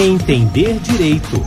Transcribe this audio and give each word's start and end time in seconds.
Entender 0.00 0.78
Direito. 0.78 1.44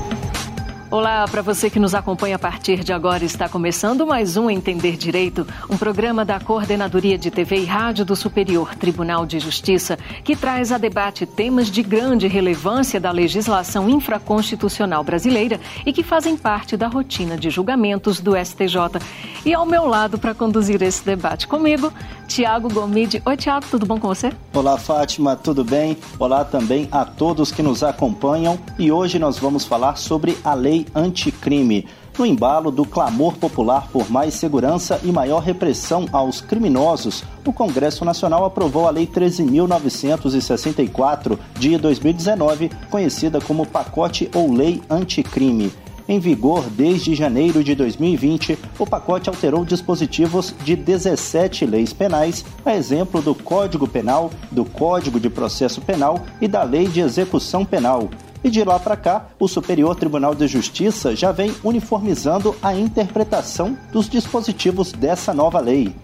Olá, 0.92 1.26
para 1.26 1.42
você 1.42 1.70
que 1.70 1.80
nos 1.80 1.96
acompanha 1.96 2.36
a 2.36 2.40
partir 2.40 2.84
de 2.84 2.92
agora, 2.92 3.24
está 3.24 3.48
começando 3.48 4.06
mais 4.06 4.36
um 4.36 4.50
Entender 4.50 4.98
Direito, 4.98 5.48
um 5.70 5.78
programa 5.78 6.26
da 6.26 6.38
Coordenadoria 6.38 7.18
de 7.18 7.32
TV 7.32 7.60
e 7.60 7.64
Rádio 7.64 8.04
do 8.04 8.14
Superior 8.14 8.76
Tribunal 8.76 9.26
de 9.26 9.40
Justiça, 9.40 9.98
que 10.22 10.36
traz 10.36 10.70
a 10.70 10.78
debate 10.78 11.26
temas 11.26 11.72
de 11.72 11.82
grande 11.82 12.28
relevância 12.28 13.00
da 13.00 13.10
legislação 13.10 13.90
infraconstitucional 13.90 15.02
brasileira 15.02 15.58
e 15.86 15.94
que 15.94 16.04
fazem 16.04 16.36
parte 16.36 16.76
da 16.76 16.90
rotina 16.90 17.38
de 17.38 17.50
julgamentos 17.50 18.20
do 18.20 18.34
STJ. 18.36 19.00
E 19.46 19.54
ao 19.54 19.66
meu 19.66 19.86
lado, 19.86 20.20
para 20.20 20.36
conduzir 20.36 20.84
esse 20.84 21.06
debate 21.06 21.48
comigo, 21.48 21.90
Tiago 22.32 22.74
Gomide. 22.74 23.22
Oi, 23.26 23.36
Tiago, 23.36 23.66
tudo 23.70 23.86
bom 23.86 24.00
com 24.00 24.08
você? 24.08 24.32
Olá, 24.54 24.78
Fátima, 24.78 25.36
tudo 25.36 25.66
bem? 25.66 25.98
Olá 26.18 26.46
também 26.46 26.88
a 26.90 27.04
todos 27.04 27.52
que 27.52 27.62
nos 27.62 27.84
acompanham 27.84 28.58
e 28.80 28.90
hoje 28.90 29.20
nós 29.20 29.38
vamos 29.38 29.66
falar 29.66 29.98
sobre 29.98 30.38
a 30.42 30.54
lei 30.54 30.88
anticrime. 30.96 31.86
No 32.18 32.26
embalo 32.26 32.72
do 32.72 32.86
clamor 32.86 33.34
popular 33.34 33.90
por 33.92 34.10
mais 34.10 34.34
segurança 34.34 34.98
e 35.04 35.12
maior 35.12 35.40
repressão 35.40 36.06
aos 36.14 36.40
criminosos, 36.40 37.26
o 37.46 37.52
Congresso 37.52 38.06
Nacional 38.06 38.46
aprovou 38.46 38.88
a 38.88 38.92
Lei 38.92 39.08
13.964 39.08 41.38
de 41.60 41.78
2019, 41.78 42.72
conhecida 42.90 43.42
como 43.42 43.66
Pacote 43.66 44.32
ou 44.34 44.54
Lei 44.54 44.82
Anticrime. 44.90 45.70
Em 46.12 46.20
vigor 46.20 46.70
desde 46.70 47.16
janeiro 47.16 47.64
de 47.64 47.74
2020, 47.74 48.60
o 48.78 48.86
pacote 48.86 49.30
alterou 49.30 49.64
dispositivos 49.64 50.54
de 50.62 50.76
17 50.76 51.66
leis 51.66 51.94
penais, 51.94 52.44
a 52.66 52.76
exemplo 52.76 53.22
do 53.22 53.34
Código 53.34 53.88
Penal, 53.88 54.30
do 54.52 54.66
Código 54.66 55.22
de 55.22 55.30
Processo 55.30 55.80
Penal 55.80 56.20
e 56.42 56.50
da 56.50 56.64
Lei 56.64 56.86
de 56.86 57.00
Execução 57.00 57.64
Penal. 57.64 58.10
E 58.44 58.50
de 58.50 58.62
lá 58.62 58.78
para 58.78 58.98
cá, 58.98 59.28
o 59.40 59.48
Superior 59.48 59.96
Tribunal 59.96 60.36
de 60.36 60.50
Justiça 60.50 61.16
já 61.16 61.32
vem 61.32 61.56
uniformizando 61.64 62.54
a 62.62 62.76
interpretação 62.76 63.78
dos 63.94 64.10
dispositivos 64.10 64.92
dessa 64.92 65.34
nova 65.34 65.62
lei. 65.62 65.96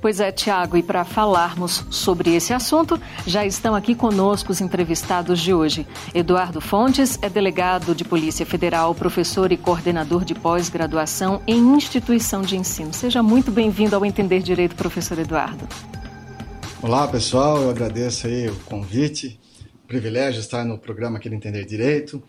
Pois 0.00 0.18
é, 0.18 0.32
Tiago, 0.32 0.78
e 0.78 0.82
para 0.82 1.04
falarmos 1.04 1.84
sobre 1.90 2.34
esse 2.34 2.54
assunto, 2.54 2.98
já 3.26 3.44
estão 3.44 3.74
aqui 3.74 3.94
conosco 3.94 4.50
os 4.50 4.62
entrevistados 4.62 5.38
de 5.38 5.52
hoje. 5.52 5.86
Eduardo 6.14 6.58
Fontes 6.58 7.18
é 7.20 7.28
delegado 7.28 7.94
de 7.94 8.02
Polícia 8.02 8.46
Federal, 8.46 8.94
professor 8.94 9.52
e 9.52 9.58
coordenador 9.58 10.24
de 10.24 10.34
pós-graduação 10.34 11.42
em 11.46 11.74
instituição 11.74 12.40
de 12.40 12.56
ensino. 12.56 12.94
Seja 12.94 13.22
muito 13.22 13.50
bem-vindo 13.50 13.94
ao 13.94 14.02
Entender 14.04 14.40
Direito, 14.40 14.74
professor 14.74 15.18
Eduardo. 15.18 15.68
Olá, 16.80 17.06
pessoal, 17.06 17.60
eu 17.60 17.68
agradeço 17.68 18.26
aí 18.26 18.48
o 18.48 18.56
convite 18.60 19.38
privilégio 19.86 20.40
estar 20.40 20.64
no 20.64 20.78
programa 20.78 21.18
aqui 21.18 21.28
do 21.28 21.34
Entender 21.34 21.66
Direito. 21.66 22.22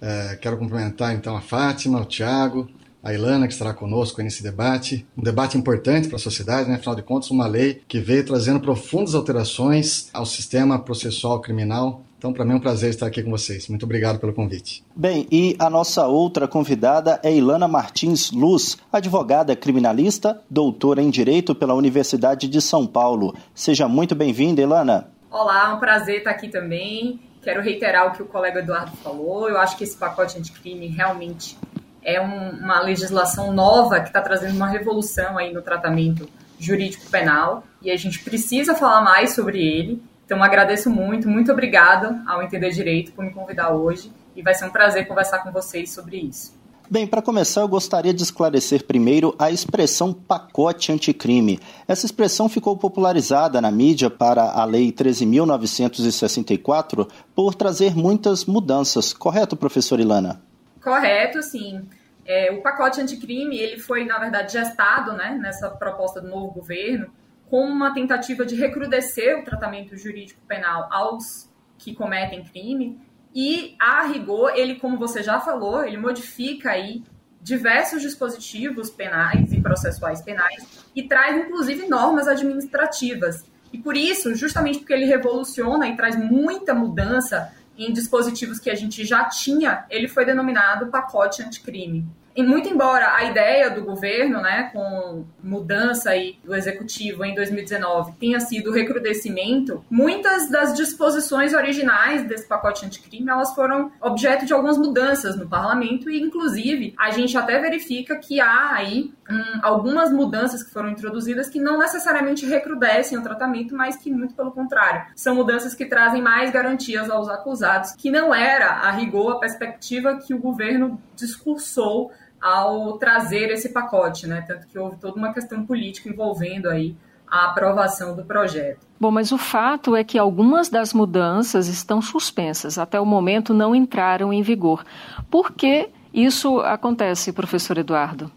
É, 0.00 0.36
quero 0.36 0.56
cumprimentar 0.56 1.14
então 1.14 1.36
a 1.36 1.40
Fátima, 1.40 2.00
o 2.00 2.04
Tiago, 2.04 2.68
a 3.04 3.12
Ilana, 3.12 3.46
que 3.46 3.52
estará 3.52 3.74
conosco 3.74 4.22
nesse 4.22 4.42
debate. 4.42 5.06
Um 5.16 5.22
debate 5.22 5.58
importante 5.58 6.08
para 6.08 6.16
a 6.16 6.18
sociedade, 6.18 6.70
né? 6.70 6.76
afinal 6.76 6.96
de 6.96 7.02
contas, 7.02 7.30
uma 7.30 7.46
lei 7.46 7.82
que 7.86 8.00
veio 8.00 8.24
trazendo 8.24 8.58
profundas 8.60 9.14
alterações 9.14 10.08
ao 10.14 10.24
sistema 10.24 10.78
processual 10.78 11.38
criminal. 11.42 12.00
Então, 12.16 12.32
para 12.32 12.46
mim 12.46 12.52
é 12.52 12.56
um 12.56 12.60
prazer 12.60 12.88
estar 12.88 13.06
aqui 13.06 13.22
com 13.22 13.30
vocês. 13.30 13.68
Muito 13.68 13.82
obrigado 13.82 14.18
pelo 14.18 14.32
convite. 14.32 14.82
Bem, 14.96 15.28
e 15.30 15.54
a 15.58 15.68
nossa 15.68 16.06
outra 16.06 16.48
convidada 16.48 17.20
é 17.22 17.30
Ilana 17.30 17.68
Martins 17.68 18.32
Luz, 18.32 18.78
advogada 18.90 19.54
criminalista, 19.54 20.40
doutora 20.48 21.02
em 21.02 21.10
Direito 21.10 21.54
pela 21.54 21.74
Universidade 21.74 22.48
de 22.48 22.62
São 22.62 22.86
Paulo. 22.86 23.36
Seja 23.54 23.86
muito 23.86 24.14
bem-vinda, 24.14 24.62
Ilana. 24.62 25.10
Olá, 25.30 25.68
é 25.70 25.74
um 25.74 25.78
prazer 25.78 26.18
estar 26.18 26.30
aqui 26.30 26.48
também. 26.48 27.20
Quero 27.42 27.60
reiterar 27.60 28.06
o 28.06 28.12
que 28.12 28.22
o 28.22 28.26
colega 28.26 28.60
Eduardo 28.60 28.96
falou. 28.96 29.50
Eu 29.50 29.58
acho 29.58 29.76
que 29.76 29.84
esse 29.84 29.98
pacote 29.98 30.38
anticrime 30.38 30.86
realmente 30.86 31.58
é 32.04 32.20
um, 32.20 32.50
uma 32.50 32.80
legislação 32.80 33.52
nova 33.52 34.00
que 34.00 34.08
está 34.08 34.20
trazendo 34.20 34.54
uma 34.54 34.68
revolução 34.68 35.38
aí 35.38 35.52
no 35.52 35.62
tratamento 35.62 36.28
jurídico 36.58 37.10
penal 37.10 37.64
e 37.82 37.90
a 37.90 37.96
gente 37.96 38.22
precisa 38.22 38.74
falar 38.74 39.02
mais 39.02 39.34
sobre 39.34 39.58
ele. 39.58 40.02
Então 40.24 40.42
agradeço 40.42 40.90
muito, 40.90 41.28
muito 41.28 41.50
obrigada 41.50 42.22
ao 42.26 42.42
Entender 42.42 42.70
Direito 42.70 43.12
por 43.12 43.24
me 43.24 43.32
convidar 43.32 43.72
hoje 43.72 44.12
e 44.36 44.42
vai 44.42 44.54
ser 44.54 44.66
um 44.66 44.70
prazer 44.70 45.06
conversar 45.06 45.38
com 45.38 45.50
vocês 45.50 45.92
sobre 45.92 46.18
isso. 46.18 46.52
Bem, 46.90 47.06
para 47.06 47.22
começar, 47.22 47.62
eu 47.62 47.68
gostaria 47.68 48.12
de 48.12 48.22
esclarecer 48.22 48.84
primeiro 48.84 49.34
a 49.38 49.50
expressão 49.50 50.12
pacote 50.12 50.92
anticrime. 50.92 51.58
Essa 51.88 52.04
expressão 52.04 52.46
ficou 52.46 52.76
popularizada 52.76 53.58
na 53.58 53.70
mídia 53.70 54.10
para 54.10 54.42
a 54.42 54.66
Lei 54.66 54.92
13.964 54.92 57.08
por 57.34 57.54
trazer 57.54 57.96
muitas 57.96 58.44
mudanças. 58.44 59.14
Correto, 59.14 59.56
professor 59.56 59.98
Ilana? 59.98 60.42
Correto, 60.84 61.42
sim. 61.42 61.88
É, 62.24 62.52
o 62.52 62.62
pacote 62.62 63.00
anticrime 63.00 63.58
ele 63.58 63.78
foi, 63.78 64.04
na 64.04 64.18
verdade, 64.18 64.52
gestado 64.52 65.12
né, 65.14 65.36
nessa 65.40 65.68
proposta 65.70 66.20
do 66.20 66.28
novo 66.28 66.52
governo 66.52 67.10
como 67.50 67.72
uma 67.72 67.92
tentativa 67.92 68.44
de 68.46 68.54
recrudescer 68.54 69.38
o 69.38 69.44
tratamento 69.44 69.96
jurídico 69.96 70.40
penal 70.46 70.88
aos 70.90 71.50
que 71.78 71.94
cometem 71.94 72.44
crime 72.44 72.98
e, 73.34 73.74
a 73.80 74.06
rigor, 74.06 74.52
ele, 74.54 74.76
como 74.76 74.96
você 74.96 75.22
já 75.22 75.40
falou, 75.40 75.84
ele 75.84 75.96
modifica 75.96 76.70
aí 76.70 77.02
diversos 77.42 78.00
dispositivos 78.00 78.88
penais 78.90 79.52
e 79.52 79.60
processuais 79.60 80.22
penais 80.22 80.84
e 80.94 81.02
traz, 81.02 81.36
inclusive, 81.36 81.88
normas 81.88 82.28
administrativas. 82.28 83.44
E 83.72 83.78
por 83.78 83.96
isso, 83.96 84.34
justamente 84.34 84.78
porque 84.78 84.92
ele 84.92 85.04
revoluciona 85.04 85.88
e 85.88 85.96
traz 85.96 86.16
muita 86.16 86.72
mudança 86.72 87.52
em 87.76 87.92
dispositivos 87.92 88.58
que 88.58 88.70
a 88.70 88.74
gente 88.74 89.04
já 89.04 89.24
tinha, 89.24 89.84
ele 89.90 90.08
foi 90.08 90.24
denominado 90.24 90.86
pacote 90.86 91.42
anticrime. 91.42 92.06
E 92.36 92.42
muito 92.42 92.68
embora 92.68 93.14
a 93.14 93.24
ideia 93.24 93.70
do 93.70 93.84
governo, 93.84 94.40
né, 94.40 94.70
com 94.72 95.24
mudança 95.42 96.10
aí 96.10 96.36
do 96.44 96.54
executivo 96.54 97.24
em 97.24 97.34
2019 97.34 98.12
tenha 98.18 98.40
sido 98.40 98.70
o 98.70 98.72
recrudescimento, 98.72 99.84
muitas 99.88 100.50
das 100.50 100.74
disposições 100.74 101.54
originais 101.54 102.24
desse 102.24 102.48
pacote 102.48 102.84
anticrime, 102.84 103.30
elas 103.30 103.54
foram 103.54 103.92
objeto 104.00 104.44
de 104.46 104.52
algumas 104.52 104.76
mudanças 104.76 105.36
no 105.36 105.48
parlamento 105.48 106.10
e 106.10 106.20
inclusive 106.20 106.92
a 106.98 107.10
gente 107.10 107.36
até 107.36 107.60
verifica 107.60 108.16
que 108.16 108.40
há 108.40 108.74
aí 108.74 109.12
hum, 109.30 109.60
algumas 109.62 110.12
mudanças 110.12 110.62
que 110.62 110.72
foram 110.72 110.90
introduzidas 110.90 111.48
que 111.48 111.60
não 111.60 111.78
necessariamente 111.78 112.46
recrudescem 112.46 113.16
o 113.16 113.22
tratamento, 113.22 113.76
mas 113.76 113.96
que 113.96 114.10
muito 114.10 114.34
pelo 114.34 114.50
contrário, 114.50 115.06
são 115.14 115.36
mudanças 115.36 115.74
que 115.74 115.86
trazem 115.86 116.20
mais 116.20 116.50
garantias 116.50 117.08
aos 117.08 117.28
acusados, 117.28 117.92
que 117.92 118.10
não 118.10 118.34
era 118.34 118.70
a 118.70 118.90
rigor 118.90 119.36
a 119.36 119.38
perspectiva 119.38 120.16
que 120.16 120.34
o 120.34 120.38
governo 120.38 121.00
discursou 121.14 122.10
ao 122.44 122.98
trazer 122.98 123.50
esse 123.50 123.70
pacote, 123.70 124.26
né? 124.26 124.44
Tanto 124.46 124.66
que 124.66 124.78
houve 124.78 124.98
toda 124.98 125.16
uma 125.16 125.32
questão 125.32 125.64
política 125.64 126.10
envolvendo 126.10 126.68
aí 126.68 126.94
a 127.26 127.46
aprovação 127.46 128.14
do 128.14 128.22
projeto. 128.22 128.80
Bom, 129.00 129.10
mas 129.10 129.32
o 129.32 129.38
fato 129.38 129.96
é 129.96 130.04
que 130.04 130.18
algumas 130.18 130.68
das 130.68 130.92
mudanças 130.92 131.68
estão 131.68 132.02
suspensas, 132.02 132.76
até 132.76 133.00
o 133.00 133.06
momento 133.06 133.54
não 133.54 133.74
entraram 133.74 134.30
em 134.30 134.42
vigor. 134.42 134.84
Por 135.30 135.52
que 135.52 135.88
isso 136.12 136.60
acontece, 136.60 137.32
professor 137.32 137.78
Eduardo? 137.78 138.30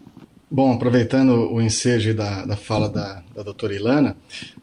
Bom, 0.50 0.72
aproveitando 0.72 1.52
o 1.52 1.60
ensejo 1.60 2.14
da, 2.14 2.46
da 2.46 2.56
fala 2.56 2.88
da, 2.88 3.22
da 3.34 3.42
doutora 3.42 3.74
Ilana, 3.74 4.16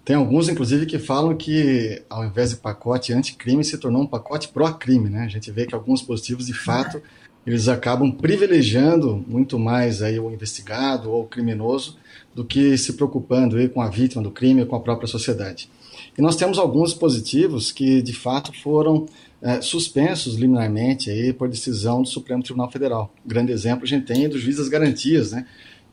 tem 0.03 0.15
alguns, 0.15 0.49
inclusive, 0.49 0.87
que 0.87 0.97
falam 0.97 1.37
que, 1.37 2.01
ao 2.09 2.25
invés 2.25 2.49
de 2.49 2.55
pacote 2.57 3.13
anticrime, 3.13 3.63
se 3.63 3.77
tornou 3.77 4.01
um 4.01 4.07
pacote 4.07 4.47
pró-crime, 4.47 5.07
né? 5.07 5.23
A 5.23 5.27
gente 5.27 5.51
vê 5.51 5.67
que 5.67 5.75
alguns 5.75 6.01
positivos, 6.01 6.47
de 6.47 6.53
fato, 6.55 6.99
eles 7.45 7.67
acabam 7.67 8.11
privilegiando 8.11 9.23
muito 9.27 9.59
mais 9.59 10.01
aí 10.01 10.19
o 10.19 10.31
investigado 10.31 11.11
ou 11.11 11.23
o 11.23 11.27
criminoso 11.27 11.97
do 12.33 12.43
que 12.43 12.77
se 12.77 12.93
preocupando 12.93 13.57
aí 13.57 13.69
com 13.69 13.81
a 13.81 13.89
vítima 13.89 14.21
do 14.21 14.31
crime 14.31 14.61
ou 14.61 14.67
com 14.67 14.75
a 14.75 14.79
própria 14.79 15.07
sociedade. 15.07 15.69
E 16.17 16.21
nós 16.21 16.35
temos 16.35 16.57
alguns 16.57 16.91
dispositivos 16.91 17.71
que, 17.71 18.01
de 18.01 18.13
fato, 18.13 18.51
foram 18.61 19.05
é, 19.41 19.61
suspensos 19.61 20.35
liminarmente 20.35 21.09
aí 21.09 21.31
por 21.31 21.47
decisão 21.47 22.01
do 22.01 22.07
Supremo 22.07 22.41
Tribunal 22.41 22.71
Federal. 22.71 23.13
Um 23.25 23.29
grande 23.29 23.51
exemplo 23.51 23.83
a 23.83 23.87
gente 23.87 24.05
tem 24.05 24.27
do 24.27 24.39
juiz 24.39 24.57
das 24.57 24.69
garantias, 24.69 25.31
né? 25.31 25.45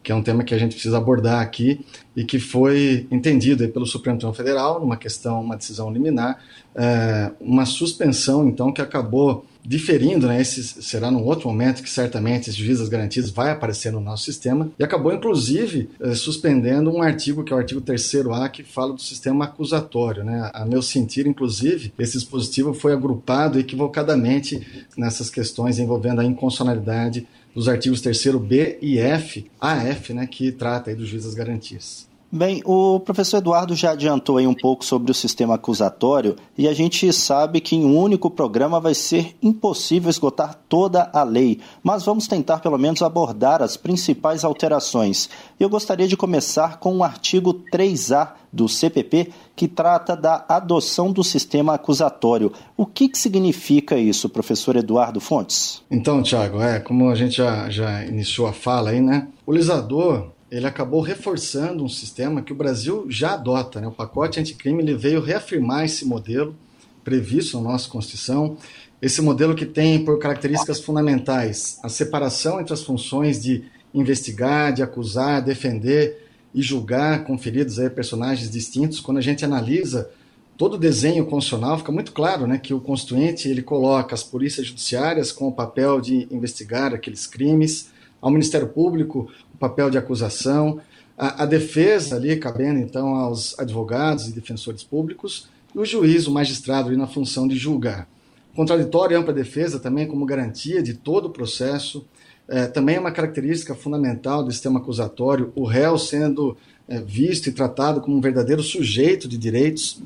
que 0.02 0.10
é 0.10 0.14
um 0.14 0.22
tema 0.22 0.43
que 0.43 0.55
a 0.55 0.58
gente 0.58 0.72
precisa 0.72 0.98
abordar 0.98 1.40
aqui 1.40 1.81
e 2.16 2.25
que 2.25 2.38
foi 2.40 3.06
entendido 3.10 3.69
pelo 3.69 3.87
Supremo 3.87 4.19
Tribunal 4.19 4.34
Federal 4.34 4.81
numa 4.81 4.96
questão, 4.96 5.40
uma 5.40 5.56
decisão 5.56 5.93
liminar, 5.93 6.43
é, 6.75 7.31
uma 7.40 7.64
suspensão 7.64 8.48
então 8.48 8.72
que 8.72 8.82
acabou 8.82 9.46
diferindo, 9.64 10.26
né, 10.26 10.40
esse 10.40 10.62
será 10.62 11.10
num 11.10 11.24
outro 11.24 11.48
momento 11.48 11.82
que 11.82 11.90
certamente 11.90 12.50
esse 12.50 12.58
juiz 12.58 12.78
das 12.78 12.88
garantias 12.88 13.30
vai 13.30 13.50
aparecer 13.50 13.92
no 13.92 14.00
nosso 14.00 14.24
sistema, 14.24 14.70
e 14.78 14.84
acabou 14.84 15.12
inclusive 15.12 15.88
eh, 16.00 16.14
suspendendo 16.14 16.90
um 16.90 17.00
artigo 17.00 17.44
que 17.44 17.52
é 17.52 17.56
o 17.56 17.58
artigo 17.58 17.80
3A 17.80 18.50
que 18.50 18.62
fala 18.62 18.92
do 18.92 19.00
sistema 19.00 19.44
acusatório, 19.44 20.24
né? 20.24 20.50
A 20.52 20.64
meu 20.64 20.82
sentir, 20.82 21.26
inclusive, 21.26 21.92
esse 21.98 22.14
dispositivo 22.14 22.74
foi 22.74 22.92
agrupado 22.92 23.58
equivocadamente 23.58 24.86
nessas 24.96 25.30
questões 25.30 25.78
envolvendo 25.78 26.20
a 26.20 26.24
inconstitucionalidade 26.24 27.26
dos 27.54 27.68
artigos 27.68 28.00
3 28.00 28.36
B 28.36 28.78
e 28.80 28.98
F, 28.98 29.50
AF, 29.60 30.12
né, 30.12 30.26
que 30.26 30.50
trata 30.50 30.90
aí 30.90 30.96
do 30.96 31.06
juiz 31.06 31.24
das 31.24 31.34
garantias. 31.34 32.10
Bem, 32.34 32.62
o 32.64 32.99
professor 32.99 33.37
Eduardo 33.37 33.76
já 33.76 33.90
adiantou 33.90 34.38
aí 34.38 34.46
um 34.46 34.55
pouco 34.55 34.87
sobre 34.87 35.11
o 35.11 35.14
sistema 35.14 35.56
acusatório 35.56 36.34
e 36.56 36.67
a 36.67 36.73
gente 36.73 37.12
sabe 37.12 37.61
que 37.61 37.76
em 37.76 37.84
um 37.84 37.94
único 37.94 38.31
programa 38.31 38.81
vai 38.81 38.94
ser 38.94 39.37
impossível 39.43 40.08
esgotar 40.08 40.58
toda 40.67 41.11
a 41.12 41.25
lei, 41.25 41.61
mas 41.82 42.06
vamos 42.06 42.26
tentar 42.26 42.61
pelo 42.61 42.79
menos 42.79 43.02
abordar 43.02 43.62
as 43.62 43.76
principais 43.76 44.44
alterações. 44.44 45.29
Eu 45.61 45.69
gostaria 45.69 46.08
de 46.08 46.17
começar 46.17 46.79
com 46.79 46.96
o 46.96 47.05
artigo 47.05 47.52
3A 47.70 48.31
do 48.50 48.67
CPP, 48.67 49.31
que 49.55 49.69
trata 49.69 50.17
da 50.17 50.43
adoção 50.49 51.12
do 51.12 51.23
sistema 51.23 51.75
acusatório. 51.75 52.50
O 52.79 52.87
que, 52.87 53.11
que 53.11 53.19
significa 53.19 53.99
isso, 53.99 54.31
professor 54.31 54.76
Eduardo 54.76 55.20
Fontes? 55.20 55.82
Então, 55.90 56.23
Tiago, 56.23 56.62
é, 56.62 56.81
como 56.81 57.11
a 57.11 57.14
gente 57.14 57.37
já, 57.37 57.69
já 57.69 58.02
iniciou 58.06 58.46
a 58.46 58.55
fala 58.55 58.88
aí, 58.88 59.02
né? 59.02 59.29
O 59.46 59.52
legislador 59.52 60.32
ele 60.52 60.66
acabou 60.66 61.00
reforçando 61.00 61.82
um 61.82 61.88
sistema 61.88 62.43
que 62.43 62.52
o 62.52 62.54
Brasil 62.54 63.06
já 63.08 63.32
adota. 63.32 63.81
Né? 63.81 63.87
O 63.87 63.90
pacote 63.93 64.38
anticrime 64.38 64.82
ele 64.82 64.94
veio 64.94 65.22
reafirmar 65.22 65.87
esse 65.87 66.04
modelo 66.04 66.54
previsto 67.02 67.56
na 67.56 67.70
nossa 67.70 67.88
Constituição, 67.88 68.58
esse 69.00 69.22
modelo 69.22 69.54
que 69.54 69.64
tem 69.64 70.04
por 70.04 70.19
características 70.19 70.78
fundamentais 70.78 71.78
a 71.82 71.88
separação 71.88 72.60
entre 72.60 72.75
as 72.75 72.82
funções 72.82 73.43
de 73.43 73.64
investigar, 73.94 74.75
de 74.75 74.82
acusar, 74.82 75.43
defender 75.43 76.28
e 76.55 76.60
julgar 76.60 77.25
conferidos 77.25 77.78
a 77.78 77.88
personagens 77.88 78.50
distintos. 78.50 79.00
Quando 79.00 79.16
a 79.16 79.22
gente 79.22 79.46
analisa 79.46 80.10
todo 80.58 80.75
o 80.75 80.78
desenho 80.78 81.25
constitucional, 81.25 81.78
fica 81.78 81.90
muito 81.90 82.12
claro 82.12 82.46
né, 82.46 82.58
que 82.58 82.75
o 82.75 82.81
Constituinte 82.81 83.48
ele 83.48 83.62
coloca 83.62 84.14
as 84.14 84.22
polícias 84.22 84.66
judiciárias 84.66 85.32
com 85.32 85.48
o 85.48 85.52
papel 85.52 85.98
de 85.98 86.28
investigar 86.31 86.93
aqueles 86.93 87.26
crimes, 87.26 87.90
ao 88.22 88.31
Ministério 88.31 88.69
Público 88.69 89.28
papel 89.62 89.88
de 89.88 89.96
acusação, 89.96 90.80
a, 91.16 91.44
a, 91.44 91.46
defesa 91.46 92.16
ali 92.16 92.36
cabendo 92.36 92.80
então 92.80 93.14
aos 93.14 93.56
advogados 93.56 94.26
e 94.26 94.32
defensores 94.32 94.82
públicos, 94.82 95.48
e 95.72 95.78
o 95.78 95.84
juiz, 95.84 96.26
o 96.26 96.32
magistrado 96.32 96.88
ali 96.88 96.96
na 96.96 97.06
função 97.06 97.46
de 97.46 97.56
julgar. 97.56 98.08
Contraditório 98.56 99.14
e 99.14 99.16
ampla 99.16 99.32
defesa 99.32 99.78
também 99.78 100.08
como 100.08 100.26
garantia 100.26 100.82
de 100.82 100.94
todo 100.94 101.26
o 101.26 101.30
processo, 101.30 102.04
é, 102.48 102.66
também 102.66 102.96
é 102.96 103.00
uma 103.00 103.12
característica 103.12 103.72
fundamental 103.72 104.42
do 104.42 104.50
sistema 104.50 104.80
acusatório, 104.80 105.52
o 105.54 105.64
réu 105.64 105.96
sendo 105.96 106.56
é, 106.88 107.00
visto 107.00 107.46
e 107.46 107.52
tratado 107.52 108.00
como 108.00 108.16
um 108.16 108.20
verdadeiro 108.20 108.64
sujeito 108.64 109.28
de 109.28 109.38
direitos, 109.38 110.02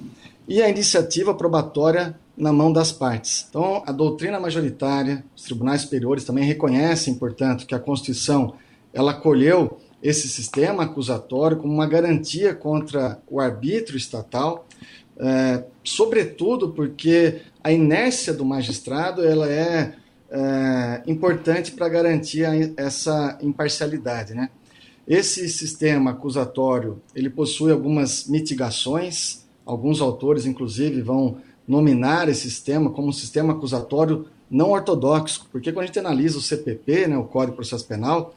e 0.46 0.60
a 0.60 0.68
iniciativa 0.68 1.34
probatória 1.34 2.14
na 2.36 2.52
mão 2.52 2.70
das 2.70 2.92
partes. 2.92 3.46
Então, 3.48 3.82
a 3.86 3.90
doutrina 3.90 4.38
majoritária, 4.38 5.24
os 5.34 5.44
tribunais 5.44 5.80
superiores 5.80 6.24
também 6.24 6.44
reconhecem, 6.44 7.14
portanto, 7.14 7.66
que 7.66 7.74
a 7.74 7.80
Constituição 7.80 8.54
ela 8.92 9.12
acolheu 9.12 9.78
esse 10.02 10.28
sistema 10.28 10.84
acusatório 10.84 11.56
como 11.56 11.72
uma 11.72 11.86
garantia 11.86 12.54
contra 12.54 13.20
o 13.28 13.40
arbítrio 13.40 13.96
estatal, 13.96 14.66
é, 15.18 15.64
sobretudo 15.82 16.70
porque 16.70 17.40
a 17.64 17.72
inércia 17.72 18.32
do 18.32 18.44
magistrado 18.44 19.24
ela 19.24 19.50
é, 19.50 19.94
é 20.30 21.02
importante 21.06 21.72
para 21.72 21.88
garantir 21.88 22.44
essa 22.76 23.38
imparcialidade, 23.42 24.34
né? 24.34 24.50
Esse 25.06 25.48
sistema 25.48 26.10
acusatório 26.10 27.00
ele 27.14 27.30
possui 27.30 27.70
algumas 27.70 28.26
mitigações. 28.26 29.46
Alguns 29.64 30.00
autores, 30.00 30.46
inclusive, 30.46 31.00
vão 31.00 31.38
nominar 31.66 32.28
esse 32.28 32.42
sistema 32.42 32.90
como 32.90 33.08
um 33.08 33.12
sistema 33.12 33.52
acusatório 33.52 34.26
não 34.50 34.70
ortodoxo, 34.70 35.46
porque 35.50 35.72
quando 35.72 35.84
a 35.84 35.86
gente 35.86 35.98
analisa 35.98 36.38
o 36.38 36.42
CPP, 36.42 37.08
né, 37.08 37.18
o 37.18 37.24
Código 37.24 37.52
de 37.52 37.56
Processo 37.56 37.86
Penal, 37.86 38.34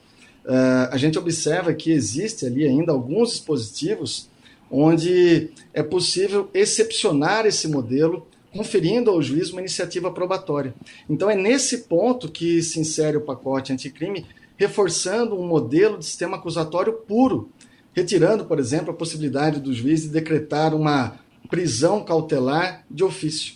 a 0.91 0.97
gente 0.97 1.17
observa 1.17 1.73
que 1.73 1.91
existe 1.91 2.45
ali 2.45 2.65
ainda 2.65 2.91
alguns 2.91 3.29
dispositivos 3.31 4.29
onde 4.71 5.49
é 5.73 5.83
possível 5.83 6.49
excepcionar 6.53 7.45
esse 7.45 7.67
modelo, 7.67 8.27
conferindo 8.51 9.11
ao 9.11 9.21
juiz 9.21 9.51
uma 9.51 9.61
iniciativa 9.61 10.11
probatória. 10.11 10.73
Então 11.07 11.29
é 11.29 11.35
nesse 11.35 11.79
ponto 11.79 12.31
que 12.31 12.61
se 12.61 12.79
insere 12.79 13.17
o 13.17 13.21
pacote 13.21 13.71
anticrime, 13.71 14.25
reforçando 14.57 15.39
um 15.39 15.47
modelo 15.47 15.97
de 15.99 16.05
sistema 16.05 16.37
acusatório 16.37 16.93
puro, 16.93 17.49
retirando, 17.93 18.45
por 18.45 18.59
exemplo, 18.59 18.91
a 18.91 18.95
possibilidade 18.95 19.59
do 19.59 19.73
juiz 19.73 20.01
de 20.01 20.09
decretar 20.09 20.75
uma 20.75 21.19
prisão 21.49 22.03
cautelar 22.03 22.85
de 22.89 23.03
ofício. 23.03 23.55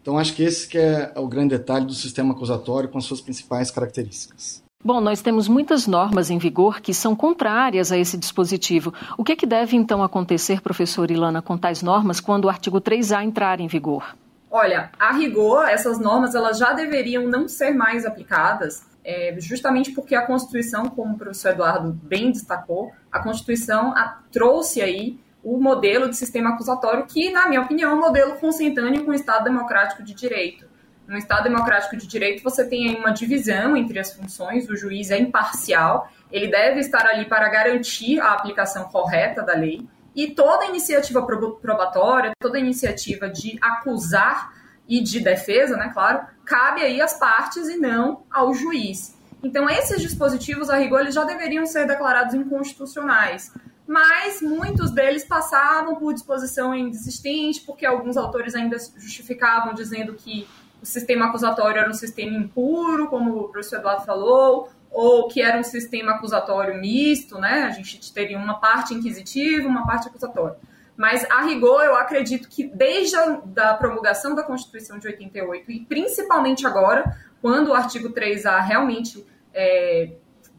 Então, 0.00 0.18
acho 0.18 0.34
que 0.34 0.42
esse 0.42 0.68
que 0.68 0.78
é 0.78 1.12
o 1.16 1.26
grande 1.26 1.56
detalhe 1.56 1.84
do 1.84 1.94
sistema 1.94 2.32
acusatório 2.32 2.88
com 2.88 2.98
as 2.98 3.04
suas 3.04 3.20
principais 3.20 3.70
características. 3.70 4.65
Bom, 4.84 5.00
nós 5.00 5.20
temos 5.20 5.48
muitas 5.48 5.86
normas 5.86 6.30
em 6.30 6.38
vigor 6.38 6.80
que 6.80 6.94
são 6.94 7.16
contrárias 7.16 7.90
a 7.90 7.98
esse 7.98 8.16
dispositivo. 8.16 8.94
O 9.18 9.24
que, 9.24 9.32
é 9.32 9.36
que 9.36 9.46
deve 9.46 9.76
então 9.76 10.02
acontecer, 10.02 10.60
professor 10.60 11.10
Ilana, 11.10 11.42
com 11.42 11.58
tais 11.58 11.82
normas 11.82 12.20
quando 12.20 12.44
o 12.44 12.48
artigo 12.48 12.80
3A 12.80 13.24
entrar 13.24 13.60
em 13.60 13.66
vigor? 13.66 14.14
Olha, 14.50 14.90
a 14.98 15.12
rigor, 15.12 15.68
essas 15.68 15.98
normas 15.98 16.34
elas 16.34 16.56
já 16.58 16.72
deveriam 16.72 17.26
não 17.26 17.48
ser 17.48 17.72
mais 17.72 18.06
aplicadas, 18.06 18.86
é, 19.04 19.34
justamente 19.38 19.90
porque 19.90 20.14
a 20.14 20.24
Constituição, 20.24 20.88
como 20.88 21.14
o 21.14 21.18
professor 21.18 21.50
Eduardo 21.50 21.92
bem 21.92 22.30
destacou, 22.30 22.92
a 23.10 23.20
Constituição 23.20 23.92
a, 23.92 24.20
trouxe 24.30 24.80
aí 24.80 25.18
o 25.42 25.60
modelo 25.60 26.08
de 26.08 26.16
sistema 26.16 26.50
acusatório, 26.50 27.06
que, 27.06 27.30
na 27.30 27.48
minha 27.48 27.60
opinião, 27.60 27.92
é 27.92 27.94
um 27.94 28.00
modelo 28.00 28.34
consentâneo 28.36 29.04
com 29.04 29.12
o 29.12 29.14
Estado 29.14 29.44
Democrático 29.44 30.02
de 30.02 30.12
Direito. 30.12 30.66
No 31.06 31.16
Estado 31.16 31.44
Democrático 31.44 31.96
de 31.96 32.06
Direito, 32.06 32.42
você 32.42 32.64
tem 32.64 32.88
aí 32.88 32.96
uma 32.96 33.12
divisão 33.12 33.76
entre 33.76 33.98
as 33.98 34.12
funções, 34.12 34.68
o 34.68 34.76
juiz 34.76 35.10
é 35.10 35.18
imparcial, 35.18 36.10
ele 36.32 36.48
deve 36.48 36.80
estar 36.80 37.06
ali 37.06 37.24
para 37.26 37.48
garantir 37.48 38.18
a 38.20 38.32
aplicação 38.32 38.84
correta 38.84 39.42
da 39.42 39.54
lei, 39.54 39.86
e 40.14 40.30
toda 40.30 40.64
iniciativa 40.66 41.24
probatória, 41.24 42.32
toda 42.40 42.58
iniciativa 42.58 43.28
de 43.28 43.58
acusar 43.60 44.52
e 44.88 45.00
de 45.00 45.20
defesa, 45.20 45.76
né, 45.76 45.90
claro, 45.92 46.26
cabe 46.44 46.80
aí 46.80 47.00
às 47.00 47.18
partes 47.18 47.68
e 47.68 47.76
não 47.76 48.24
ao 48.30 48.54
juiz. 48.54 49.14
Então, 49.42 49.68
esses 49.68 50.00
dispositivos, 50.00 50.70
a 50.70 50.76
rigor, 50.76 51.02
eles 51.02 51.14
já 51.14 51.24
deveriam 51.24 51.66
ser 51.66 51.86
declarados 51.86 52.34
inconstitucionais 52.34 53.52
mas 53.86 54.42
muitos 54.42 54.90
deles 54.90 55.24
passavam 55.24 55.94
por 55.94 56.12
disposição 56.12 56.74
inexistente, 56.74 57.60
porque 57.60 57.86
alguns 57.86 58.16
autores 58.16 58.54
ainda 58.54 58.76
justificavam 58.96 59.74
dizendo 59.74 60.14
que 60.14 60.46
o 60.82 60.86
sistema 60.86 61.26
acusatório 61.26 61.80
era 61.80 61.90
um 61.90 61.94
sistema 61.94 62.36
impuro, 62.36 63.08
como 63.08 63.36
o 63.36 63.48
professor 63.48 63.78
Eduardo 63.78 64.04
falou, 64.04 64.68
ou 64.90 65.28
que 65.28 65.42
era 65.42 65.58
um 65.58 65.64
sistema 65.64 66.12
acusatório 66.12 66.80
misto, 66.80 67.38
né? 67.38 67.64
A 67.64 67.70
gente 67.70 68.12
teria 68.12 68.38
uma 68.38 68.54
parte 68.60 68.94
inquisitiva, 68.94 69.68
uma 69.68 69.86
parte 69.86 70.08
acusatória. 70.08 70.56
Mas, 70.96 71.24
a 71.30 71.42
rigor, 71.42 71.82
eu 71.84 71.94
acredito 71.94 72.48
que 72.48 72.64
desde 72.64 73.16
a 73.16 73.40
da 73.44 73.74
promulgação 73.74 74.34
da 74.34 74.42
Constituição 74.42 74.98
de 74.98 75.06
88, 75.06 75.70
e 75.70 75.80
principalmente 75.80 76.66
agora, 76.66 77.16
quando 77.42 77.68
o 77.68 77.74
artigo 77.74 78.10
3A 78.10 78.60
realmente 78.62 79.26
é, 79.52 80.12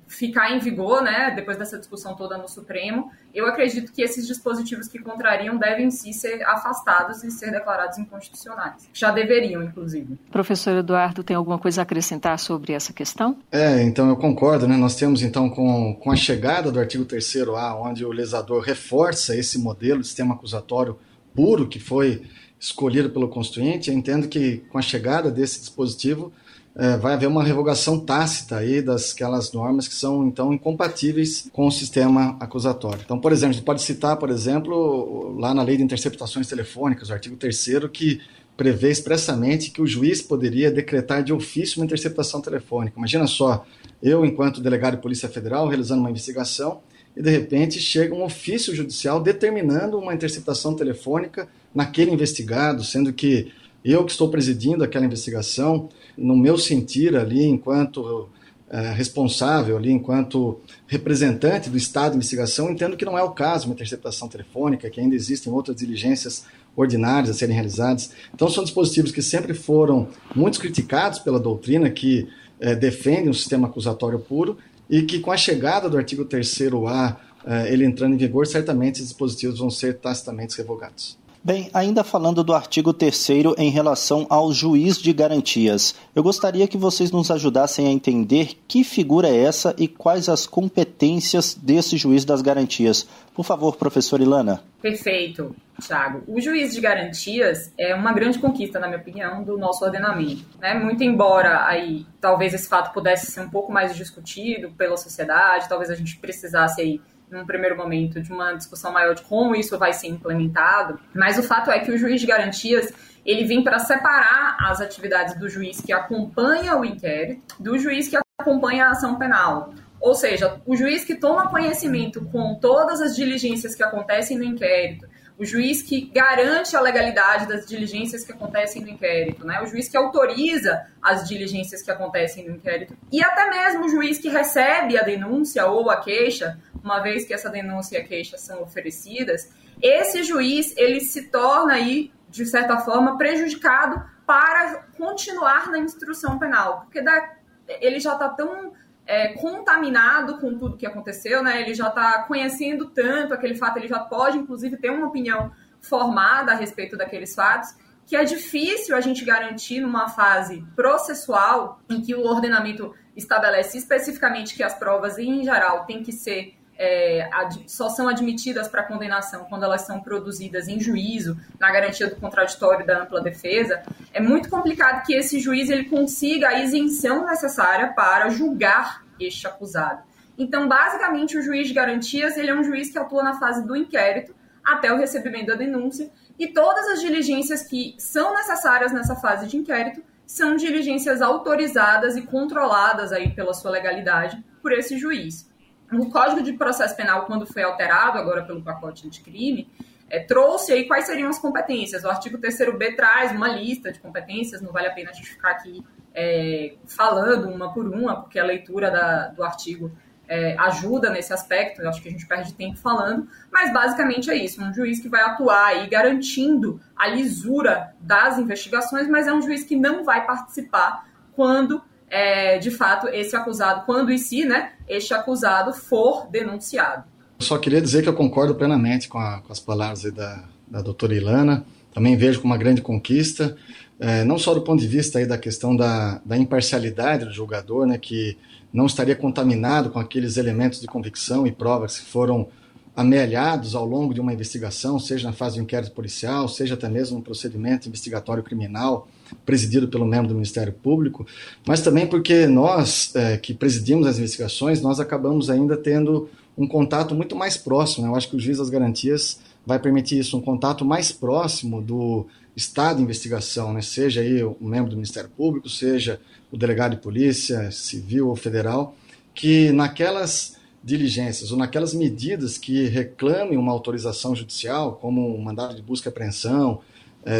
ficar 0.07 0.51
em 0.51 0.59
vigor, 0.59 1.01
né, 1.01 1.31
depois 1.35 1.57
dessa 1.57 1.77
discussão 1.77 2.15
toda 2.15 2.37
no 2.37 2.47
Supremo, 2.47 3.11
eu 3.33 3.45
acredito 3.45 3.91
que 3.91 4.01
esses 4.01 4.25
dispositivos 4.25 4.87
que 4.87 4.99
contrariam 4.99 5.57
devem 5.57 5.91
sim 5.91 6.13
ser 6.13 6.41
afastados 6.43 7.23
e 7.23 7.29
ser 7.29 7.51
declarados 7.51 7.97
inconstitucionais. 7.97 8.89
Já 8.93 9.11
deveriam, 9.11 9.61
inclusive. 9.61 10.17
Professor 10.31 10.77
Eduardo, 10.77 11.23
tem 11.23 11.35
alguma 11.35 11.59
coisa 11.59 11.81
a 11.81 11.83
acrescentar 11.83 12.39
sobre 12.39 12.73
essa 12.73 12.93
questão? 12.93 13.37
É, 13.51 13.83
então 13.83 14.09
eu 14.09 14.15
concordo, 14.15 14.67
né? 14.67 14.77
Nós 14.77 14.95
temos 14.95 15.21
então 15.21 15.49
com, 15.49 15.93
com 15.95 16.11
a 16.11 16.15
chegada 16.15 16.71
do 16.71 16.79
artigo 16.79 17.05
3º-A, 17.05 17.75
onde 17.75 18.05
o 18.05 18.11
legislador 18.11 18.61
reforça 18.63 19.35
esse 19.35 19.59
modelo 19.59 20.01
de 20.01 20.07
sistema 20.07 20.35
acusatório 20.35 20.97
puro 21.35 21.67
que 21.67 21.79
foi 21.79 22.23
escolhido 22.59 23.09
pelo 23.09 23.27
Constituinte, 23.27 23.91
eu 23.91 23.95
entendo 23.95 24.27
que 24.27 24.63
com 24.69 24.77
a 24.77 24.81
chegada 24.81 25.29
desse 25.29 25.59
dispositivo 25.59 26.33
é, 26.77 26.95
vai 26.95 27.13
haver 27.13 27.27
uma 27.27 27.43
revogação 27.43 27.99
tácita 27.99 28.57
aí 28.57 28.83
das 28.83 29.11
aquelas 29.11 29.51
normas 29.51 29.87
que 29.87 29.95
são 29.95 30.27
então 30.27 30.53
incompatíveis 30.53 31.49
com 31.51 31.65
o 31.65 31.71
sistema 31.71 32.37
acusatório. 32.39 33.01
Então, 33.03 33.19
por 33.19 33.31
exemplo, 33.31 33.49
a 33.49 33.53
gente 33.53 33.65
pode 33.65 33.81
citar, 33.81 34.15
por 34.17 34.29
exemplo, 34.29 35.35
lá 35.39 35.55
na 35.55 35.63
Lei 35.63 35.75
de 35.75 35.83
Interceptações 35.83 36.47
Telefônicas, 36.47 37.09
o 37.09 37.13
artigo 37.13 37.35
3 37.35 37.67
que 37.91 38.21
prevê 38.55 38.91
expressamente 38.91 39.71
que 39.71 39.81
o 39.81 39.87
juiz 39.87 40.21
poderia 40.21 40.71
decretar 40.71 41.23
de 41.23 41.33
ofício 41.33 41.79
uma 41.79 41.85
interceptação 41.85 42.41
telefônica. 42.41 42.97
Imagina 42.97 43.25
só, 43.25 43.65
eu, 44.01 44.23
enquanto 44.23 44.61
delegado 44.61 44.95
de 44.95 45.01
Polícia 45.01 45.27
Federal, 45.27 45.67
realizando 45.67 46.01
uma 46.01 46.11
investigação 46.11 46.81
e 47.15 47.21
de 47.23 47.29
repente 47.31 47.79
chega 47.79 48.13
um 48.13 48.23
ofício 48.23 48.75
judicial 48.75 49.19
determinando 49.19 49.97
uma 49.97 50.13
interceptação 50.13 50.75
telefônica 50.75 51.47
naquele 51.73 52.11
investigado, 52.11 52.83
sendo 52.83 53.11
que 53.11 53.51
eu 53.83 54.03
que 54.05 54.11
estou 54.11 54.29
presidindo 54.29 54.83
aquela 54.83 55.05
investigação, 55.05 55.89
no 56.17 56.35
meu 56.35 56.57
sentir 56.57 57.15
ali, 57.15 57.45
enquanto 57.45 58.29
é, 58.69 58.91
responsável, 58.91 59.77
ali, 59.77 59.91
enquanto 59.91 60.59
representante 60.87 61.69
do 61.69 61.77
Estado 61.77 62.11
de 62.11 62.17
investigação, 62.17 62.69
entendo 62.69 62.97
que 62.97 63.05
não 63.05 63.17
é 63.17 63.23
o 63.23 63.31
caso 63.31 63.67
uma 63.67 63.73
interceptação 63.73 64.27
telefônica, 64.27 64.89
que 64.89 64.99
ainda 64.99 65.15
existem 65.15 65.51
outras 65.51 65.77
diligências 65.77 66.45
ordinárias 66.75 67.29
a 67.29 67.33
serem 67.33 67.55
realizadas. 67.55 68.11
Então, 68.33 68.49
são 68.49 68.63
dispositivos 68.63 69.11
que 69.11 69.21
sempre 69.21 69.53
foram 69.53 70.07
muito 70.35 70.59
criticados 70.59 71.19
pela 71.19 71.39
doutrina, 71.39 71.89
que 71.89 72.27
é, 72.59 72.75
defendem 72.75 73.29
um 73.29 73.33
sistema 73.33 73.67
acusatório 73.67 74.19
puro, 74.19 74.57
e 74.89 75.01
que 75.01 75.19
com 75.19 75.31
a 75.31 75.37
chegada 75.37 75.89
do 75.89 75.97
artigo 75.97 76.25
3º-A, 76.25 77.17
eh, 77.45 77.73
ele 77.73 77.85
entrando 77.85 78.13
em 78.13 78.17
vigor, 78.17 78.47
certamente 78.47 79.01
os 79.01 79.07
dispositivos 79.07 79.59
vão 79.59 79.69
ser 79.69 79.97
tacitamente 79.97 80.57
revogados. 80.57 81.17
Bem, 81.47 81.69
ainda 81.73 82.03
falando 82.03 82.43
do 82.43 82.53
artigo 82.53 82.91
3 82.91 83.29
em 83.57 83.69
relação 83.69 84.27
ao 84.29 84.51
juiz 84.51 84.97
de 84.97 85.13
garantias, 85.13 85.95
eu 86.13 86.21
gostaria 86.21 86.67
que 86.67 86.77
vocês 86.77 87.09
nos 87.09 87.31
ajudassem 87.31 87.87
a 87.87 87.89
entender 87.89 88.59
que 88.67 88.83
figura 88.83 89.29
é 89.29 89.43
essa 89.43 89.73
e 89.77 89.87
quais 89.87 90.27
as 90.27 90.45
competências 90.45 91.53
desse 91.53 91.95
juiz 91.95 92.25
das 92.25 92.41
garantias. 92.41 93.07
Por 93.33 93.45
favor, 93.45 93.77
professor 93.77 94.19
Ilana. 94.19 94.61
Perfeito, 94.81 95.55
Thiago. 95.81 96.21
O 96.27 96.41
juiz 96.41 96.73
de 96.73 96.81
garantias 96.81 97.71
é 97.77 97.95
uma 97.95 98.11
grande 98.11 98.39
conquista, 98.39 98.77
na 98.77 98.87
minha 98.87 98.99
opinião, 98.99 99.41
do 99.41 99.57
nosso 99.57 99.85
ordenamento. 99.85 100.43
Né? 100.59 100.73
Muito 100.73 101.01
embora 101.01 101.65
aí 101.65 102.05
talvez 102.19 102.53
esse 102.53 102.67
fato 102.67 102.93
pudesse 102.93 103.31
ser 103.31 103.39
um 103.39 103.49
pouco 103.49 103.71
mais 103.71 103.95
discutido 103.95 104.71
pela 104.71 104.97
sociedade, 104.97 105.69
talvez 105.69 105.89
a 105.89 105.95
gente 105.95 106.17
precisasse 106.17 106.81
aí 106.81 106.99
num 107.29 107.45
primeiro 107.45 107.75
momento, 107.75 108.21
de 108.21 108.31
uma 108.31 108.53
discussão 108.53 108.91
maior 108.91 109.13
de 109.13 109.21
como 109.23 109.55
isso 109.55 109.77
vai 109.77 109.93
ser 109.93 110.07
implementado, 110.07 110.99
mas 111.13 111.37
o 111.37 111.43
fato 111.43 111.69
é 111.69 111.79
que 111.79 111.91
o 111.91 111.97
juiz 111.97 112.21
de 112.21 112.27
garantias 112.27 112.93
ele 113.25 113.43
vem 113.45 113.63
para 113.63 113.79
separar 113.79 114.55
as 114.61 114.79
atividades 114.79 115.37
do 115.37 115.49
juiz 115.49 115.81
que 115.81 115.91
acompanha 115.91 116.77
o 116.77 116.85
inquérito 116.85 117.61
do 117.61 117.77
juiz 117.77 118.07
que 118.07 118.17
acompanha 118.39 118.85
a 118.85 118.91
ação 118.91 119.17
penal. 119.17 119.73
Ou 119.99 120.15
seja, 120.15 120.61
o 120.65 120.75
juiz 120.75 121.03
que 121.03 121.15
toma 121.15 121.49
conhecimento 121.49 122.23
com 122.31 122.55
todas 122.55 123.01
as 123.01 123.15
diligências 123.15 123.75
que 123.75 123.83
acontecem 123.83 124.37
no 124.37 124.43
inquérito, 124.43 125.07
o 125.37 125.45
juiz 125.45 125.83
que 125.83 126.01
garante 126.01 126.75
a 126.75 126.81
legalidade 126.81 127.47
das 127.47 127.65
diligências 127.65 128.23
que 128.23 128.31
acontecem 128.31 128.81
no 128.81 128.89
inquérito, 128.89 129.45
né? 129.45 129.61
o 129.61 129.67
juiz 129.67 129.87
que 129.87 129.95
autoriza 129.95 130.85
as 131.01 131.27
diligências 131.27 131.83
que 131.83 131.91
acontecem 131.91 132.47
no 132.47 132.55
inquérito, 132.55 132.97
e 133.11 133.23
até 133.23 133.49
mesmo 133.49 133.85
o 133.85 133.89
juiz 133.89 134.17
que 134.17 134.29
recebe 134.29 134.97
a 134.97 135.03
denúncia 135.03 135.67
ou 135.67 135.91
a 135.91 135.97
queixa, 135.97 136.57
uma 136.87 136.99
vez 137.01 137.25
que 137.25 137.33
essa 137.33 137.49
denúncia 137.49 137.97
e 137.97 138.01
a 138.01 138.07
queixa 138.07 138.37
são 138.37 138.63
oferecidas, 138.63 139.51
esse 139.81 140.23
juiz 140.23 140.73
ele 140.77 141.01
se 141.01 141.29
torna 141.29 141.73
aí, 141.73 142.11
de 142.29 142.45
certa 142.45 142.79
forma, 142.79 143.17
prejudicado 143.17 144.01
para 144.25 144.87
continuar 144.97 145.69
na 145.69 145.77
instrução 145.77 146.39
penal, 146.39 146.81
porque 146.81 147.01
da, 147.01 147.35
ele 147.67 147.99
já 147.99 148.13
está 148.13 148.29
tão 148.29 148.73
é, 149.05 149.33
contaminado 149.33 150.37
com 150.37 150.57
tudo 150.57 150.77
que 150.77 150.85
aconteceu, 150.85 151.43
né? 151.43 151.61
Ele 151.61 151.73
já 151.73 151.87
está 151.87 152.23
conhecendo 152.23 152.89
tanto 152.89 153.33
aquele 153.33 153.55
fato, 153.55 153.77
ele 153.77 153.87
já 153.87 153.99
pode, 153.99 154.37
inclusive, 154.37 154.77
ter 154.77 154.89
uma 154.89 155.07
opinião 155.07 155.51
formada 155.79 156.51
a 156.51 156.55
respeito 156.55 156.97
daqueles 156.97 157.33
fatos, 157.33 157.75
que 158.05 158.15
é 158.15 158.23
difícil 158.23 158.95
a 158.95 159.01
gente 159.01 159.23
garantir 159.23 159.79
numa 159.79 160.09
fase 160.09 160.65
processual 160.75 161.79
em 161.89 162.01
que 162.01 162.15
o 162.15 162.25
ordenamento 162.25 162.93
estabelece 163.15 163.77
especificamente 163.77 164.55
que 164.55 164.63
as 164.63 164.77
provas, 164.77 165.17
em 165.17 165.43
geral, 165.43 165.85
têm 165.85 166.03
que 166.03 166.11
ser 166.11 166.56
é, 166.77 167.27
só 167.65 167.89
são 167.89 168.07
admitidas 168.07 168.67
para 168.67 168.83
condenação 168.83 169.45
quando 169.45 169.63
elas 169.63 169.81
são 169.81 169.99
produzidas 169.99 170.67
em 170.67 170.79
juízo, 170.79 171.37
na 171.59 171.71
garantia 171.71 172.07
do 172.07 172.15
contraditório 172.15 172.85
da 172.85 173.01
ampla 173.01 173.21
defesa, 173.21 173.81
é 174.13 174.21
muito 174.21 174.49
complicado 174.49 175.03
que 175.05 175.13
esse 175.13 175.39
juiz 175.39 175.69
ele 175.69 175.85
consiga 175.85 176.49
a 176.49 176.59
isenção 176.59 177.25
necessária 177.25 177.93
para 177.93 178.29
julgar 178.29 179.03
este 179.19 179.47
acusado. 179.47 180.03
Então, 180.37 180.67
basicamente, 180.67 181.35
o 181.37 181.41
juiz 181.41 181.67
de 181.67 181.73
garantias 181.73 182.37
ele 182.37 182.51
é 182.51 182.55
um 182.55 182.63
juiz 182.63 182.91
que 182.91 182.99
atua 182.99 183.23
na 183.23 183.39
fase 183.39 183.65
do 183.65 183.75
inquérito 183.75 184.35
até 184.63 184.93
o 184.93 184.97
recebimento 184.97 185.47
da 185.47 185.55
denúncia 185.55 186.11
e 186.37 186.47
todas 186.47 186.85
as 186.89 187.01
diligências 187.01 187.63
que 187.63 187.95
são 187.97 188.35
necessárias 188.35 188.91
nessa 188.91 189.15
fase 189.15 189.47
de 189.47 189.57
inquérito 189.57 190.03
são 190.27 190.55
diligências 190.55 191.21
autorizadas 191.21 192.17
e 192.17 192.21
controladas 192.21 193.11
aí 193.13 193.33
pela 193.33 193.53
sua 193.53 193.71
legalidade 193.71 194.43
por 194.61 194.73
esse 194.73 194.97
juiz 194.97 195.46
o 195.91 196.09
Código 196.09 196.41
de 196.41 196.53
Processo 196.53 196.95
Penal, 196.95 197.25
quando 197.25 197.45
foi 197.45 197.63
alterado 197.63 198.17
agora 198.17 198.43
pelo 198.43 198.61
pacote 198.61 199.07
anticrime, 199.07 199.69
é, 200.09 200.19
trouxe 200.19 200.71
aí 200.73 200.85
quais 200.87 201.05
seriam 201.05 201.29
as 201.29 201.39
competências. 201.39 202.03
O 202.03 202.09
artigo 202.09 202.37
3b 202.37 202.95
traz 202.95 203.31
uma 203.31 203.47
lista 203.47 203.91
de 203.91 203.99
competências, 203.99 204.61
não 204.61 204.71
vale 204.71 204.87
a 204.87 204.93
pena 204.93 205.11
a 205.11 205.13
gente 205.13 205.29
ficar 205.29 205.51
aqui 205.51 205.83
é, 206.13 206.75
falando 206.85 207.49
uma 207.49 207.73
por 207.73 207.85
uma, 207.85 208.21
porque 208.21 208.39
a 208.39 208.43
leitura 208.43 208.89
da, 208.89 209.27
do 209.27 209.43
artigo 209.43 209.91
é, 210.27 210.57
ajuda 210.57 211.09
nesse 211.09 211.31
aspecto, 211.33 211.81
eu 211.81 211.89
acho 211.89 212.01
que 212.01 212.09
a 212.09 212.11
gente 212.11 212.25
perde 212.25 212.53
tempo 212.53 212.77
falando, 212.77 213.27
mas 213.51 213.71
basicamente 213.71 214.29
é 214.29 214.35
isso, 214.35 214.61
um 214.61 214.73
juiz 214.73 214.99
que 214.99 215.07
vai 215.07 215.21
atuar 215.21 215.67
aí 215.67 215.87
garantindo 215.87 216.81
a 216.95 217.07
lisura 217.07 217.93
das 217.99 218.37
investigações, 218.37 219.07
mas 219.07 219.27
é 219.27 219.33
um 219.33 219.41
juiz 219.41 219.63
que 219.63 219.75
não 219.75 220.03
vai 220.03 220.25
participar 220.25 221.07
quando 221.33 221.81
é, 222.09 222.57
de 222.57 222.71
fato, 222.71 223.07
esse 223.07 223.35
acusado, 223.35 223.85
quando 223.85 224.11
e 224.11 224.17
se, 224.17 224.45
né, 224.45 224.71
este 224.87 225.13
acusado 225.13 225.73
for 225.73 226.27
denunciado. 226.29 227.03
Eu 227.39 227.45
só 227.45 227.57
queria 227.57 227.81
dizer 227.81 228.01
que 228.01 228.09
eu 228.09 228.13
concordo 228.13 228.55
plenamente 228.55 229.07
com, 229.07 229.19
a, 229.19 229.41
com 229.41 229.51
as 229.51 229.59
palavras 229.59 230.03
da, 230.11 230.43
da 230.67 230.81
doutora 230.81 231.13
Ilana, 231.13 231.65
também 231.93 232.15
vejo 232.15 232.41
como 232.41 232.53
uma 232.53 232.57
grande 232.57 232.81
conquista, 232.81 233.55
é, 233.99 234.23
não 234.23 234.37
só 234.37 234.53
do 234.53 234.61
ponto 234.61 234.79
de 234.79 234.87
vista 234.87 235.19
aí 235.19 235.25
da 235.25 235.37
questão 235.37 235.75
da, 235.75 236.21
da 236.25 236.37
imparcialidade 236.37 237.25
do 237.25 237.31
julgador, 237.31 237.85
né, 237.85 237.97
que 237.97 238.37
não 238.71 238.85
estaria 238.85 239.15
contaminado 239.15 239.89
com 239.89 239.99
aqueles 239.99 240.37
elementos 240.37 240.79
de 240.79 240.87
convicção 240.87 241.47
e 241.47 241.51
provas 241.51 241.99
que 241.99 242.05
foram 242.05 242.47
amealhados 242.95 243.75
ao 243.75 243.85
longo 243.85 244.13
de 244.13 244.19
uma 244.19 244.33
investigação, 244.33 244.99
seja 244.99 245.27
na 245.27 245.33
fase 245.33 245.57
do 245.57 245.63
inquérito 245.63 245.91
policial, 245.91 246.47
seja 246.47 246.73
até 246.73 246.89
mesmo 246.89 247.17
no 247.17 247.23
procedimento 247.23 247.87
investigatório 247.87 248.43
criminal 248.43 249.07
presidido 249.45 249.87
pelo 249.87 250.05
membro 250.05 250.27
do 250.27 250.33
Ministério 250.33 250.73
Público, 250.73 251.25
mas 251.65 251.81
também 251.81 252.07
porque 252.07 252.47
nós 252.47 253.15
é, 253.15 253.37
que 253.37 253.53
presidimos 253.53 254.07
as 254.07 254.17
investigações, 254.17 254.81
nós 254.81 254.99
acabamos 254.99 255.49
ainda 255.49 255.77
tendo 255.77 256.29
um 256.57 256.67
contato 256.67 257.13
muito 257.13 257.35
mais 257.35 257.55
próximo. 257.55 258.05
Né? 258.05 258.11
Eu 258.11 258.15
acho 258.15 258.29
que 258.29 258.35
o 258.35 258.39
juiz 258.39 258.57
das 258.57 258.69
garantias 258.69 259.39
vai 259.65 259.79
permitir 259.79 260.19
isso, 260.19 260.37
um 260.37 260.41
contato 260.41 260.83
mais 260.85 261.11
próximo 261.11 261.81
do 261.81 262.25
estado 262.55 262.97
de 262.97 263.03
investigação, 263.03 263.73
né? 263.73 263.81
seja 263.81 264.21
aí 264.21 264.43
o 264.43 264.55
membro 264.61 264.89
do 264.89 264.95
Ministério 264.95 265.29
Público, 265.29 265.69
seja 265.69 266.19
o 266.51 266.57
delegado 266.57 266.95
de 266.95 267.01
polícia, 267.01 267.69
civil 267.71 268.29
ou 268.29 268.35
federal, 268.35 268.95
que 269.35 269.71
naquelas 269.71 270.57
diligências 270.83 271.51
ou 271.51 271.57
naquelas 271.57 271.93
medidas 271.93 272.57
que 272.57 272.87
reclamem 272.87 273.57
uma 273.57 273.71
autorização 273.71 274.35
judicial, 274.35 274.95
como 274.95 275.35
um 275.35 275.41
mandado 275.41 275.75
de 275.75 275.81
busca 275.81 276.07
e 276.07 276.11
apreensão, 276.11 276.79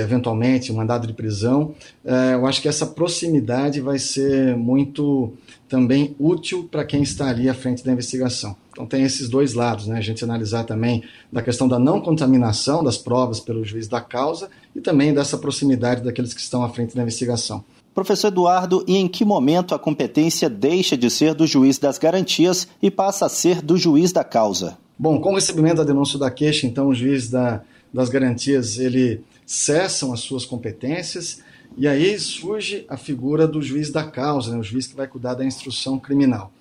eventualmente 0.02 0.72
um 0.72 0.76
mandado 0.76 1.08
de 1.08 1.14
prisão, 1.14 1.74
é, 2.04 2.34
eu 2.34 2.46
acho 2.46 2.62
que 2.62 2.68
essa 2.68 2.86
proximidade 2.86 3.80
vai 3.80 3.98
ser 3.98 4.56
muito 4.56 5.34
também 5.70 6.16
útil 6.20 6.68
para 6.70 6.86
quem 6.86 7.02
está 7.02 7.28
ali 7.30 7.50
à 7.50 7.54
frente 7.54 7.84
da 7.84 7.92
investigação. 7.92 8.56
Então 8.72 8.86
tem 8.86 9.04
esses 9.04 9.28
dois 9.28 9.54
lados, 9.54 9.88
né? 9.88 9.98
A 9.98 10.02
gente 10.02 10.24
analisar 10.24 10.64
também 10.64 11.04
da 11.32 11.42
questão 11.42 11.68
da 11.68 11.80
não 11.80 12.00
contaminação 12.00 12.84
das 12.84 12.98
provas 12.98 13.40
pelo 13.40 13.64
juiz 13.66 13.88
da 13.88 14.00
causa 14.00 14.50
e 14.76 14.82
também 14.82 15.14
dessa 15.14 15.38
proximidade 15.38 16.04
daqueles 16.04 16.34
que 16.34 16.42
estão 16.42 16.64
à 16.64 16.70
frente 16.70 16.96
da 16.96 17.02
investigação. 17.02 17.64
Professor 17.94 18.28
Eduardo, 18.28 18.84
e 18.88 18.96
em 18.96 19.08
que 19.08 19.26
momento 19.26 19.74
a 19.74 19.80
competência 19.80 20.48
deixa 20.48 20.96
de 20.96 21.10
ser 21.10 21.34
do 21.34 21.48
juiz 21.48 21.80
das 21.80 21.98
garantias 21.98 22.68
e 22.80 22.92
passa 22.92 23.26
a 23.26 23.30
ser 23.30 23.60
do 23.60 23.76
juiz 23.76 24.12
da 24.12 24.24
causa? 24.24 24.78
Bom, 25.00 25.20
com 25.20 25.32
o 25.32 25.36
recebimento 25.36 25.78
da 25.78 25.84
denúncia 25.84 26.20
da 26.20 26.30
queixa, 26.30 26.68
então 26.68 26.90
o 26.90 26.94
juiz 26.94 27.28
da, 27.28 27.62
das 27.92 28.10
garantias 28.10 28.78
ele 28.78 29.24
cessam 29.48 30.14
as 30.14 30.20
suas 30.20 30.46
competências 30.46 31.42
e 31.78 31.88
aí 31.88 32.20
surge 32.20 32.86
a 32.90 32.98
figura 32.98 33.48
do 33.48 33.62
juiz 33.62 33.90
da 33.90 34.04
causa, 34.04 34.52
né, 34.52 34.60
o 34.60 34.64
juiz 34.64 34.86
que 34.86 34.96
vai 34.96 35.08
cuidar 35.08 35.34
da 35.34 35.46
instrução 35.46 35.98
criminal. 35.98 36.52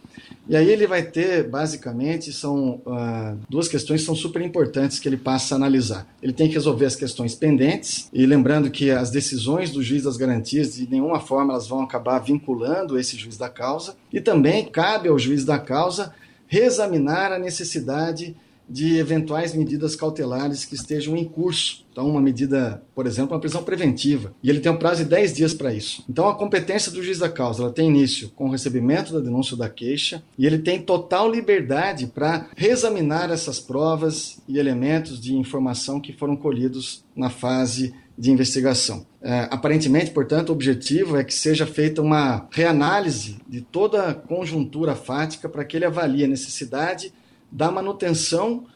E 0.49 0.55
aí 0.57 0.71
ele 0.71 0.87
vai 0.87 1.03
ter, 1.03 1.49
basicamente, 1.49 2.33
são 2.33 2.81
uh, 2.87 3.37
duas 3.49 3.67
questões 3.67 4.01
que 4.01 4.07
são 4.07 4.15
super 4.15 4.41
importantes 4.41 4.99
que 4.99 5.09
ele 5.09 5.17
passa 5.17 5.55
a 5.55 5.57
analisar. 5.57 6.07
Ele 6.23 6.33
tem 6.33 6.49
que 6.49 6.55
resolver 6.55 6.87
as 6.87 6.95
questões 6.95 7.35
pendentes, 7.35 8.09
e 8.13 8.25
lembrando 8.25 8.71
que 8.71 8.91
as 8.91 9.11
decisões 9.11 9.71
do 9.71 9.83
juiz 9.83 10.05
das 10.05 10.17
garantias, 10.17 10.77
de 10.77 10.89
nenhuma 10.89 11.21
forma, 11.21 11.53
elas 11.53 11.67
vão 11.67 11.83
acabar 11.83 12.21
vinculando 12.21 12.99
esse 12.99 13.17
juiz 13.17 13.37
da 13.37 13.49
causa, 13.49 13.97
e 14.13 14.21
também 14.21 14.67
cabe 14.67 15.09
ao 15.09 15.19
juiz 15.19 15.45
da 15.45 15.59
causa 15.59 16.15
reexaminar 16.47 17.33
a 17.33 17.39
necessidade 17.39 18.37
de 18.69 18.99
eventuais 18.99 19.55
medidas 19.55 19.97
cautelares 19.97 20.65
que 20.65 20.75
estejam 20.75 21.17
em 21.17 21.25
curso. 21.25 21.85
Então, 21.97 22.11
uma 22.11 22.21
medida, 22.21 22.83
por 22.95 23.07
exemplo, 23.07 23.33
uma 23.33 23.41
prisão 23.41 23.65
preventiva. 23.65 24.35
E 24.43 24.51
ele 24.51 24.61
tem 24.61 24.71
um 24.71 24.77
prazo 24.77 25.03
de 25.03 25.09
10 25.09 25.33
dias 25.33 25.55
para 25.55 25.73
isso. 25.73 26.05
Então, 26.07 26.29
a 26.29 26.35
competência 26.35 26.93
do 26.93 27.03
juiz 27.03 27.21
da 27.21 27.31
causa 27.31 27.63
ela 27.63 27.73
tem 27.73 27.89
início 27.89 28.29
com 28.37 28.49
o 28.49 28.51
recebimento 28.51 29.15
da 29.15 29.21
denúncia 29.21 29.57
da 29.57 29.71
queixa 29.71 30.23
e 30.37 30.45
ele 30.45 30.59
tem 30.59 30.83
total 30.83 31.31
liberdade 31.31 32.09
para 32.09 32.51
reexaminar 32.55 33.31
essas 33.31 33.59
provas 33.59 34.39
e 34.47 34.59
elementos 34.59 35.19
de 35.19 35.35
informação 35.35 35.99
que 35.99 36.13
foram 36.13 36.37
colhidos 36.37 37.03
na 37.17 37.31
fase 37.31 37.95
de 38.19 38.31
investigação. 38.31 39.07
É, 39.23 39.49
aparentemente, 39.51 40.11
portanto, 40.11 40.51
o 40.51 40.53
objetivo 40.53 41.17
é 41.17 41.25
que 41.25 41.33
seja 41.33 41.65
feita 41.65 42.03
uma 42.03 42.47
reanálise 42.51 43.39
de 43.49 43.63
toda 43.63 44.11
a 44.11 44.15
conjuntura 44.15 44.95
fática 44.95 45.49
para 45.49 45.65
que 45.65 45.79
ele 45.79 45.87
avalie 45.87 46.25
a 46.25 46.29
necessidade 46.29 47.11
da 47.51 47.71
manutenção 47.71 48.67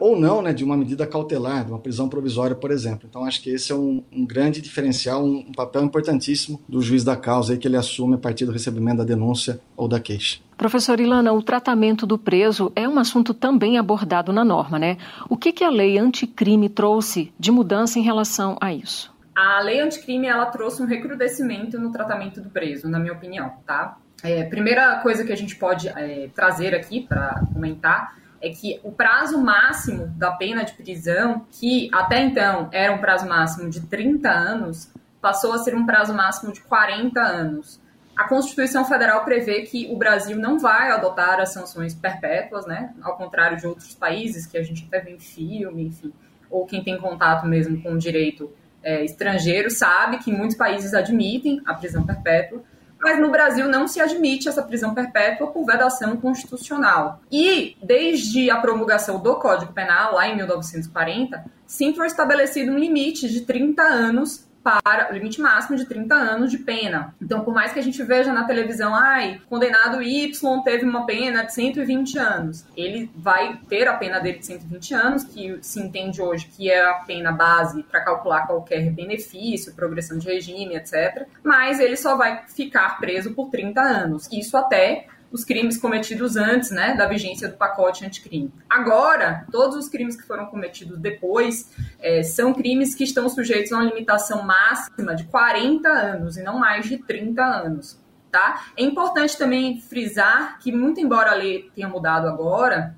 ou 0.00 0.18
não 0.18 0.42
né, 0.42 0.52
de 0.52 0.64
uma 0.64 0.76
medida 0.76 1.06
cautelar, 1.06 1.64
de 1.64 1.70
uma 1.70 1.78
prisão 1.78 2.08
provisória, 2.08 2.56
por 2.56 2.70
exemplo. 2.70 3.06
Então, 3.08 3.24
acho 3.24 3.40
que 3.40 3.50
esse 3.50 3.70
é 3.70 3.74
um, 3.74 4.02
um 4.12 4.26
grande 4.26 4.60
diferencial, 4.60 5.24
um, 5.24 5.38
um, 5.38 5.52
papel 5.52 5.84
importantíssimo 5.84 6.60
do 6.68 6.82
juiz 6.82 7.04
da 7.04 7.16
causa 7.16 7.52
aí, 7.52 7.58
que 7.58 7.68
ele 7.68 7.76
assume 7.76 8.14
a 8.14 8.18
partir 8.18 8.44
do 8.44 8.52
recebimento 8.52 8.98
da 8.98 9.04
denúncia 9.04 9.60
ou 9.76 9.86
da 9.86 10.00
queixa. 10.00 10.40
Professor 10.56 10.98
Ilana, 10.98 11.32
o 11.32 11.40
tratamento 11.40 12.04
do 12.04 12.18
preso 12.18 12.72
é 12.74 12.88
um 12.88 12.98
assunto 12.98 13.32
também 13.32 13.78
abordado 13.78 14.32
na 14.32 14.44
norma, 14.44 14.78
né? 14.78 14.96
O 15.28 15.36
que, 15.36 15.52
que 15.52 15.62
a 15.62 15.70
lei 15.70 15.96
anticrime 15.96 16.68
trouxe 16.68 17.32
de 17.38 17.52
mudança 17.52 17.98
em 17.98 18.02
relação 18.02 18.56
a 18.60 18.72
isso? 18.74 19.16
A 19.36 19.60
lei 19.60 19.80
anticrime 19.80 20.26
ela 20.26 20.46
trouxe 20.46 20.82
um 20.82 20.86
recrudescimento 20.86 21.78
no 21.78 21.92
tratamento 21.92 22.40
do 22.40 22.50
preso, 22.50 22.88
na 22.88 22.98
minha 22.98 23.12
opinião, 23.12 23.52
tá? 23.64 23.96
É, 24.24 24.42
primeira 24.42 24.96
coisa 24.96 25.24
que 25.24 25.32
a 25.32 25.36
gente 25.36 25.54
pode 25.54 25.88
é, 25.88 26.28
trazer 26.34 26.74
aqui 26.74 27.06
para 27.08 27.40
comentar 27.52 28.16
é 28.40 28.50
que 28.50 28.80
o 28.84 28.92
prazo 28.92 29.38
máximo 29.38 30.06
da 30.16 30.30
pena 30.32 30.64
de 30.64 30.72
prisão, 30.72 31.46
que 31.50 31.90
até 31.92 32.22
então 32.22 32.68
era 32.72 32.92
um 32.92 32.98
prazo 32.98 33.26
máximo 33.26 33.68
de 33.68 33.80
30 33.80 34.30
anos, 34.30 34.92
passou 35.20 35.52
a 35.52 35.58
ser 35.58 35.74
um 35.74 35.84
prazo 35.84 36.14
máximo 36.14 36.52
de 36.52 36.60
40 36.60 37.20
anos. 37.20 37.80
A 38.16 38.26
Constituição 38.28 38.84
Federal 38.84 39.24
prevê 39.24 39.62
que 39.62 39.88
o 39.92 39.96
Brasil 39.96 40.36
não 40.36 40.58
vai 40.58 40.90
adotar 40.90 41.40
as 41.40 41.52
sanções 41.52 41.94
perpétuas, 41.94 42.66
né? 42.66 42.92
Ao 43.00 43.16
contrário 43.16 43.56
de 43.56 43.66
outros 43.66 43.94
países 43.94 44.46
que 44.46 44.58
a 44.58 44.62
gente 44.62 44.84
até 44.86 45.00
vê 45.00 45.12
em 45.12 45.20
filme, 45.20 45.84
enfim, 45.84 46.12
ou 46.50 46.66
quem 46.66 46.82
tem 46.82 46.98
contato 46.98 47.46
mesmo 47.46 47.80
com 47.80 47.92
o 47.92 47.98
direito 47.98 48.50
é, 48.82 49.04
estrangeiro 49.04 49.70
sabe 49.70 50.18
que 50.18 50.32
muitos 50.32 50.56
países 50.56 50.94
admitem 50.94 51.60
a 51.66 51.74
prisão 51.74 52.04
perpétua 52.04 52.62
mas 53.00 53.20
no 53.20 53.30
Brasil 53.30 53.68
não 53.68 53.86
se 53.86 54.00
admite 54.00 54.48
essa 54.48 54.62
prisão 54.62 54.94
perpétua 54.94 55.48
por 55.48 55.64
vedação 55.64 56.16
constitucional. 56.16 57.20
E 57.30 57.76
desde 57.82 58.50
a 58.50 58.56
promulgação 58.56 59.20
do 59.20 59.36
Código 59.36 59.72
Penal, 59.72 60.14
lá 60.14 60.28
em 60.28 60.36
1940, 60.36 61.44
sim 61.66 61.94
foi 61.94 62.06
estabelecido 62.06 62.72
um 62.72 62.78
limite 62.78 63.28
de 63.28 63.42
30 63.42 63.82
anos 63.82 64.47
para 64.82 65.10
o 65.10 65.14
limite 65.14 65.40
máximo 65.40 65.76
de 65.76 65.86
30 65.86 66.14
anos 66.14 66.50
de 66.50 66.58
pena. 66.58 67.14
Então, 67.20 67.40
por 67.40 67.54
mais 67.54 67.72
que 67.72 67.78
a 67.78 67.82
gente 67.82 68.02
veja 68.02 68.32
na 68.32 68.44
televisão, 68.44 68.94
ai, 68.94 69.40
condenado 69.48 70.02
Y 70.02 70.62
teve 70.62 70.84
uma 70.84 71.06
pena 71.06 71.44
de 71.44 71.54
120 71.54 72.18
anos, 72.18 72.66
ele 72.76 73.10
vai 73.16 73.58
ter 73.68 73.88
a 73.88 73.96
pena 73.96 74.18
dele 74.18 74.38
de 74.38 74.46
120 74.46 74.94
anos, 74.94 75.24
que 75.24 75.58
se 75.62 75.80
entende 75.80 76.20
hoje 76.20 76.46
que 76.46 76.70
é 76.70 76.84
a 76.84 76.94
pena 76.94 77.32
base 77.32 77.82
para 77.84 78.04
calcular 78.04 78.46
qualquer 78.46 78.90
benefício, 78.90 79.74
progressão 79.74 80.18
de 80.18 80.26
regime, 80.26 80.76
etc. 80.76 81.26
Mas 81.42 81.80
ele 81.80 81.96
só 81.96 82.16
vai 82.16 82.44
ficar 82.46 82.98
preso 82.98 83.34
por 83.34 83.50
30 83.50 83.80
anos. 83.80 84.28
Isso 84.32 84.56
até 84.56 85.06
os 85.30 85.44
crimes 85.44 85.76
cometidos 85.76 86.36
antes 86.36 86.70
né, 86.70 86.94
da 86.94 87.06
vigência 87.06 87.48
do 87.48 87.56
pacote 87.56 88.04
anticrime. 88.04 88.52
Agora, 88.68 89.46
todos 89.52 89.76
os 89.76 89.88
crimes 89.88 90.16
que 90.16 90.26
foram 90.26 90.46
cometidos 90.46 90.98
depois 90.98 91.70
é, 92.00 92.22
são 92.22 92.54
crimes 92.54 92.94
que 92.94 93.04
estão 93.04 93.28
sujeitos 93.28 93.72
a 93.72 93.76
uma 93.76 93.84
limitação 93.84 94.42
máxima 94.42 95.14
de 95.14 95.24
40 95.24 95.88
anos 95.88 96.36
e 96.36 96.42
não 96.42 96.58
mais 96.58 96.86
de 96.86 96.98
30 96.98 97.42
anos. 97.42 97.98
Tá? 98.30 98.66
É 98.76 98.82
importante 98.82 99.38
também 99.38 99.80
frisar 99.80 100.58
que, 100.58 100.70
muito 100.70 101.00
embora 101.00 101.30
a 101.30 101.34
lei 101.34 101.70
tenha 101.74 101.88
mudado 101.88 102.28
agora, 102.28 102.94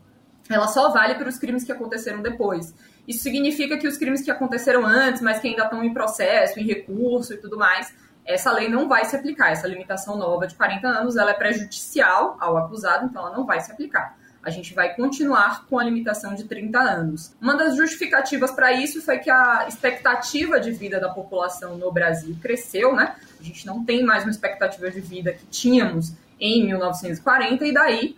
ela 0.48 0.66
só 0.66 0.90
vale 0.90 1.14
para 1.14 1.28
os 1.28 1.38
crimes 1.38 1.62
que 1.62 1.70
aconteceram 1.70 2.20
depois. 2.20 2.74
Isso 3.06 3.22
significa 3.22 3.78
que 3.78 3.86
os 3.86 3.96
crimes 3.96 4.22
que 4.22 4.30
aconteceram 4.30 4.84
antes, 4.84 5.22
mas 5.22 5.38
que 5.38 5.48
ainda 5.48 5.64
estão 5.64 5.82
em 5.84 5.94
processo, 5.94 6.58
em 6.58 6.64
recurso 6.64 7.32
e 7.32 7.36
tudo 7.36 7.56
mais, 7.56 7.94
essa 8.30 8.52
lei 8.52 8.68
não 8.68 8.88
vai 8.88 9.04
se 9.04 9.16
aplicar. 9.16 9.50
Essa 9.50 9.66
limitação 9.66 10.16
nova 10.16 10.46
de 10.46 10.54
40 10.54 10.86
anos, 10.86 11.16
ela 11.16 11.30
é 11.30 11.34
prejudicial 11.34 12.36
ao 12.40 12.56
acusado, 12.56 13.06
então 13.06 13.26
ela 13.26 13.36
não 13.36 13.44
vai 13.44 13.60
se 13.60 13.70
aplicar. 13.70 14.16
A 14.42 14.48
gente 14.48 14.72
vai 14.72 14.94
continuar 14.94 15.66
com 15.66 15.78
a 15.78 15.84
limitação 15.84 16.34
de 16.34 16.44
30 16.44 16.78
anos. 16.78 17.34
Uma 17.40 17.56
das 17.56 17.76
justificativas 17.76 18.50
para 18.50 18.72
isso 18.72 19.02
foi 19.02 19.18
que 19.18 19.30
a 19.30 19.66
expectativa 19.68 20.58
de 20.58 20.70
vida 20.70 20.98
da 20.98 21.10
população 21.10 21.76
no 21.76 21.92
Brasil 21.92 22.34
cresceu, 22.40 22.94
né? 22.94 23.16
A 23.38 23.42
gente 23.42 23.66
não 23.66 23.84
tem 23.84 24.02
mais 24.02 24.24
uma 24.24 24.30
expectativa 24.30 24.90
de 24.90 25.00
vida 25.00 25.34
que 25.34 25.44
tínhamos 25.46 26.14
em 26.38 26.66
1940 26.66 27.66
e 27.66 27.74
daí 27.74 28.16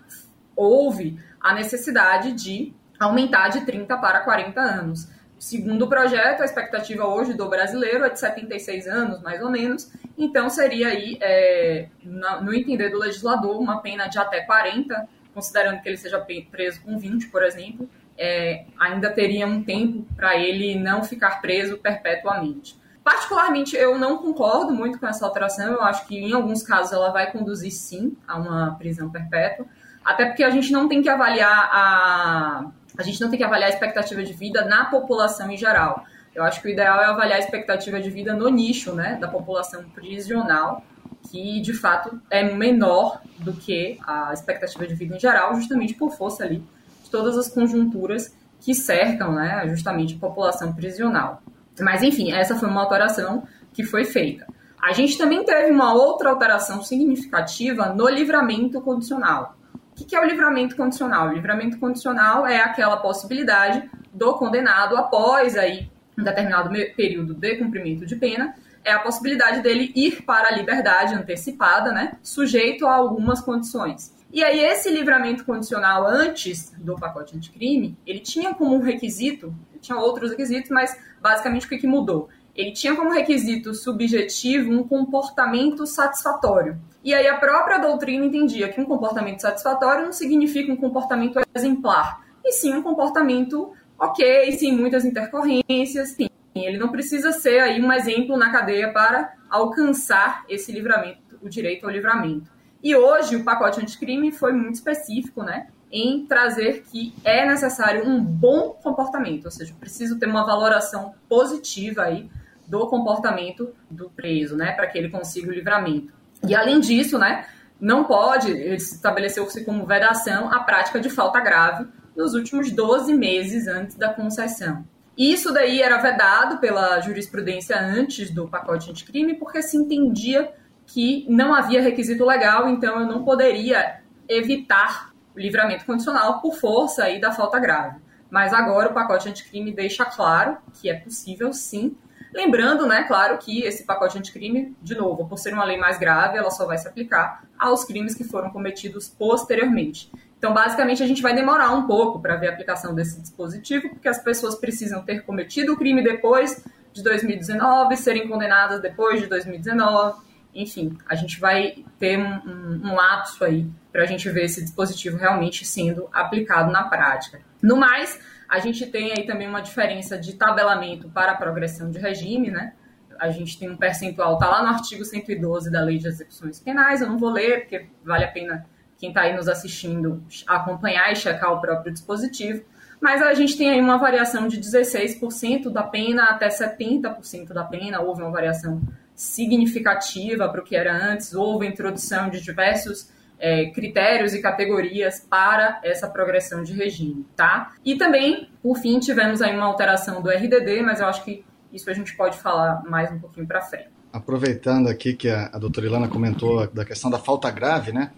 houve 0.54 1.19
a 1.40 1.54
necessidade 1.54 2.33
de 2.33 2.73
aumentar 3.00 3.49
de 3.49 3.62
30 3.62 3.97
para 3.97 4.21
40 4.21 4.61
anos. 4.61 5.09
Segundo 5.42 5.87
o 5.87 5.88
projeto, 5.88 6.40
a 6.40 6.44
expectativa 6.44 7.04
hoje 7.04 7.34
do 7.34 7.49
brasileiro 7.49 8.04
é 8.04 8.08
de 8.08 8.20
76 8.20 8.87
anos, 8.87 9.20
mais 9.22 9.42
ou 9.42 9.50
menos. 9.50 9.90
Então, 10.16 10.49
seria 10.49 10.87
aí, 10.87 11.18
é, 11.20 11.88
no 12.04 12.54
entender 12.54 12.90
do 12.90 12.99
legislador, 13.00 13.61
uma 13.61 13.80
pena 13.80 14.06
de 14.06 14.20
até 14.20 14.42
40, 14.42 15.09
considerando 15.35 15.83
que 15.83 15.88
ele 15.88 15.96
seja 15.96 16.24
preso 16.48 16.81
com 16.83 16.96
20, 16.96 17.26
por 17.26 17.42
exemplo, 17.42 17.90
é, 18.16 18.66
ainda 18.78 19.11
teria 19.11 19.44
um 19.44 19.64
tempo 19.64 20.07
para 20.14 20.37
ele 20.37 20.78
não 20.78 21.02
ficar 21.02 21.40
preso 21.40 21.76
perpetuamente. 21.76 22.81
Particularmente, 23.02 23.74
eu 23.74 23.98
não 23.98 24.18
concordo 24.18 24.72
muito 24.72 25.00
com 25.00 25.09
essa 25.09 25.26
alteração. 25.26 25.72
Eu 25.72 25.83
acho 25.83 26.07
que, 26.07 26.16
em 26.16 26.33
alguns 26.33 26.62
casos, 26.62 26.92
ela 26.92 27.11
vai 27.11 27.33
conduzir, 27.33 27.72
sim, 27.72 28.16
a 28.28 28.38
uma 28.38 28.76
prisão 28.78 29.11
perpétua. 29.11 29.66
Até 30.05 30.26
porque 30.26 30.44
a 30.44 30.50
gente 30.50 30.70
não 30.70 30.88
tem 30.88 31.02
que 31.02 31.09
avaliar 31.09 31.68
a 31.72 32.70
a 32.96 33.02
gente 33.02 33.20
não 33.20 33.28
tem 33.31 33.38
que 33.38 33.44
avaliar 33.44 33.70
a 33.70 33.72
expectativa 33.72 34.22
de 34.22 34.33
vida 34.33 34.64
na 34.64 34.87
população 34.87 35.50
em 35.50 35.57
geral. 35.57 36.05
Eu 36.35 36.42
acho 36.44 36.61
que 36.61 36.68
o 36.68 36.70
ideal 36.70 37.00
é 37.00 37.07
avaliar 37.07 37.37
a 37.37 37.40
expectativa 37.40 38.00
de 38.00 38.11
vida 38.11 38.35
no 38.35 38.48
nicho, 38.48 38.94
né, 38.94 39.16
da 39.20 39.28
população 39.28 39.85
prisional, 39.90 40.83
que 41.31 41.61
de 41.61 41.74
fato 41.74 42.20
é 42.31 42.42
menor 42.55 43.20
do 43.38 43.52
que 43.52 43.98
a 44.07 44.33
expectativa 44.33 44.87
de 44.87 44.94
vida 44.94 45.16
em 45.16 45.20
geral, 45.20 45.55
justamente 45.55 45.94
por 45.94 46.11
força 46.11 46.44
ali 46.44 46.62
de 47.05 47.11
todas 47.11 47.37
as 47.37 47.48
conjunturas 47.48 48.35
que 48.61 48.74
cercam, 48.74 49.33
né, 49.33 49.68
justamente 49.68 50.14
a 50.14 50.18
população 50.18 50.72
prisional. 50.72 51.42
Mas 51.81 52.02
enfim, 52.02 52.33
essa 52.33 52.57
foi 52.57 52.68
uma 52.68 52.83
alteração 52.83 53.46
que 53.72 53.83
foi 53.83 54.05
feita. 54.05 54.46
A 54.81 54.92
gente 54.92 55.16
também 55.16 55.44
teve 55.44 55.70
uma 55.70 55.94
outra 55.94 56.31
alteração 56.31 56.83
significativa 56.83 57.87
no 57.90 58.09
livramento 58.09 58.81
condicional. 58.81 59.57
O 59.92 60.05
que 60.05 60.16
é 60.16 60.20
o 60.20 60.24
livramento 60.24 60.74
condicional? 60.74 61.28
O 61.28 61.33
livramento 61.33 61.78
condicional 61.78 62.46
é 62.46 62.61
aquela 62.61 62.96
possibilidade 62.96 63.90
do 64.12 64.35
condenado, 64.35 64.96
após 64.96 65.57
aí 65.57 65.90
um 66.18 66.22
determinado 66.22 66.70
período 66.96 67.35
de 67.35 67.57
cumprimento 67.57 68.05
de 68.07 68.16
pena, 68.16 68.55
é 68.85 68.92
a 68.92 68.98
possibilidade 68.98 69.61
dele 69.62 69.92
ir 69.94 70.22
para 70.22 70.48
a 70.48 70.52
liberdade 70.52 71.14
antecipada, 71.14 71.92
né, 71.92 72.16
sujeito 72.22 72.87
a 72.87 72.94
algumas 72.94 73.40
condições. 73.40 74.12
E 74.33 74.42
aí 74.42 74.61
esse 74.61 74.90
livramento 74.90 75.44
condicional 75.44 76.07
antes 76.07 76.72
do 76.78 76.96
pacote 76.96 77.37
anticrime, 77.37 77.96
ele 78.07 78.18
tinha 78.18 78.55
como 78.55 78.81
requisito, 78.81 79.55
tinha 79.81 79.98
outros 79.98 80.31
requisitos, 80.31 80.70
mas 80.70 80.96
basicamente 81.20 81.66
o 81.66 81.68
que, 81.68 81.78
que 81.78 81.87
mudou? 81.87 82.28
Ele 82.55 82.73
tinha 82.73 82.95
como 82.95 83.12
requisito 83.12 83.75
subjetivo 83.75 84.73
um 84.73 84.83
comportamento 84.83 85.87
satisfatório. 85.87 86.79
E 87.03 87.15
aí 87.15 87.27
a 87.27 87.38
própria 87.38 87.79
doutrina 87.79 88.27
entendia 88.27 88.69
que 88.69 88.81
um 88.81 88.85
comportamento 88.85 89.41
satisfatório 89.41 90.05
não 90.05 90.12
significa 90.12 90.73
um 90.73 90.77
comportamento 90.77 91.41
exemplar, 91.55 92.21
e 92.45 92.53
sim 92.53 92.75
um 92.75 92.83
comportamento 92.83 93.73
ok, 93.99 94.53
sem 94.53 94.77
muitas 94.77 95.05
intercorrências, 95.05 96.11
sim. 96.11 96.29
Ele 96.55 96.77
não 96.77 96.91
precisa 96.91 97.33
ser 97.33 97.61
aí 97.61 97.81
um 97.81 97.93
exemplo 97.93 98.37
na 98.37 98.51
cadeia 98.51 98.93
para 98.93 99.33
alcançar 99.49 100.45
esse 100.49 100.71
livramento, 100.71 101.38
o 101.41 101.49
direito 101.49 101.87
ao 101.87 101.91
livramento. 101.91 102.51
E 102.83 102.95
hoje 102.95 103.37
o 103.37 103.45
pacote 103.45 103.81
anticrime 103.81 104.31
foi 104.31 104.53
muito 104.53 104.75
específico, 104.75 105.43
né? 105.43 105.69
Em 105.91 106.27
trazer 106.27 106.83
que 106.83 107.15
é 107.25 107.47
necessário 107.47 108.07
um 108.07 108.23
bom 108.23 108.71
comportamento, 108.83 109.47
ou 109.47 109.51
seja, 109.51 109.75
preciso 109.79 110.19
ter 110.19 110.27
uma 110.27 110.45
valoração 110.45 111.15
positiva 111.29 112.03
aí 112.03 112.29
do 112.72 112.87
comportamento 112.87 113.74
do 113.90 114.08
preso, 114.08 114.56
né? 114.56 114.72
Para 114.72 114.87
que 114.87 114.96
ele 114.96 115.11
consiga 115.11 115.50
o 115.50 115.52
livramento. 115.52 116.11
E 116.48 116.54
além 116.54 116.80
disso, 116.80 117.18
né, 117.18 117.44
não 117.78 118.04
pode, 118.04 118.50
estabeleceu-se 118.50 119.62
como 119.62 119.85
vedação 119.85 120.50
a 120.50 120.61
prática 120.61 120.98
de 120.98 121.11
falta 121.11 121.38
grave 121.38 121.87
nos 122.16 122.32
últimos 122.32 122.72
12 122.72 123.12
meses 123.12 123.68
antes 123.68 123.94
da 123.96 124.14
concessão. 124.14 124.87
Isso 125.18 125.52
daí 125.52 125.82
era 125.82 125.98
vedado 125.98 126.58
pela 126.61 126.98
jurisprudência 127.00 127.78
antes 127.78 128.30
do 128.30 128.48
pacote 128.48 128.90
anticrime, 128.90 129.35
porque 129.35 129.61
se 129.61 129.76
entendia 129.76 130.50
que 130.87 131.26
não 131.28 131.54
havia 131.54 131.82
requisito 131.82 132.24
legal, 132.24 132.70
então 132.70 133.00
eu 133.00 133.06
não 133.06 133.22
poderia 133.22 134.00
evitar 134.26 135.12
o 135.37 135.38
livramento 135.38 135.85
condicional 135.85 136.40
por 136.40 136.54
força 136.54 137.04
aí 137.04 137.20
da 137.20 137.32
falta 137.32 137.58
grave. 137.58 138.00
Mas 138.30 138.54
agora 138.54 138.90
o 138.90 138.94
pacote 138.94 139.28
anticrime 139.28 139.74
deixa 139.74 140.06
claro 140.06 140.56
que 140.80 140.88
é 140.88 140.94
possível 140.94 141.52
sim 141.52 141.94
Lembrando, 142.35 142.87
né, 142.87 143.05
claro, 143.05 143.37
que 143.38 143.62
esse 143.62 143.85
pacote 143.85 144.18
anticrime, 144.18 144.75
de 144.83 144.95
novo, 144.95 145.29
por 145.29 145.38
ser 145.38 145.53
uma 145.53 145.64
lei 145.64 145.77
mais 145.77 145.99
grave, 145.99 146.38
ela 146.38 146.51
só 146.51 146.66
vai 146.66 146.79
se 146.79 146.88
aplicar 146.88 147.45
aos 147.59 147.85
crimes 147.85 148.14
que 148.14 148.25
foram 148.25 148.51
cometidos 148.51 149.09
posteriormente. 149.09 150.11
Então, 150.38 150.53
basicamente, 150.53 151.03
a 151.03 151.07
gente 151.07 151.23
vai 151.23 151.35
demorar 151.35 151.71
um 151.73 151.87
pouco 151.87 152.21
para 152.21 152.37
ver 152.37 152.49
a 152.49 152.53
aplicação 152.53 152.95
desse 152.95 153.21
dispositivo, 153.21 153.90
porque 153.90 154.09
as 154.09 154.23
pessoas 154.23 154.57
precisam 154.57 155.03
ter 155.03 155.25
cometido 155.25 155.73
o 155.73 155.77
crime 155.77 156.03
depois 156.03 156.64
de 156.92 157.03
2019, 157.03 157.97
serem 157.97 158.27
condenadas 158.27 158.81
depois 158.81 159.21
de 159.21 159.27
2019. 159.27 160.21
Enfim, 160.55 160.99
a 161.09 161.14
gente 161.14 161.38
vai 161.38 161.85
ter 161.99 162.18
um, 162.18 162.35
um, 162.45 162.81
um 162.85 162.95
lapso 162.95 163.45
aí 163.45 163.66
para 163.92 164.03
a 164.03 164.07
gente 164.07 164.29
ver 164.31 164.47
esse 164.47 164.62
dispositivo 164.62 165.16
realmente 165.16 165.64
sendo 165.64 166.09
aplicado 166.12 166.73
na 166.73 166.85
prática. 166.85 167.40
No 167.62 167.77
mais, 167.77 168.18
A 168.53 168.59
gente 168.59 168.85
tem 168.85 169.12
aí 169.12 169.25
também 169.25 169.49
uma 169.49 169.62
diferença 169.62 170.19
de 170.19 170.35
tabelamento 170.35 171.09
para 171.09 171.33
a 171.33 171.35
progressão 171.35 171.91
de 171.91 171.99
regime, 171.99 172.51
né? 172.51 172.75
A 173.19 173.31
gente 173.31 173.59
tem 173.59 173.71
um 173.71 173.79
percentual, 173.79 174.35
está 174.35 174.47
lá 174.47 174.62
no 174.62 174.69
artigo 174.69 175.07
112 175.07 175.73
da 175.73 175.81
Lei 175.81 175.97
de 175.97 176.07
Execuções 176.07 176.61
Penais, 176.61 177.01
eu 177.01 177.09
não 177.09 177.17
vou 177.17 177.31
ler, 177.31 177.61
porque 177.61 177.87
vale 178.05 178.25
a 178.25 178.29
pena 178.31 178.67
quem 178.99 179.09
está 179.09 179.23
aí 179.23 179.35
nos 179.35 179.49
assistindo 179.49 180.23
acompanhar 180.47 181.11
e 181.11 181.17
checar 181.17 181.51
o 181.51 181.62
próprio 181.62 181.95
dispositivo, 181.95 182.62
mas 183.01 183.23
a 183.23 183.33
gente 183.33 183.57
tem 183.57 183.71
aí 183.71 183.81
uma 183.81 183.97
variação 183.97 184.47
de 184.47 184.61
16% 184.61 185.71
da 185.71 185.83
pena 185.83 186.25
até 186.25 186.49
70% 186.49 187.55
da 187.55 187.65
pena, 187.65 188.03
houve 188.03 188.21
uma 188.21 188.31
variação 188.31 188.83
significativa 189.15 190.47
para 190.47 190.61
o 190.61 190.65
que 190.65 190.77
era 190.77 190.95
antes, 190.95 191.33
houve 191.33 191.67
a 191.67 191.71
introdução 191.71 192.29
de 192.29 192.43
diversos 192.43 193.11
é, 193.42 193.66
critérios 193.70 194.33
e 194.35 194.40
categorias 194.40 195.18
para 195.28 195.81
essa 195.83 196.09
progressão 196.09 196.62
de 196.62 196.72
regime, 196.72 197.26
tá? 197.35 197.72
E 197.85 197.96
também, 197.96 198.48
por 198.62 198.78
fim, 198.78 199.00
tivemos 199.00 199.42
aí 199.42 199.52
uma 199.52 199.66
alteração 199.66 200.22
do 200.22 200.31
RDD, 200.31 200.81
mas 200.83 201.00
eu 201.00 201.07
acho 201.07 201.24
que 201.24 201.44
isso 201.72 201.90
a 201.90 201.92
gente 201.92 202.16
pode 202.16 202.38
falar 202.38 202.85
mais 202.85 203.11
um 203.11 203.18
pouquinho 203.18 203.44
para 203.44 203.61
frente. 203.61 203.88
Aproveitando 204.12 204.88
aqui 204.88 205.14
que 205.14 205.28
a, 205.28 205.50
a 205.52 205.59
doutora 205.59 205.87
Ilana 205.87 206.07
comentou 206.07 206.68
da 206.68 206.85
questão 206.85 207.11
da 207.11 207.18
falta 207.18 207.50
grave, 207.50 207.90
né? 207.92 208.12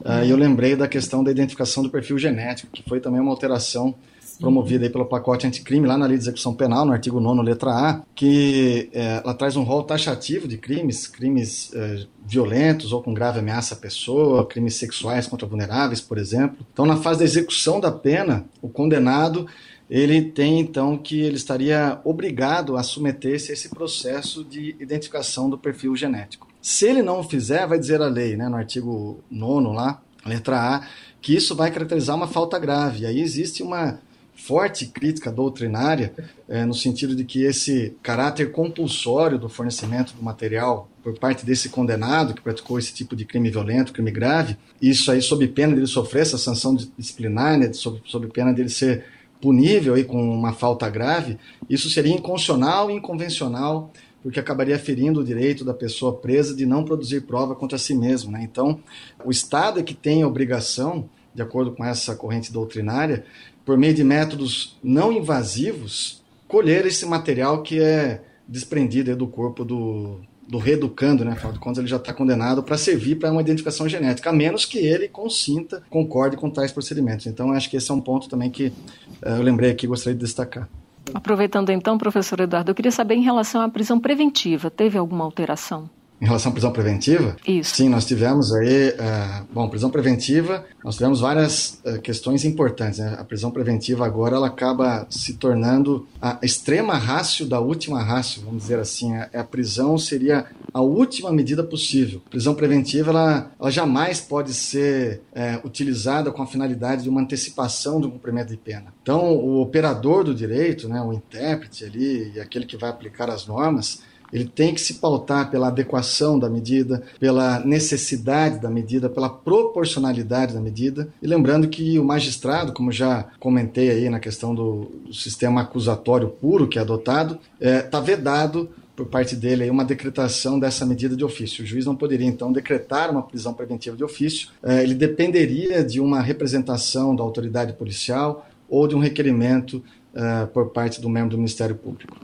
Uh, 0.00 0.24
eu 0.28 0.36
lembrei 0.36 0.76
da 0.76 0.86
questão 0.86 1.24
da 1.24 1.30
identificação 1.30 1.82
do 1.82 1.88
perfil 1.88 2.18
genético, 2.18 2.70
que 2.70 2.82
foi 2.86 3.00
também 3.00 3.20
uma 3.20 3.30
alteração 3.30 3.94
promovida 4.38 4.84
aí 4.84 4.90
pelo 4.90 5.06
pacote 5.06 5.46
anticrime 5.46 5.86
lá 5.86 5.96
na 5.96 6.06
Lei 6.06 6.16
de 6.16 6.24
Execução 6.24 6.54
Penal, 6.54 6.84
no 6.84 6.92
artigo 6.92 7.20
9 7.20 7.42
letra 7.42 7.70
A, 7.70 8.02
que 8.14 8.88
é, 8.92 9.22
ela 9.24 9.34
traz 9.34 9.56
um 9.56 9.62
rol 9.62 9.82
taxativo 9.82 10.46
de 10.46 10.58
crimes, 10.58 11.06
crimes 11.06 11.72
é, 11.74 12.06
violentos 12.26 12.92
ou 12.92 13.02
com 13.02 13.14
grave 13.14 13.38
ameaça 13.38 13.74
à 13.74 13.78
pessoa, 13.78 14.46
crimes 14.46 14.74
sexuais 14.74 15.26
contra 15.26 15.46
vulneráveis, 15.46 16.00
por 16.00 16.18
exemplo. 16.18 16.58
Então, 16.72 16.86
na 16.86 16.96
fase 16.96 17.20
da 17.20 17.24
execução 17.24 17.80
da 17.80 17.90
pena, 17.90 18.44
o 18.60 18.68
condenado 18.68 19.46
ele 19.88 20.20
tem 20.20 20.58
então 20.58 20.98
que 20.98 21.20
ele 21.20 21.36
estaria 21.36 22.00
obrigado 22.04 22.76
a 22.76 22.82
submeter-se 22.82 23.50
a 23.50 23.54
esse 23.54 23.68
processo 23.68 24.44
de 24.44 24.76
identificação 24.80 25.48
do 25.48 25.56
perfil 25.56 25.94
genético. 25.94 26.48
Se 26.60 26.86
ele 26.86 27.02
não 27.02 27.20
o 27.20 27.22
fizer, 27.22 27.66
vai 27.66 27.78
dizer 27.78 28.02
a 28.02 28.08
lei, 28.08 28.36
né, 28.36 28.48
no 28.48 28.56
artigo 28.56 29.20
9 29.30 29.68
lá, 29.68 30.02
letra 30.24 30.58
A, 30.58 30.86
que 31.20 31.34
isso 31.34 31.54
vai 31.54 31.70
caracterizar 31.70 32.16
uma 32.16 32.26
falta 32.26 32.58
grave. 32.58 33.06
Aí 33.06 33.20
existe 33.20 33.62
uma 33.62 34.00
forte 34.36 34.86
crítica 34.86 35.32
doutrinária, 35.32 36.12
é, 36.48 36.64
no 36.64 36.74
sentido 36.74 37.16
de 37.16 37.24
que 37.24 37.42
esse 37.42 37.96
caráter 38.02 38.52
compulsório 38.52 39.38
do 39.38 39.48
fornecimento 39.48 40.14
do 40.14 40.22
material 40.22 40.88
por 41.02 41.18
parte 41.18 41.44
desse 41.44 41.70
condenado 41.70 42.34
que 42.34 42.42
praticou 42.42 42.78
esse 42.78 42.92
tipo 42.92 43.16
de 43.16 43.24
crime 43.24 43.50
violento, 43.50 43.92
crime 43.92 44.10
grave, 44.10 44.56
isso 44.80 45.10
aí 45.10 45.22
sob 45.22 45.46
pena 45.48 45.72
de 45.72 45.80
ele 45.80 45.86
sofrer 45.86 46.22
essa 46.22 46.36
sanção 46.36 46.76
disciplinar, 46.98 47.58
né, 47.58 47.72
sob, 47.72 48.00
sob 48.04 48.26
pena 48.28 48.52
dele 48.52 48.68
ser 48.68 49.04
punível 49.40 49.94
aí 49.94 50.04
com 50.04 50.22
uma 50.22 50.52
falta 50.52 50.88
grave, 50.90 51.38
isso 51.68 51.88
seria 51.88 52.12
inconstitucional 52.12 52.90
e 52.90 52.94
inconvencional, 52.94 53.90
porque 54.22 54.40
acabaria 54.40 54.78
ferindo 54.78 55.20
o 55.20 55.24
direito 55.24 55.64
da 55.64 55.72
pessoa 55.72 56.16
presa 56.16 56.54
de 56.54 56.66
não 56.66 56.84
produzir 56.84 57.22
prova 57.22 57.54
contra 57.54 57.78
si 57.78 57.94
mesmo. 57.94 58.32
Né? 58.32 58.42
Então, 58.42 58.80
o 59.24 59.30
Estado 59.30 59.78
é 59.78 59.82
que 59.82 59.94
tem 59.94 60.22
a 60.22 60.26
obrigação, 60.26 61.08
de 61.34 61.42
acordo 61.42 61.72
com 61.72 61.84
essa 61.84 62.16
corrente 62.16 62.52
doutrinária, 62.52 63.24
por 63.66 63.76
meio 63.76 63.92
de 63.92 64.04
métodos 64.04 64.78
não 64.82 65.12
invasivos, 65.12 66.22
colher 66.46 66.86
esse 66.86 67.04
material 67.04 67.62
que 67.62 67.80
é 67.80 68.22
desprendido 68.46 69.16
do 69.16 69.26
corpo 69.26 69.64
do, 69.64 70.20
do 70.48 70.56
reeducando, 70.56 71.24
né? 71.24 71.32
Afinal 71.32 71.52
de 71.52 71.58
contas, 71.58 71.78
ele 71.78 71.88
já 71.88 71.96
está 71.96 72.14
condenado 72.14 72.62
para 72.62 72.78
servir 72.78 73.16
para 73.16 73.32
uma 73.32 73.40
identificação 73.40 73.88
genética, 73.88 74.30
a 74.30 74.32
menos 74.32 74.64
que 74.64 74.78
ele 74.78 75.08
consinta, 75.08 75.82
concorde 75.90 76.36
com 76.36 76.48
tais 76.48 76.70
procedimentos. 76.70 77.26
Então, 77.26 77.50
acho 77.50 77.68
que 77.68 77.76
esse 77.76 77.90
é 77.90 77.94
um 77.94 78.00
ponto 78.00 78.28
também 78.28 78.50
que 78.50 78.66
uh, 78.66 79.30
eu 79.30 79.42
lembrei 79.42 79.72
aqui 79.72 79.84
gostaria 79.84 80.16
de 80.16 80.24
destacar. 80.24 80.68
Aproveitando 81.12 81.70
então, 81.70 81.98
professor 81.98 82.38
Eduardo, 82.38 82.70
eu 82.70 82.74
queria 82.74 82.92
saber 82.92 83.16
em 83.16 83.22
relação 83.22 83.60
à 83.60 83.68
prisão 83.68 83.98
preventiva, 83.98 84.70
teve 84.70 84.96
alguma 84.96 85.24
alteração? 85.24 85.90
Em 86.20 86.24
relação 86.24 86.50
à 86.50 86.52
prisão 86.52 86.72
preventiva? 86.72 87.36
Isso. 87.46 87.76
Sim, 87.76 87.90
nós 87.90 88.06
tivemos 88.06 88.52
aí, 88.54 88.88
uh, 88.90 89.46
bom, 89.52 89.68
prisão 89.68 89.90
preventiva, 89.90 90.64
nós 90.82 90.94
tivemos 90.96 91.20
várias 91.20 91.80
uh, 91.84 92.00
questões 92.00 92.44
importantes. 92.44 92.98
Né? 92.98 93.16
A 93.18 93.24
prisão 93.24 93.50
preventiva 93.50 94.06
agora 94.06 94.36
ela 94.36 94.46
acaba 94.46 95.06
se 95.10 95.34
tornando 95.34 96.06
a 96.20 96.38
extrema 96.42 96.94
rácio 96.94 97.46
da 97.46 97.60
última 97.60 98.02
rácio, 98.02 98.42
vamos 98.42 98.62
dizer 98.62 98.78
assim. 98.78 99.14
A, 99.14 99.28
a 99.34 99.44
prisão 99.44 99.98
seria 99.98 100.46
a 100.72 100.80
última 100.80 101.30
medida 101.30 101.62
possível. 101.62 102.22
A 102.26 102.30
prisão 102.30 102.54
preventiva 102.54 103.10
ela, 103.10 103.50
ela 103.60 103.70
jamais 103.70 104.18
pode 104.18 104.54
ser 104.54 105.20
é, 105.34 105.60
utilizada 105.64 106.30
com 106.30 106.42
a 106.42 106.46
finalidade 106.46 107.02
de 107.02 107.08
uma 107.10 107.20
antecipação 107.20 108.00
do 108.00 108.10
cumprimento 108.10 108.48
de 108.48 108.56
pena. 108.56 108.94
Então, 109.02 109.34
o 109.34 109.60
operador 109.60 110.24
do 110.24 110.34
direito, 110.34 110.88
né, 110.88 111.00
o 111.00 111.12
intérprete 111.12 111.84
ali 111.84 112.32
e 112.34 112.40
aquele 112.40 112.64
que 112.64 112.76
vai 112.76 112.88
aplicar 112.90 113.28
as 113.28 113.46
normas, 113.46 114.00
ele 114.32 114.44
tem 114.44 114.74
que 114.74 114.80
se 114.80 114.94
pautar 114.94 115.50
pela 115.50 115.68
adequação 115.68 116.38
da 116.38 116.48
medida, 116.48 117.02
pela 117.18 117.60
necessidade 117.60 118.60
da 118.60 118.70
medida, 118.70 119.08
pela 119.08 119.28
proporcionalidade 119.28 120.54
da 120.54 120.60
medida. 120.60 121.08
E 121.22 121.26
lembrando 121.26 121.68
que 121.68 121.98
o 121.98 122.04
magistrado, 122.04 122.72
como 122.72 122.90
já 122.90 123.26
comentei 123.38 123.90
aí 123.90 124.08
na 124.08 124.20
questão 124.20 124.54
do, 124.54 124.90
sistema 125.12 125.62
acusatório 125.62 126.28
puro 126.28 126.68
que 126.68 126.78
é 126.78 126.82
adotado, 126.82 127.38
está 127.60 127.70
é, 127.70 127.82
tá 127.82 128.00
vedado 128.00 128.68
por 128.94 129.06
parte 129.06 129.36
dele 129.36 129.64
aí 129.64 129.70
uma 129.70 129.84
decretação 129.84 130.58
dessa 130.58 130.86
medida 130.86 131.14
de 131.14 131.24
ofício. 131.24 131.62
O 131.62 131.66
juiz 131.66 131.84
não 131.84 131.94
poderia 131.94 132.26
então 132.26 132.50
decretar 132.50 133.10
uma 133.10 133.22
prisão 133.22 133.52
preventiva 133.52 133.96
de 133.96 134.02
ofício. 134.02 134.48
É, 134.62 134.82
ele 134.82 134.94
dependeria 134.94 135.84
de 135.84 136.00
uma 136.00 136.20
representação 136.20 137.14
da 137.14 137.22
autoridade 137.22 137.74
policial 137.74 138.48
ou 138.68 138.88
de 138.88 138.96
um 138.96 138.98
requerimento 138.98 139.82
é, 140.14 140.46
por 140.46 140.70
parte 140.70 141.00
do 141.00 141.10
membro 141.10 141.30
do 141.30 141.36
Ministério 141.36 141.76
Público. 141.76 142.16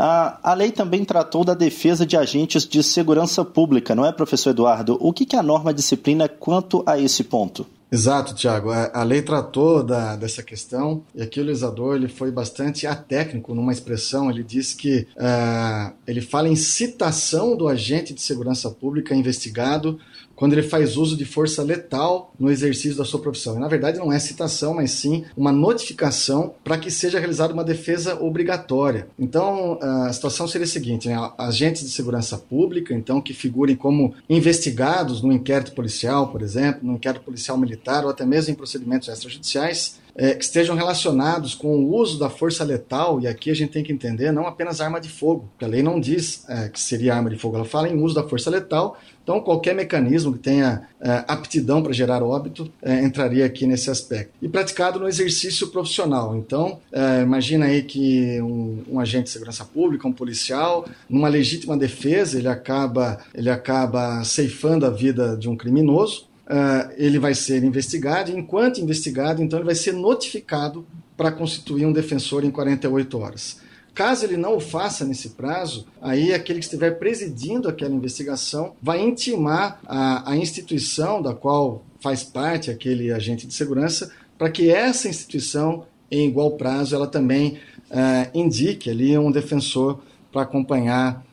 A, 0.00 0.54
lei 0.54 0.70
também 0.70 1.04
tratou 1.04 1.44
da 1.44 1.54
defesa 1.54 2.06
de 2.06 2.16
agentes 2.16 2.64
de 2.64 2.84
segurança 2.84 3.44
pública, 3.44 3.96
não 3.96 4.06
é, 4.06 4.12
professor 4.12 4.50
Eduardo? 4.50 4.96
O 5.00 5.12
que, 5.12 5.26
que 5.26 5.34
a 5.34 5.42
norma 5.42 5.74
disciplina 5.74 6.28
quanto 6.28 6.84
a 6.86 6.96
esse 6.96 7.24
ponto? 7.24 7.66
Exato, 7.90 8.32
Tiago. 8.32 8.70
A, 8.70 9.02
lei 9.02 9.22
tratou 9.22 9.82
da, 9.82 10.14
dessa 10.14 10.40
questão 10.40 11.02
e 11.14 11.22
aqui 11.22 11.40
o 11.40 11.44
legislador 11.44 11.96
ele 11.96 12.06
foi 12.06 12.30
bastante 12.30 12.86
atécnico 12.86 13.54
numa 13.54 13.72
expressão. 13.72 14.30
Ele 14.30 14.44
disse 14.44 14.76
que 14.76 15.08
uh, 15.16 15.92
ele 16.06 16.20
fala 16.20 16.48
em 16.48 16.54
citação 16.54 17.56
do 17.56 17.66
agente 17.66 18.14
de 18.14 18.20
segurança 18.20 18.70
pública 18.70 19.16
investigado 19.16 19.98
quando 20.38 20.52
ele 20.52 20.62
faz 20.62 20.96
uso 20.96 21.16
de 21.16 21.24
força 21.24 21.64
letal 21.64 22.32
no 22.38 22.48
exercício 22.48 22.96
da 22.96 23.04
sua 23.04 23.20
profissão. 23.20 23.56
E, 23.56 23.58
na 23.58 23.66
verdade, 23.66 23.98
não 23.98 24.12
é 24.12 24.20
citação, 24.20 24.72
mas 24.72 24.92
sim 24.92 25.24
uma 25.36 25.50
notificação 25.50 26.54
para 26.62 26.78
que 26.78 26.92
seja 26.92 27.18
realizada 27.18 27.52
uma 27.52 27.64
defesa 27.64 28.14
obrigatória. 28.22 29.08
Então, 29.18 29.80
a 29.82 30.12
situação 30.12 30.46
seria 30.46 30.64
a 30.64 30.68
seguinte: 30.68 31.08
né? 31.08 31.16
agentes 31.36 31.82
de 31.82 31.90
segurança 31.90 32.38
pública, 32.38 32.94
então, 32.94 33.20
que 33.20 33.34
figurem 33.34 33.74
como 33.74 34.14
investigados 34.30 35.22
no 35.22 35.32
inquérito 35.32 35.72
policial, 35.72 36.28
por 36.28 36.40
exemplo, 36.40 36.86
no 36.86 36.94
inquérito 36.94 37.24
policial 37.24 37.58
militar 37.58 38.04
ou 38.04 38.10
até 38.10 38.24
mesmo 38.24 38.52
em 38.52 38.56
procedimentos 38.56 39.08
extrajudiciais, 39.08 39.98
é, 40.14 40.34
que 40.34 40.44
estejam 40.44 40.74
relacionados 40.74 41.54
com 41.54 41.76
o 41.76 41.94
uso 41.94 42.18
da 42.18 42.28
força 42.28 42.64
letal, 42.64 43.20
e 43.20 43.26
aqui 43.26 43.50
a 43.50 43.54
gente 43.54 43.70
tem 43.70 43.84
que 43.84 43.92
entender 43.92 44.32
não 44.32 44.46
apenas 44.46 44.80
arma 44.80 45.00
de 45.00 45.08
fogo, 45.08 45.48
porque 45.50 45.64
a 45.64 45.68
lei 45.68 45.82
não 45.82 46.00
diz 46.00 46.44
é, 46.48 46.68
que 46.68 46.80
seria 46.80 47.14
arma 47.14 47.30
de 47.30 47.38
fogo, 47.38 47.56
ela 47.56 47.64
fala 47.64 47.88
em 47.88 48.02
uso 48.02 48.16
da 48.16 48.28
força 48.28 48.50
letal 48.50 48.98
então, 49.28 49.42
qualquer 49.42 49.74
mecanismo 49.74 50.32
que 50.32 50.38
tenha 50.38 50.88
é, 50.98 51.22
aptidão 51.28 51.82
para 51.82 51.92
gerar 51.92 52.22
óbito 52.22 52.72
é, 52.80 53.04
entraria 53.04 53.44
aqui 53.44 53.66
nesse 53.66 53.90
aspecto. 53.90 54.32
E 54.40 54.48
praticado 54.48 54.98
no 54.98 55.06
exercício 55.06 55.68
profissional. 55.68 56.34
Então, 56.34 56.80
é, 56.90 57.20
imagina 57.20 57.66
aí 57.66 57.82
que 57.82 58.40
um, 58.40 58.84
um, 58.88 58.98
agente 58.98 59.24
de 59.24 59.30
segurança 59.30 59.66
pública, 59.66 60.08
um 60.08 60.14
policial, 60.14 60.88
numa 61.10 61.28
legítima 61.28 61.76
defesa, 61.76 62.38
ele 62.38 62.48
acaba, 62.48 63.18
ele 63.34 63.50
acaba 63.50 64.24
ceifando 64.24 64.86
a 64.86 64.90
vida 64.90 65.36
de 65.36 65.46
um 65.46 65.54
criminoso. 65.54 66.26
É, 66.48 66.94
ele 66.96 67.18
vai 67.18 67.34
ser 67.34 67.62
investigado, 67.62 68.30
e 68.30 68.34
enquanto 68.34 68.80
investigado, 68.80 69.42
então 69.42 69.58
ele 69.58 69.66
vai 69.66 69.74
ser 69.74 69.92
notificado 69.92 70.86
para 71.18 71.30
constituir 71.30 71.84
um 71.84 71.92
defensor 71.92 72.46
em 72.46 72.50
48 72.50 73.18
horas. 73.18 73.67
Caso 73.98 74.24
ele 74.24 74.36
não 74.36 74.54
o 74.54 74.60
faça 74.60 75.04
nesse 75.04 75.30
prazo, 75.30 75.84
aí 76.00 76.32
aquele 76.32 76.60
que 76.60 76.66
estiver 76.66 77.00
presidindo 77.00 77.68
aquela 77.68 77.92
investigação 77.92 78.76
vai 78.80 79.00
intimar 79.00 79.80
a, 79.84 80.30
a 80.30 80.36
instituição 80.36 81.20
da 81.20 81.34
qual 81.34 81.82
faz 81.98 82.22
parte 82.22 82.70
aquele 82.70 83.10
agente 83.10 83.44
de 83.44 83.52
segurança 83.52 84.12
para 84.38 84.50
que 84.50 84.70
essa 84.70 85.08
instituição, 85.08 85.84
em 86.08 86.28
igual 86.28 86.52
prazo, 86.52 86.94
ela 86.94 87.08
também 87.08 87.58
uh, 87.90 88.30
indique 88.32 88.88
ali 88.88 89.18
um 89.18 89.32
defensor 89.32 89.98
para 90.30 90.42
acompanhar 90.42 91.26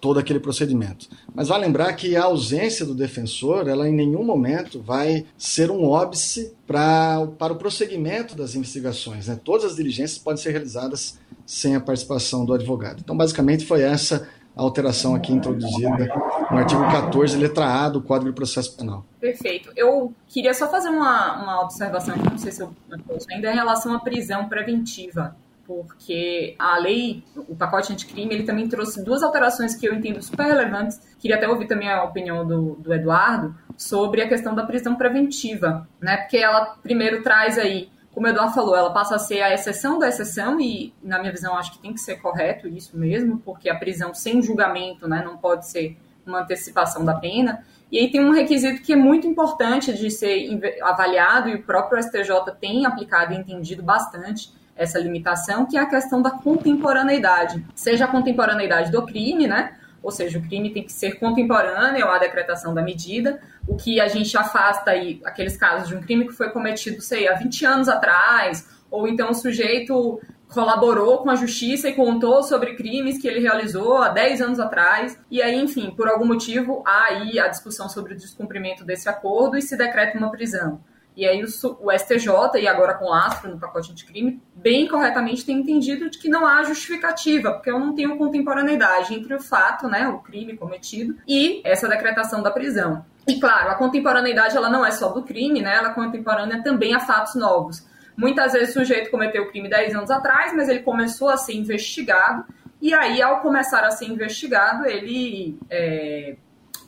todo 0.00 0.18
aquele 0.18 0.38
procedimento. 0.38 1.08
Mas 1.34 1.48
vale 1.48 1.64
lembrar 1.64 1.92
que 1.94 2.14
a 2.14 2.24
ausência 2.24 2.84
do 2.84 2.94
defensor, 2.94 3.68
ela 3.68 3.88
em 3.88 3.92
nenhum 3.92 4.24
momento 4.24 4.80
vai 4.80 5.24
ser 5.36 5.70
um 5.70 5.84
óbice 5.84 6.54
para, 6.66 7.26
para 7.38 7.52
o 7.52 7.56
prosseguimento 7.56 8.36
das 8.36 8.54
investigações. 8.54 9.28
Né? 9.28 9.38
Todas 9.42 9.64
as 9.64 9.76
diligências 9.76 10.18
podem 10.18 10.42
ser 10.42 10.50
realizadas 10.50 11.18
sem 11.44 11.74
a 11.74 11.80
participação 11.80 12.44
do 12.44 12.52
advogado. 12.52 13.00
Então, 13.00 13.16
basicamente, 13.16 13.64
foi 13.64 13.82
essa 13.82 14.28
a 14.56 14.62
alteração 14.62 15.14
aqui 15.14 15.34
introduzida 15.34 16.06
no 16.50 16.56
artigo 16.56 16.80
14, 16.80 17.36
letra 17.36 17.66
A 17.66 17.90
do 17.90 18.00
Código 18.00 18.30
de 18.30 18.34
Processo 18.34 18.74
Penal. 18.74 19.04
Perfeito. 19.20 19.70
Eu 19.76 20.14
queria 20.28 20.54
só 20.54 20.70
fazer 20.70 20.88
uma, 20.88 21.42
uma 21.42 21.62
observação 21.62 22.16
não 22.16 22.38
sei 22.38 22.50
se 22.50 22.62
eu 22.62 22.74
posso 23.06 23.26
ainda, 23.30 23.52
em 23.52 23.54
relação 23.54 23.94
à 23.94 24.00
prisão 24.00 24.48
preventiva 24.48 25.36
porque 25.66 26.54
a 26.58 26.78
lei, 26.78 27.24
o 27.36 27.56
pacote 27.56 27.92
anticrime, 27.92 28.34
ele 28.34 28.44
também 28.44 28.68
trouxe 28.68 29.04
duas 29.04 29.22
alterações 29.22 29.74
que 29.74 29.86
eu 29.86 29.94
entendo 29.94 30.22
super 30.22 30.46
relevantes. 30.46 31.00
Queria 31.18 31.36
até 31.36 31.48
ouvir 31.48 31.66
também 31.66 31.90
a 31.90 32.04
opinião 32.04 32.46
do, 32.46 32.76
do 32.76 32.94
Eduardo 32.94 33.54
sobre 33.76 34.22
a 34.22 34.28
questão 34.28 34.54
da 34.54 34.64
prisão 34.64 34.94
preventiva, 34.94 35.86
né? 36.00 36.18
Porque 36.18 36.38
ela 36.38 36.76
primeiro 36.82 37.22
traz 37.22 37.58
aí, 37.58 37.90
como 38.12 38.26
o 38.26 38.30
Eduardo 38.30 38.54
falou, 38.54 38.76
ela 38.76 38.92
passa 38.92 39.16
a 39.16 39.18
ser 39.18 39.42
a 39.42 39.52
exceção 39.52 39.98
da 39.98 40.08
exceção 40.08 40.58
e, 40.60 40.94
na 41.02 41.18
minha 41.18 41.32
visão, 41.32 41.54
acho 41.56 41.72
que 41.72 41.78
tem 41.80 41.92
que 41.92 42.00
ser 42.00 42.16
correto 42.16 42.66
isso 42.68 42.96
mesmo, 42.96 43.38
porque 43.38 43.68
a 43.68 43.76
prisão 43.76 44.14
sem 44.14 44.40
julgamento, 44.40 45.06
né, 45.06 45.22
não 45.22 45.36
pode 45.36 45.68
ser 45.68 45.98
uma 46.24 46.40
antecipação 46.40 47.04
da 47.04 47.14
pena. 47.14 47.64
E 47.90 47.98
aí 47.98 48.10
tem 48.10 48.24
um 48.24 48.32
requisito 48.32 48.82
que 48.82 48.92
é 48.92 48.96
muito 48.96 49.26
importante 49.26 49.92
de 49.92 50.10
ser 50.10 50.48
avaliado 50.82 51.48
e 51.48 51.54
o 51.56 51.62
próprio 51.62 52.02
STJ 52.02 52.52
tem 52.60 52.84
aplicado 52.84 53.32
e 53.32 53.36
entendido 53.36 53.82
bastante, 53.82 54.52
essa 54.76 54.98
limitação, 54.98 55.66
que 55.66 55.76
é 55.76 55.80
a 55.80 55.86
questão 55.86 56.20
da 56.20 56.30
contemporaneidade. 56.30 57.64
Seja 57.74 58.04
a 58.04 58.08
contemporaneidade 58.08 58.92
do 58.92 59.04
crime, 59.04 59.46
né? 59.46 59.74
Ou 60.02 60.10
seja, 60.10 60.38
o 60.38 60.42
crime 60.42 60.70
tem 60.70 60.84
que 60.84 60.92
ser 60.92 61.18
contemporâneo 61.18 62.08
à 62.08 62.18
decretação 62.18 62.72
da 62.72 62.82
medida, 62.82 63.40
o 63.66 63.74
que 63.74 64.00
a 64.00 64.06
gente 64.06 64.36
afasta 64.36 64.92
aí 64.92 65.20
aqueles 65.24 65.56
casos 65.56 65.88
de 65.88 65.96
um 65.96 66.00
crime 66.00 66.28
que 66.28 66.32
foi 66.32 66.50
cometido, 66.50 67.00
sei, 67.00 67.26
há 67.26 67.34
20 67.34 67.64
anos 67.64 67.88
atrás, 67.88 68.68
ou 68.88 69.08
então 69.08 69.30
o 69.30 69.34
sujeito 69.34 70.20
colaborou 70.48 71.18
com 71.18 71.30
a 71.30 71.34
justiça 71.34 71.88
e 71.88 71.94
contou 71.94 72.42
sobre 72.42 72.76
crimes 72.76 73.20
que 73.20 73.26
ele 73.26 73.40
realizou 73.40 73.98
há 73.98 74.10
10 74.10 74.42
anos 74.42 74.60
atrás. 74.60 75.18
E 75.30 75.42
aí, 75.42 75.58
enfim, 75.58 75.90
por 75.90 76.08
algum 76.08 76.24
motivo, 76.24 76.82
há 76.86 77.06
aí 77.06 77.40
a 77.40 77.48
discussão 77.48 77.88
sobre 77.88 78.14
o 78.14 78.16
descumprimento 78.16 78.84
desse 78.84 79.08
acordo 79.08 79.56
e 79.56 79.62
se 79.62 79.76
decreta 79.76 80.16
uma 80.16 80.30
prisão. 80.30 80.80
E 81.16 81.26
aí 81.26 81.42
o, 81.42 81.46
o 81.80 81.90
STJ, 81.90 82.60
e 82.60 82.68
agora 82.68 82.94
com 82.94 83.06
lastro 83.06 83.50
no 83.50 83.58
pacote 83.58 83.90
anticrime, 83.90 84.42
bem 84.54 84.86
corretamente 84.86 85.46
tem 85.46 85.60
entendido 85.60 86.10
de 86.10 86.18
que 86.18 86.28
não 86.28 86.46
há 86.46 86.62
justificativa, 86.62 87.52
porque 87.52 87.70
eu 87.70 87.80
não 87.80 87.94
tenho 87.94 88.18
contemporaneidade 88.18 89.14
entre 89.14 89.34
o 89.34 89.40
fato, 89.40 89.88
né, 89.88 90.06
o 90.08 90.18
crime 90.18 90.56
cometido, 90.56 91.16
e 91.26 91.62
essa 91.64 91.88
decretação 91.88 92.42
da 92.42 92.50
prisão. 92.50 93.04
E 93.26 93.40
claro, 93.40 93.70
a 93.70 93.74
contemporaneidade 93.74 94.56
ela 94.56 94.68
não 94.68 94.84
é 94.84 94.90
só 94.90 95.08
do 95.08 95.22
crime, 95.22 95.62
né, 95.62 95.76
ela 95.76 95.90
é 95.90 95.94
contemporânea 95.94 96.62
também 96.62 96.94
a 96.94 97.00
fatos 97.00 97.34
novos. 97.34 97.86
Muitas 98.16 98.52
vezes 98.52 98.70
o 98.70 98.80
sujeito 98.80 99.10
cometeu 99.10 99.44
o 99.44 99.50
crime 99.50 99.68
10 99.70 99.94
anos 99.94 100.10
atrás, 100.10 100.52
mas 100.54 100.68
ele 100.68 100.80
começou 100.80 101.30
a 101.30 101.36
ser 101.36 101.54
investigado, 101.54 102.44
e 102.80 102.92
aí, 102.92 103.22
ao 103.22 103.40
começar 103.40 103.84
a 103.84 103.90
ser 103.90 104.04
investigado, 104.04 104.86
ele 104.86 105.58
é, 105.70 106.36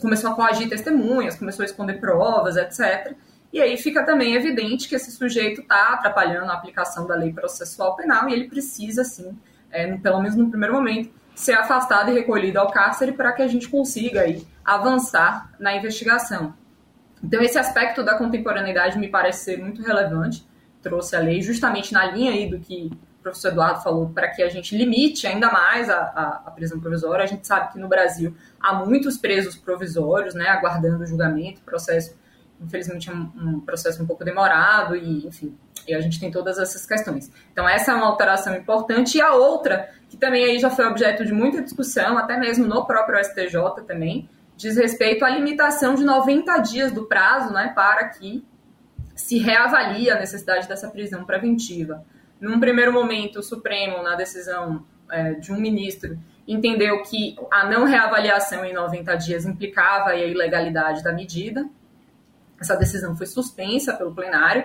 começou 0.00 0.30
a 0.30 0.34
coagir 0.34 0.68
testemunhas, 0.68 1.36
começou 1.36 1.62
a 1.62 1.66
esconder 1.66 1.98
provas, 1.98 2.56
etc. 2.56 3.16
E 3.52 3.61
aí 3.62 3.76
fica 3.78 4.04
também 4.04 4.34
evidente 4.34 4.88
que 4.88 4.94
esse 4.94 5.11
sujeito 5.11 5.62
está 5.62 5.94
atrapalhando 5.94 6.50
a 6.50 6.54
aplicação 6.54 7.06
da 7.06 7.14
lei 7.14 7.32
processual 7.32 7.96
penal 7.96 8.28
e 8.28 8.32
ele 8.32 8.48
precisa, 8.48 9.04
sim, 9.04 9.37
é, 9.70 9.96
pelo 9.96 10.20
menos 10.20 10.37
no 10.37 10.50
primeiro 10.50 10.74
momento, 10.74 11.11
ser 11.34 11.52
afastado 11.52 12.11
e 12.11 12.14
recolhido 12.14 12.58
ao 12.58 12.70
cárcere 12.70 13.12
para 13.12 13.32
que 13.32 13.42
a 13.42 13.48
gente 13.48 13.68
consiga 13.68 14.22
aí, 14.22 14.46
avançar 14.64 15.50
na 15.58 15.74
investigação. 15.74 16.52
Então, 17.22 17.40
esse 17.40 17.58
aspecto 17.58 18.02
da 18.02 18.16
contemporaneidade 18.16 18.98
me 18.98 19.08
parece 19.08 19.44
ser 19.44 19.58
muito 19.58 19.82
relevante, 19.82 20.46
trouxe 20.82 21.16
a 21.16 21.20
lei 21.20 21.40
justamente 21.40 21.92
na 21.92 22.06
linha 22.06 22.32
aí 22.32 22.48
do 22.48 22.58
que 22.58 22.90
o 23.18 23.22
professor 23.22 23.48
Eduardo 23.48 23.82
falou, 23.82 24.11
para 24.11 24.28
que 24.28 24.42
a 24.42 24.48
gente 24.48 24.76
limite 24.76 25.26
ainda 25.26 25.50
mais 25.50 25.88
a, 25.90 25.98
a, 25.98 26.42
a, 26.46 26.50
prisão 26.50 26.78
provisória. 26.78 27.24
A 27.24 27.26
gente 27.26 27.46
sabe 27.46 27.72
que 27.72 27.78
no 27.78 27.88
Brasil 27.88 28.34
há 28.61 28.74
muitos 28.74 29.16
presos 29.16 29.56
provisórios, 29.56 30.34
né, 30.34 30.48
aguardando 30.48 31.04
julgamento, 31.06 31.61
processo 31.62 32.16
infelizmente 32.60 33.10
é 33.10 33.12
um, 33.12 33.60
processo 33.60 34.02
um 34.02 34.06
pouco 34.06 34.24
demorado 34.24 34.96
e, 34.96 35.26
enfim, 35.26 35.56
e 35.86 35.94
a 35.94 36.00
gente 36.00 36.18
tem 36.18 36.30
todas 36.30 36.58
essas 36.58 36.84
questões. 36.84 37.30
Então 37.52 37.68
essa 37.68 37.92
é 37.92 37.94
uma 37.94 38.06
alteração 38.06 38.54
importante 38.56 39.18
e 39.18 39.20
a 39.20 39.34
outra, 39.34 39.90
que 40.08 40.16
também 40.16 40.44
aí 40.44 40.58
já 40.58 40.70
foi 40.70 40.86
objeto 40.86 41.24
de 41.24 41.32
muita 41.32 41.62
discussão, 41.62 42.18
até 42.18 42.36
mesmo 42.36 42.66
no 42.66 42.84
próprio 42.84 43.22
STJ 43.24 43.84
também, 43.86 44.28
diz 44.56 44.76
respeito 44.76 45.24
à 45.24 45.30
limitação 45.30 45.94
de 45.94 46.04
90 46.04 46.58
dias 46.58 46.92
do 46.92 47.06
prazo, 47.06 47.52
né, 47.52 47.72
para 47.74 48.08
que 48.08 48.44
se 49.14 49.38
reavalie 49.38 50.10
a 50.10 50.18
necessidade 50.18 50.68
dessa 50.68 50.88
prisão 50.88 51.24
preventiva. 51.24 52.04
Num 52.40 52.60
primeiro 52.60 52.92
momento, 52.92 53.40
o 53.40 53.42
Supremo, 53.42 54.02
na 54.02 54.14
decisão 54.14 54.84
é, 55.10 55.34
de 55.34 55.52
um 55.52 55.60
ministro, 55.60 56.18
entendeu 56.46 57.02
que 57.02 57.36
a 57.50 57.68
não 57.68 57.84
reavaliação 57.84 58.64
em 58.64 58.72
90 58.72 59.14
dias 59.16 59.44
implicava 59.44 60.10
a 60.10 60.16
ilegalidade 60.16 61.02
da 61.02 61.12
medida, 61.12 61.68
essa 62.60 62.76
decisão 62.76 63.16
foi 63.16 63.26
suspensa 63.26 63.94
pelo 63.94 64.14
plenário, 64.14 64.64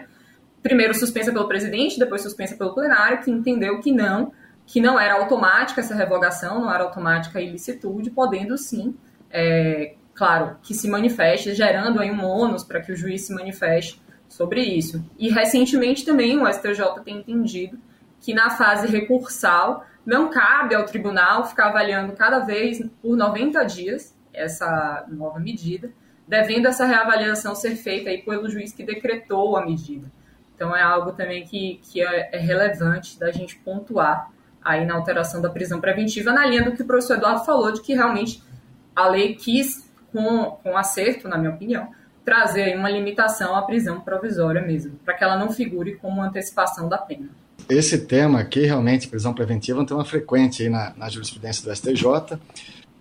primeiro 0.61 0.93
suspensa 0.93 1.31
pelo 1.31 1.47
presidente, 1.47 1.99
depois 1.99 2.21
suspensa 2.21 2.55
pelo 2.55 2.73
plenário, 2.73 3.21
que 3.21 3.29
entendeu 3.29 3.79
que 3.79 3.91
não, 3.91 4.31
que 4.65 4.79
não 4.79 4.99
era 4.99 5.15
automática 5.15 5.81
essa 5.81 5.93
revogação, 5.93 6.61
não 6.61 6.73
era 6.73 6.83
automática 6.83 7.39
a 7.39 7.41
ilicitude, 7.41 8.09
podendo 8.09 8.57
sim, 8.57 8.95
é, 9.29 9.95
claro, 10.13 10.57
que 10.61 10.73
se 10.73 10.87
manifeste, 10.89 11.53
gerando 11.53 11.99
aí 11.99 12.09
um 12.09 12.23
ônus 12.23 12.63
para 12.63 12.81
que 12.81 12.91
o 12.91 12.95
juiz 12.95 13.25
se 13.25 13.33
manifeste 13.33 14.01
sobre 14.29 14.61
isso. 14.61 15.03
E 15.17 15.29
recentemente 15.29 16.05
também 16.05 16.39
o 16.39 16.51
STJ 16.51 17.01
tem 17.03 17.17
entendido 17.17 17.77
que 18.19 18.33
na 18.33 18.49
fase 18.49 18.87
recursal 18.87 19.85
não 20.05 20.29
cabe 20.29 20.75
ao 20.75 20.85
tribunal 20.85 21.45
ficar 21.45 21.67
avaliando 21.67 22.13
cada 22.13 22.39
vez 22.39 22.81
por 23.01 23.15
90 23.15 23.63
dias 23.65 24.15
essa 24.33 25.05
nova 25.09 25.39
medida, 25.39 25.91
devendo 26.27 26.67
essa 26.67 26.85
reavaliação 26.85 27.55
ser 27.55 27.75
feita 27.75 28.09
aí 28.09 28.21
pelo 28.21 28.49
juiz 28.49 28.71
que 28.71 28.83
decretou 28.83 29.57
a 29.57 29.65
medida. 29.65 30.07
Então 30.55 30.75
é 30.75 30.81
algo 30.81 31.11
também 31.11 31.43
que, 31.45 31.79
que 31.83 32.01
é, 32.01 32.29
é 32.31 32.37
relevante 32.37 33.19
da 33.19 33.31
gente 33.31 33.57
pontuar 33.57 34.31
aí 34.63 34.85
na 34.85 34.95
alteração 34.95 35.41
da 35.41 35.49
prisão 35.49 35.81
preventiva, 35.81 36.31
na 36.31 36.45
linha 36.45 36.63
do 36.63 36.71
que 36.71 36.81
o 36.81 36.85
professor 36.85 37.17
Eduardo 37.17 37.43
falou, 37.43 37.71
de 37.71 37.81
que 37.81 37.93
realmente 37.93 38.41
a 38.95 39.07
lei 39.09 39.35
quis, 39.35 39.89
com, 40.11 40.51
com 40.63 40.77
acerto, 40.77 41.27
na 41.27 41.37
minha 41.37 41.51
opinião, 41.51 41.89
trazer 42.23 42.77
uma 42.77 42.89
limitação 42.89 43.55
à 43.55 43.61
prisão 43.63 43.99
provisória 43.99 44.61
mesmo, 44.61 44.97
para 45.03 45.13
que 45.15 45.23
ela 45.23 45.35
não 45.35 45.51
figure 45.51 45.95
como 45.95 46.21
antecipação 46.21 46.87
da 46.87 46.97
pena. 46.97 47.29
Esse 47.69 48.05
tema 48.05 48.39
aqui, 48.39 48.61
realmente, 48.61 49.07
prisão 49.07 49.33
preventiva, 49.33 49.79
é 49.79 49.81
um 49.81 49.85
tema 49.85 50.05
frequente 50.05 50.63
aí 50.63 50.69
na, 50.69 50.93
na 50.95 51.09
jurisprudência 51.09 51.63
do 51.63 51.75
STJ. 51.75 52.39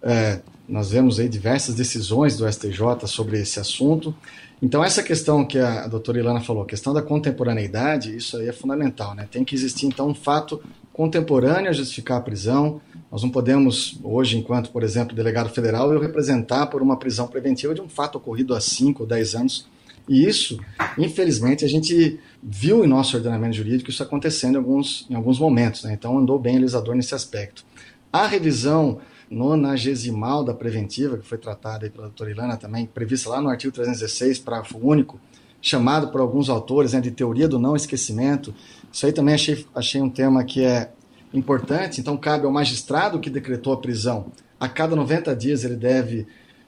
É, 0.02 0.40
nós 0.68 0.90
vemos 0.90 1.18
aí 1.18 1.28
diversas 1.28 1.74
decisões 1.74 2.36
do 2.36 2.50
STJ 2.50 3.06
sobre 3.06 3.40
esse 3.40 3.58
assunto. 3.58 4.14
Então, 4.60 4.82
essa 4.82 5.02
questão 5.02 5.44
que 5.44 5.58
a 5.58 5.88
doutora 5.88 6.20
Ilana 6.20 6.40
falou, 6.40 6.62
a 6.62 6.66
questão 6.66 6.94
da 6.94 7.02
contemporaneidade, 7.02 8.16
isso 8.16 8.36
aí 8.36 8.48
é 8.48 8.52
fundamental. 8.52 9.14
Né? 9.14 9.26
Tem 9.30 9.44
que 9.44 9.54
existir, 9.54 9.86
então, 9.86 10.08
um 10.08 10.14
fato 10.14 10.62
contemporâneo 10.92 11.68
a 11.68 11.72
justificar 11.72 12.18
a 12.18 12.20
prisão. 12.20 12.80
Nós 13.10 13.22
não 13.22 13.30
podemos, 13.30 13.98
hoje, 14.04 14.38
enquanto, 14.38 14.70
por 14.70 14.84
exemplo, 14.84 15.16
delegado 15.16 15.50
federal, 15.50 15.92
eu 15.92 15.98
representar 15.98 16.66
por 16.66 16.80
uma 16.80 16.96
prisão 16.96 17.26
preventiva 17.26 17.74
de 17.74 17.80
um 17.80 17.88
fato 17.88 18.18
ocorrido 18.18 18.54
há 18.54 18.60
5 18.60 19.02
ou 19.02 19.08
10 19.08 19.34
anos. 19.34 19.66
E 20.08 20.24
isso, 20.24 20.60
infelizmente, 20.96 21.64
a 21.64 21.68
gente 21.68 22.20
viu 22.42 22.84
em 22.84 22.88
nosso 22.88 23.16
ordenamento 23.16 23.56
jurídico 23.56 23.90
isso 23.90 24.02
acontecendo 24.02 24.54
em 24.54 24.58
alguns, 24.58 25.06
em 25.10 25.14
alguns 25.14 25.38
momentos. 25.40 25.82
Né? 25.82 25.92
Então, 25.92 26.18
andou 26.18 26.38
bem 26.38 26.56
o 26.56 26.60
legislador 26.60 26.94
nesse 26.94 27.14
aspecto. 27.14 27.64
A 28.12 28.26
revisão 28.26 29.00
nonagesimal 29.30 30.44
da 30.44 30.54
preventiva, 30.54 31.18
que 31.18 31.26
foi 31.26 31.38
tratada 31.38 31.88
pela 31.90 32.06
doutora 32.06 32.30
Ilana 32.30 32.56
também, 32.56 32.86
prevista 32.86 33.30
lá 33.30 33.40
no 33.40 33.48
artigo 33.48 33.72
316, 33.72 34.38
parágrafo 34.38 34.78
único, 34.78 35.20
chamado 35.60 36.08
por 36.08 36.20
alguns 36.20 36.48
autores 36.48 36.92
né, 36.92 37.00
de 37.00 37.10
teoria 37.10 37.48
do 37.48 37.58
não 37.58 37.76
esquecimento. 37.76 38.54
Isso 38.92 39.06
aí 39.06 39.12
também 39.12 39.34
achei, 39.34 39.66
achei 39.74 40.00
um 40.00 40.10
tema 40.10 40.44
que 40.44 40.64
é 40.64 40.90
importante, 41.32 42.00
então 42.00 42.16
cabe 42.16 42.44
ao 42.44 42.52
magistrado 42.52 43.20
que 43.20 43.30
decretou 43.30 43.72
a 43.72 43.76
prisão. 43.76 44.26
A 44.58 44.68
cada 44.68 44.94
90 44.94 45.34
dias 45.34 45.64
ele 45.64 45.76
deve 45.76 46.26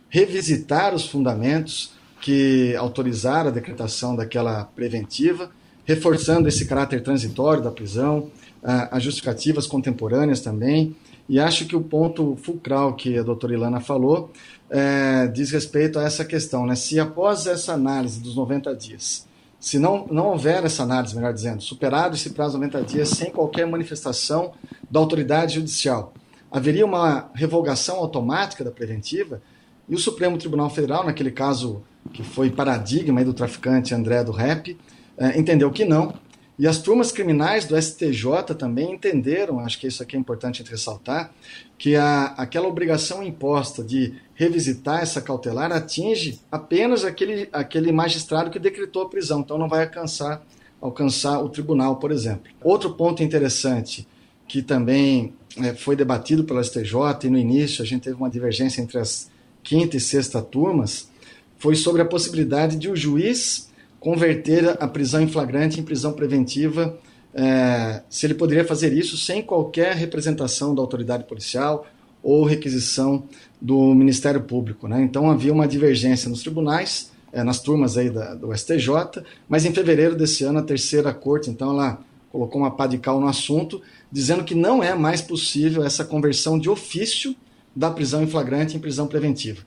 revisitar 0.08 0.94
os 0.94 1.06
fundamentos 1.06 1.92
que 2.20 2.74
autorizaram 2.76 3.50
a 3.50 3.52
decretação 3.52 4.16
daquela 4.16 4.64
preventiva, 4.64 5.50
reforçando 5.84 6.48
esse 6.48 6.64
caráter 6.64 7.02
transitório 7.02 7.62
da 7.62 7.70
prisão, 7.70 8.30
as 8.62 9.02
justificativas 9.02 9.66
contemporâneas 9.66 10.40
também, 10.40 10.96
e 11.28 11.40
acho 11.40 11.66
que 11.66 11.74
o 11.74 11.80
ponto 11.80 12.36
fulcral 12.36 12.94
que 12.94 13.18
a 13.18 13.22
doutora 13.22 13.54
Ilana 13.54 13.80
falou 13.80 14.30
é, 14.68 15.26
diz 15.28 15.50
respeito 15.50 15.98
a 15.98 16.04
essa 16.04 16.24
questão, 16.24 16.66
né? 16.66 16.74
Se 16.74 17.00
após 17.00 17.46
essa 17.46 17.72
análise 17.72 18.20
dos 18.20 18.36
90 18.36 18.74
dias, 18.76 19.26
se 19.58 19.78
não, 19.78 20.06
não 20.10 20.26
houver 20.26 20.64
essa 20.64 20.82
análise, 20.82 21.14
melhor 21.14 21.32
dizendo, 21.32 21.62
superado 21.62 22.14
esse 22.14 22.30
prazo 22.30 22.58
de 22.58 22.66
90 22.66 22.82
dias 22.82 23.08
sem 23.08 23.30
qualquer 23.30 23.66
manifestação 23.66 24.52
da 24.90 25.00
autoridade 25.00 25.54
judicial, 25.54 26.12
haveria 26.50 26.84
uma 26.84 27.30
revogação 27.34 27.96
automática 27.96 28.62
da 28.62 28.70
preventiva 28.70 29.40
e 29.88 29.94
o 29.94 29.98
Supremo 29.98 30.36
Tribunal 30.36 30.68
Federal, 30.68 31.04
naquele 31.04 31.30
caso 31.30 31.82
que 32.12 32.22
foi 32.22 32.50
paradigma 32.50 33.24
do 33.24 33.32
traficante 33.32 33.94
André 33.94 34.22
do 34.22 34.32
Rep, 34.32 34.76
é, 35.16 35.38
entendeu 35.38 35.70
que 35.70 35.84
não, 35.84 36.14
E 36.58 36.68
as 36.68 36.78
turmas 36.78 37.10
criminais 37.10 37.64
do 37.64 37.80
STJ 37.80 38.54
também 38.56 38.92
entenderam, 38.92 39.58
acho 39.58 39.78
que 39.78 39.88
isso 39.88 40.02
aqui 40.02 40.16
é 40.16 40.18
importante 40.18 40.62
ressaltar, 40.62 41.32
que 41.76 41.96
a, 41.96 42.26
aquela 42.36 42.68
obrigação 42.68 43.22
imposta 43.22 43.82
de 43.82 44.14
revisitar 44.34 45.02
essa 45.02 45.20
cautelar 45.20 45.72
atinge 45.72 46.40
apenas 46.50 47.04
aquele, 47.04 47.48
aquele 47.52 47.90
magistrado 47.90 48.50
que 48.50 48.58
decretou 48.58 49.02
a 49.02 49.08
prisão, 49.08 49.40
então 49.40 49.58
não 49.58 49.68
vai 49.68 49.84
alcançar, 49.84 50.44
alcançar 50.80 51.40
o 51.40 51.48
tribunal, 51.48 51.96
por 51.96 52.12
exemplo. 52.12 52.52
Outro 52.62 52.94
ponto 52.94 53.22
interessante 53.22 54.06
que 54.46 54.62
também 54.62 55.34
é, 55.56 55.74
foi 55.74 55.96
debatido 55.96 56.44
pelo 56.44 56.62
STJ 56.62 56.94
e 57.24 57.30
no 57.30 57.38
início 57.38 57.82
a 57.82 57.86
gente 57.86 58.02
teve 58.02 58.16
uma 58.16 58.30
divergência 58.30 58.80
entre 58.80 58.98
as 58.98 59.28
quinta 59.64 59.96
e 59.96 60.00
sexta 60.00 60.42
turmas, 60.42 61.08
foi 61.58 61.74
sobre 61.74 62.02
a 62.02 62.04
possibilidade 62.04 62.76
de 62.76 62.90
o 62.90 62.94
juiz 62.94 63.70
converter 64.04 64.76
a 64.78 64.86
prisão 64.86 65.22
em 65.22 65.26
flagrante 65.26 65.80
em 65.80 65.82
prisão 65.82 66.12
preventiva, 66.12 66.94
é, 67.32 68.02
se 68.10 68.26
ele 68.26 68.34
poderia 68.34 68.62
fazer 68.62 68.92
isso 68.92 69.16
sem 69.16 69.42
qualquer 69.42 69.96
representação 69.96 70.74
da 70.74 70.82
autoridade 70.82 71.24
policial 71.24 71.86
ou 72.22 72.44
requisição 72.44 73.24
do 73.58 73.94
Ministério 73.94 74.42
Público. 74.42 74.86
Né? 74.86 75.00
Então 75.00 75.30
havia 75.30 75.54
uma 75.54 75.66
divergência 75.66 76.28
nos 76.28 76.42
tribunais, 76.42 77.12
é, 77.32 77.42
nas 77.42 77.60
turmas 77.60 77.96
aí 77.96 78.10
da, 78.10 78.34
do 78.34 78.54
STJ, 78.54 79.24
mas 79.48 79.64
em 79.64 79.72
fevereiro 79.72 80.14
desse 80.14 80.44
ano 80.44 80.58
a 80.58 80.62
terceira 80.62 81.12
corte, 81.14 81.48
então 81.48 81.70
ela 81.70 81.98
colocou 82.30 82.60
uma 82.60 82.70
pá 82.70 82.86
de 82.86 82.98
cal 82.98 83.18
no 83.18 83.26
assunto, 83.26 83.80
dizendo 84.12 84.44
que 84.44 84.54
não 84.54 84.82
é 84.82 84.94
mais 84.94 85.22
possível 85.22 85.82
essa 85.82 86.04
conversão 86.04 86.58
de 86.58 86.68
ofício 86.68 87.34
da 87.74 87.90
prisão 87.90 88.22
em 88.22 88.26
flagrante 88.26 88.76
em 88.76 88.80
prisão 88.80 89.06
preventiva. 89.06 89.62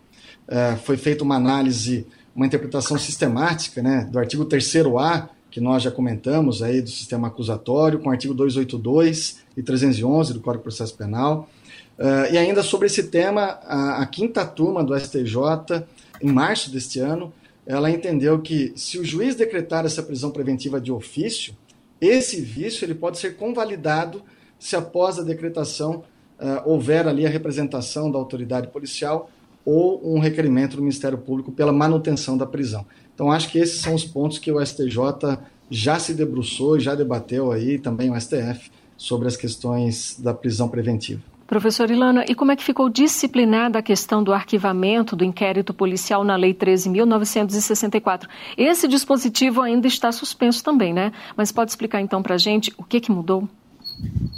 É, 0.47 0.75
foi 0.75 0.95
feita 0.95 1.23
uma 1.23 1.35
análise 1.35 2.05
uma 2.37 2.45
interpretação 2.45 2.99
sistemática 2.99 3.81
né, 3.81 4.07
do 4.11 4.19
artigo 4.19 4.45
3A, 4.45 5.27
que 5.49 5.59
nós 5.59 5.81
já 5.81 5.89
comentamos 5.89 6.61
aí 6.61 6.83
do 6.83 6.89
sistema 6.89 7.29
acusatório, 7.29 7.97
com 7.97 8.09
o 8.09 8.11
artigo 8.11 8.31
282 8.31 9.39
e 9.57 9.63
311 9.63 10.33
do 10.33 10.39
Código 10.39 10.59
de 10.59 10.63
Processo 10.63 10.95
Penal. 10.95 11.49
Uh, 11.97 12.31
e 12.31 12.37
ainda 12.37 12.61
sobre 12.61 12.85
esse 12.85 13.05
tema, 13.05 13.59
a, 13.63 14.03
a, 14.03 14.05
quinta 14.05 14.45
turma 14.45 14.83
do 14.83 14.95
STJ, 14.95 15.83
em 16.21 16.31
março 16.31 16.71
deste 16.71 16.99
ano, 16.99 17.33
ela 17.65 17.89
entendeu 17.89 18.39
que 18.39 18.71
se 18.75 18.99
o 18.99 19.03
juiz 19.03 19.33
decretar 19.33 19.83
essa 19.83 20.03
prisão 20.03 20.29
preventiva 20.29 20.79
de 20.79 20.91
ofício, 20.91 21.57
esse 21.99 22.39
vício 22.39 22.85
ele 22.85 22.93
pode 22.93 23.17
ser 23.17 23.35
convalidado 23.35 24.21
se 24.59 24.75
após 24.75 25.17
a 25.17 25.23
decretação 25.23 26.03
uh, 26.39 26.69
houver 26.69 27.07
ali 27.07 27.25
a 27.25 27.29
representação 27.29 28.11
da 28.11 28.19
autoridade 28.19 28.67
policial 28.67 29.31
ou 29.67 30.15
um 30.15 30.17
requerimento 30.17 30.77
do 30.77 30.81
Ministério 30.81 31.17
Público 31.17 31.51
pela 31.51 31.73
manutenção 31.73 32.37
da 32.37 32.45
prisão. 32.45 32.85
Então, 33.13 33.29
acho 33.29 33.51
que 33.51 33.59
esses 33.59 33.81
são 33.81 33.93
os 33.93 34.05
pontos 34.05 34.39
que 34.39 34.49
o 34.49 34.65
STJ 34.65 35.39
já 35.69 35.99
se 35.99 36.13
debruçou, 36.13 36.79
já 36.79 36.95
debateu 36.95 37.51
aí, 37.51 37.77
também 37.77 38.09
o 38.09 38.17
STF, 38.17 38.71
sobre 38.95 39.27
as 39.27 39.35
questões 39.35 40.17
da 40.17 40.33
prisão 40.33 40.69
preventiva. 40.69 41.21
Professor 41.45 41.91
Ilana, 41.91 42.23
e 42.29 42.33
como 42.33 42.53
é 42.53 42.55
que 42.55 42.63
ficou 42.63 42.89
disciplinada 42.89 43.79
a 43.79 43.81
questão 43.81 44.23
do 44.23 44.31
arquivamento 44.31 45.17
do 45.17 45.25
inquérito 45.25 45.73
policial 45.73 46.23
na 46.23 46.37
Lei 46.37 46.53
13.964? 46.53 48.25
Esse 48.57 48.87
dispositivo 48.87 49.61
ainda 49.61 49.85
está 49.85 50.13
suspenso 50.13 50.63
também, 50.63 50.93
né? 50.93 51.11
Mas 51.35 51.51
pode 51.51 51.71
explicar 51.71 51.99
então 51.99 52.23
para 52.23 52.35
a 52.35 52.37
gente 52.37 52.73
o 52.77 52.85
que, 52.85 53.01
que 53.01 53.11
mudou? 53.11 53.49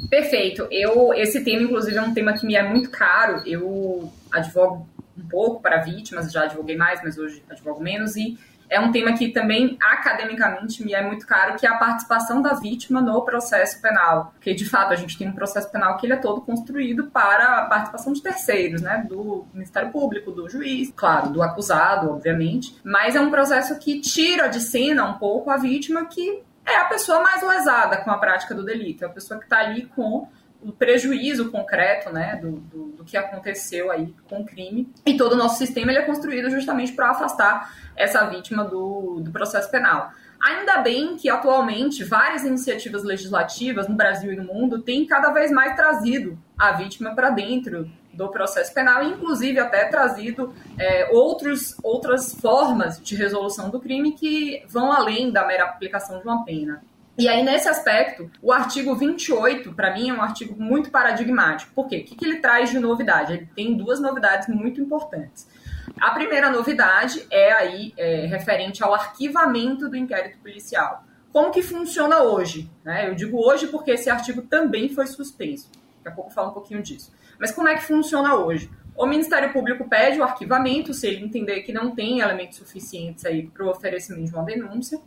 Perfeito. 0.09 0.67
Eu, 0.71 1.13
esse 1.13 1.43
tema, 1.43 1.63
inclusive, 1.63 1.97
é 1.97 2.01
um 2.01 2.13
tema 2.15 2.33
que 2.33 2.47
me 2.47 2.55
é 2.55 2.67
muito 2.67 2.89
caro. 2.89 3.43
Eu 3.45 4.11
advogo 4.31 4.87
um 5.19 5.27
pouco 5.27 5.61
para 5.61 5.77
vítimas, 5.77 6.31
já 6.31 6.43
advoguei 6.43 6.77
mais, 6.77 7.01
mas 7.03 7.17
hoje 7.17 7.43
advogo 7.49 7.81
menos, 7.81 8.15
e 8.15 8.37
é 8.69 8.79
um 8.79 8.91
tema 8.91 9.13
que 9.13 9.29
também 9.29 9.77
academicamente 9.81 10.83
me 10.85 10.93
é 10.93 11.01
muito 11.01 11.25
caro, 11.25 11.57
que 11.57 11.65
é 11.65 11.69
a 11.69 11.77
participação 11.77 12.41
da 12.41 12.53
vítima 12.53 13.01
no 13.01 13.21
processo 13.23 13.81
penal. 13.81 14.31
Porque, 14.35 14.53
de 14.53 14.69
fato, 14.69 14.93
a 14.93 14.95
gente 14.95 15.17
tem 15.17 15.27
um 15.27 15.33
processo 15.33 15.71
penal 15.71 15.97
que 15.97 16.05
ele 16.05 16.13
é 16.13 16.17
todo 16.17 16.41
construído 16.41 17.05
para 17.07 17.61
a 17.61 17.65
participação 17.65 18.13
de 18.13 18.21
terceiros, 18.21 18.81
né? 18.81 19.03
Do 19.09 19.45
Ministério 19.53 19.91
Público, 19.91 20.31
do 20.31 20.47
juiz, 20.47 20.93
claro, 20.95 21.29
do 21.29 21.41
acusado, 21.41 22.11
obviamente. 22.11 22.79
Mas 22.83 23.15
é 23.15 23.19
um 23.19 23.31
processo 23.31 23.77
que 23.79 23.99
tira 24.01 24.47
de 24.47 24.61
cena 24.61 25.03
um 25.05 25.17
pouco 25.17 25.49
a 25.49 25.57
vítima 25.57 26.05
que 26.05 26.43
é 26.63 26.75
a 26.75 26.85
pessoa 26.85 27.21
mais 27.21 27.41
lesada 27.41 27.97
com 27.97 28.11
a 28.11 28.17
prática 28.19 28.53
do 28.53 28.63
delito, 28.63 29.03
é 29.03 29.07
a 29.07 29.11
pessoa 29.11 29.39
que 29.39 29.47
está 29.47 29.59
ali 29.59 29.87
com 29.87 30.27
o 30.61 30.71
prejuízo 30.71 31.49
concreto 31.51 32.11
né, 32.11 32.35
do, 32.35 32.51
do, 32.51 32.85
do, 32.97 33.05
que 33.05 33.15
aconteceu 33.15 33.91
aí 33.91 34.13
com 34.29 34.41
o 34.41 34.45
crime. 34.45 34.91
E 35.05 35.15
todo 35.15 35.33
o 35.33 35.37
nosso 35.37 35.57
sistema 35.57 35.91
ele 35.91 35.99
é 35.99 36.05
construído 36.05 36.49
justamente 36.49 36.91
para 36.91 37.11
afastar 37.11 37.73
essa 37.95 38.25
vítima 38.25 38.63
do, 38.65 39.21
do 39.21 39.31
processo 39.31 39.71
penal. 39.71 40.11
Ainda 40.41 40.77
bem 40.77 41.17
que 41.17 41.29
atualmente 41.29 42.03
várias 42.03 42.43
iniciativas 42.43 43.03
legislativas 43.03 43.87
no 43.87 43.95
Brasil 43.95 44.31
e 44.31 44.35
no 44.35 44.45
mundo 44.45 44.81
têm 44.81 45.05
cada 45.05 45.31
vez 45.31 45.51
mais 45.51 45.75
trazido 45.75 46.37
a 46.57 46.71
vítima 46.73 47.13
para 47.13 47.29
dentro 47.29 47.89
do 48.13 48.29
processo 48.29 48.73
penal, 48.73 49.03
inclusive 49.03 49.59
até 49.59 49.85
trazido 49.85 50.53
é, 50.77 51.09
outros, 51.11 51.75
outras 51.83 52.33
formas 52.33 53.01
de 53.01 53.15
resolução 53.15 53.69
do 53.69 53.79
crime 53.79 54.13
que 54.13 54.63
vão 54.67 54.91
além 54.91 55.31
da 55.31 55.45
mera 55.45 55.65
aplicação 55.65 56.19
de 56.19 56.25
uma 56.25 56.43
pena. 56.43 56.81
E 57.19 57.27
aí, 57.27 57.43
nesse 57.43 57.67
aspecto, 57.67 58.31
o 58.41 58.49
artigo 58.53 58.95
28, 58.95 59.73
para 59.73 59.93
mim, 59.93 60.09
é 60.09 60.13
um 60.13 60.21
artigo 60.21 60.55
muito 60.57 60.89
paradigmático. 60.89 61.73
Por 61.75 61.89
quê? 61.89 61.97
O 61.97 62.05
que, 62.05 62.15
que 62.15 62.23
ele 62.23 62.37
traz 62.37 62.69
de 62.69 62.79
novidade? 62.79 63.33
Ele 63.33 63.49
tem 63.53 63.75
duas 63.75 63.99
novidades 63.99 64.47
muito 64.47 64.79
importantes. 64.79 65.45
A 65.99 66.11
primeira 66.11 66.49
novidade 66.49 67.27
é 67.29 67.51
aí 67.51 67.93
é, 67.97 68.25
referente 68.25 68.81
ao 68.81 68.93
arquivamento 68.93 69.89
do 69.89 69.97
inquérito 69.97 70.37
policial. 70.37 71.03
Como 71.33 71.51
que 71.51 71.61
funciona 71.61 72.23
hoje? 72.23 72.71
Né? 72.85 73.09
Eu 73.09 73.15
digo 73.15 73.37
hoje 73.37 73.67
porque 73.67 73.91
esse 73.91 74.09
artigo 74.09 74.43
também 74.43 74.87
foi 74.87 75.05
suspenso. 75.05 75.69
Daqui 75.97 76.07
a 76.07 76.11
pouco 76.11 76.29
eu 76.29 76.33
falo 76.33 76.51
um 76.51 76.53
pouquinho 76.53 76.81
disso. 76.81 77.11
Mas 77.37 77.51
como 77.51 77.67
é 77.67 77.75
que 77.75 77.83
funciona 77.83 78.35
hoje? 78.35 78.71
O 78.95 79.05
Ministério 79.05 79.51
Público 79.51 79.89
pede 79.89 80.19
o 80.19 80.23
arquivamento 80.23 80.93
se 80.93 81.07
ele 81.07 81.25
entender 81.25 81.63
que 81.63 81.73
não 81.73 81.93
tem 81.93 82.21
elementos 82.21 82.59
suficientes 82.59 83.25
aí 83.25 83.45
para 83.47 83.65
o 83.65 83.69
oferecimento 83.69 84.31
de 84.31 84.33
uma 84.33 84.45
denúncia. 84.45 85.01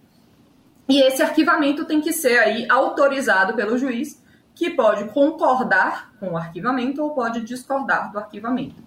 E 0.88 1.00
esse 1.02 1.22
arquivamento 1.22 1.84
tem 1.84 2.00
que 2.00 2.12
ser 2.12 2.38
aí 2.38 2.66
autorizado 2.68 3.54
pelo 3.54 3.78
juiz, 3.78 4.22
que 4.54 4.70
pode 4.70 5.04
concordar 5.06 6.12
com 6.18 6.32
o 6.32 6.36
arquivamento 6.36 7.02
ou 7.02 7.14
pode 7.14 7.40
discordar 7.42 8.12
do 8.12 8.18
arquivamento. 8.18 8.82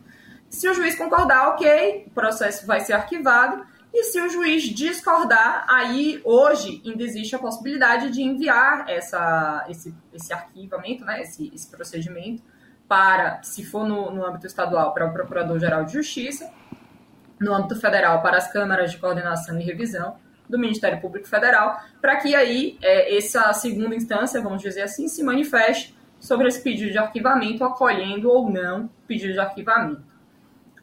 Se 0.49 0.69
o 0.69 0.73
juiz 0.73 0.95
concordar, 0.95 1.49
ok, 1.49 2.05
o 2.07 2.11
processo 2.11 2.65
vai 2.65 2.79
ser 2.79 2.93
arquivado. 2.93 3.65
E 3.93 4.03
se 4.03 4.21
o 4.21 4.29
juiz 4.29 4.63
discordar, 4.63 5.65
aí 5.69 6.21
hoje 6.23 6.81
ainda 6.85 7.01
existe 7.01 7.35
a 7.35 7.39
possibilidade 7.39 8.11
de 8.11 8.21
enviar 8.21 8.89
essa, 8.89 9.65
esse, 9.69 9.95
esse 10.13 10.33
arquivamento, 10.33 11.05
né, 11.05 11.21
esse, 11.21 11.51
esse 11.53 11.69
procedimento, 11.69 12.43
para, 12.87 13.41
se 13.41 13.65
for 13.65 13.87
no, 13.87 14.11
no 14.11 14.25
âmbito 14.25 14.45
estadual, 14.45 14.93
para 14.93 15.07
o 15.07 15.13
Procurador-Geral 15.13 15.85
de 15.85 15.93
Justiça, 15.93 16.51
no 17.39 17.53
âmbito 17.53 17.79
federal, 17.79 18.21
para 18.21 18.37
as 18.37 18.51
câmaras 18.51 18.91
de 18.91 18.97
coordenação 18.97 19.59
e 19.59 19.63
revisão, 19.63 20.17
do 20.49 20.59
Ministério 20.59 20.99
Público 21.01 21.27
Federal, 21.27 21.79
para 22.01 22.17
que 22.17 22.35
aí 22.35 22.77
é, 22.81 23.17
essa 23.17 23.51
segunda 23.53 23.95
instância, 23.95 24.41
vamos 24.41 24.61
dizer 24.61 24.83
assim, 24.83 25.07
se 25.07 25.23
manifeste 25.23 25.95
sobre 26.19 26.47
esse 26.47 26.61
pedido 26.61 26.91
de 26.91 26.97
arquivamento, 26.97 27.63
acolhendo 27.63 28.29
ou 28.29 28.49
não 28.49 28.89
pedido 29.07 29.33
de 29.33 29.39
arquivamento. 29.39 30.03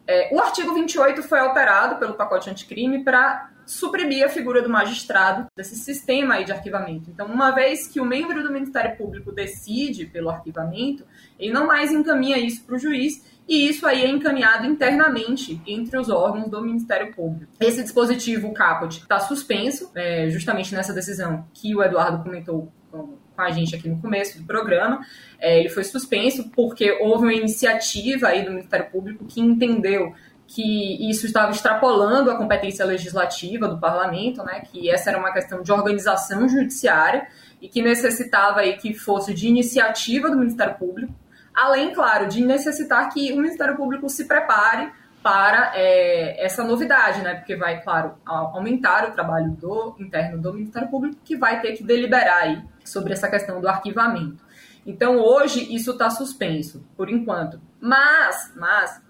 É, 0.06 0.34
o 0.34 0.40
artigo 0.40 0.74
28 0.74 1.22
foi 1.22 1.38
alterado 1.38 1.96
pelo 1.96 2.14
pacote 2.14 2.50
anticrime 2.50 3.04
para 3.04 3.50
suprimir 3.64 4.24
a 4.24 4.28
figura 4.28 4.60
do 4.60 4.68
magistrado 4.68 5.46
desse 5.56 5.76
sistema 5.76 6.34
aí 6.34 6.44
de 6.44 6.52
arquivamento. 6.52 7.10
Então, 7.10 7.26
uma 7.26 7.52
vez 7.52 7.86
que 7.86 8.00
o 8.00 8.04
membro 8.04 8.42
do 8.42 8.52
Ministério 8.52 8.96
Público 8.96 9.32
decide 9.32 10.06
pelo 10.06 10.30
arquivamento, 10.30 11.04
ele 11.38 11.52
não 11.52 11.66
mais 11.66 11.92
encaminha 11.92 12.38
isso 12.38 12.64
para 12.64 12.74
o 12.74 12.78
juiz, 12.78 13.24
e 13.48 13.68
isso 13.68 13.86
aí 13.86 14.02
é 14.02 14.08
encaminhado 14.08 14.66
internamente 14.66 15.60
entre 15.66 15.98
os 15.98 16.08
órgãos 16.08 16.48
do 16.48 16.62
Ministério 16.62 17.12
Público. 17.12 17.52
Esse 17.60 17.82
dispositivo, 17.82 18.48
o 18.48 18.54
caput, 18.54 19.00
está 19.00 19.18
suspenso, 19.20 19.90
é, 19.94 20.28
justamente 20.30 20.74
nessa 20.74 20.92
decisão 20.92 21.46
que 21.52 21.74
o 21.74 21.82
Eduardo 21.82 22.22
comentou 22.22 22.72
com 22.90 23.18
a 23.36 23.50
gente 23.50 23.74
aqui 23.74 23.88
no 23.88 24.00
começo 24.00 24.38
do 24.38 24.46
programa. 24.46 25.00
É, 25.38 25.58
ele 25.58 25.68
foi 25.68 25.84
suspenso 25.84 26.50
porque 26.50 26.92
houve 27.00 27.24
uma 27.24 27.34
iniciativa 27.34 28.28
aí 28.28 28.44
do 28.44 28.50
Ministério 28.50 28.90
Público 28.90 29.24
que 29.24 29.40
entendeu 29.40 30.14
que 30.46 31.08
isso 31.08 31.24
estava 31.24 31.50
extrapolando 31.50 32.30
a 32.30 32.36
competência 32.36 32.84
legislativa 32.84 33.66
do 33.66 33.80
parlamento, 33.80 34.42
né, 34.44 34.60
que 34.60 34.90
essa 34.90 35.08
era 35.08 35.18
uma 35.18 35.32
questão 35.32 35.62
de 35.62 35.72
organização 35.72 36.46
judiciária 36.46 37.26
e 37.60 37.68
que 37.68 37.80
necessitava 37.80 38.60
aí 38.60 38.76
que 38.76 38.92
fosse 38.92 39.32
de 39.32 39.48
iniciativa 39.48 40.28
do 40.30 40.36
Ministério 40.36 40.74
Público 40.74 41.14
além, 41.54 41.92
claro, 41.92 42.28
de 42.28 42.44
necessitar 42.44 43.08
que 43.10 43.32
o 43.32 43.36
Ministério 43.36 43.76
Público 43.76 44.08
se 44.08 44.26
prepare 44.26 44.92
para 45.22 45.72
é, 45.74 46.44
essa 46.44 46.64
novidade, 46.64 47.22
né? 47.22 47.34
Porque 47.36 47.54
vai, 47.54 47.80
claro, 47.80 48.14
aumentar 48.24 49.08
o 49.08 49.12
trabalho 49.12 49.50
do 49.52 49.94
interno 49.98 50.40
do 50.40 50.52
Ministério 50.52 50.88
Público, 50.88 51.16
que 51.24 51.36
vai 51.36 51.60
ter 51.60 51.72
que 51.72 51.84
deliberar 51.84 52.42
aí 52.42 52.62
sobre 52.84 53.12
essa 53.12 53.28
questão 53.28 53.60
do 53.60 53.68
arquivamento. 53.68 54.42
Então, 54.84 55.18
hoje, 55.18 55.72
isso 55.74 55.92
está 55.92 56.10
suspenso, 56.10 56.84
por 56.96 57.08
enquanto. 57.08 57.60
Mas, 57.80 58.52
mas, 58.56 59.00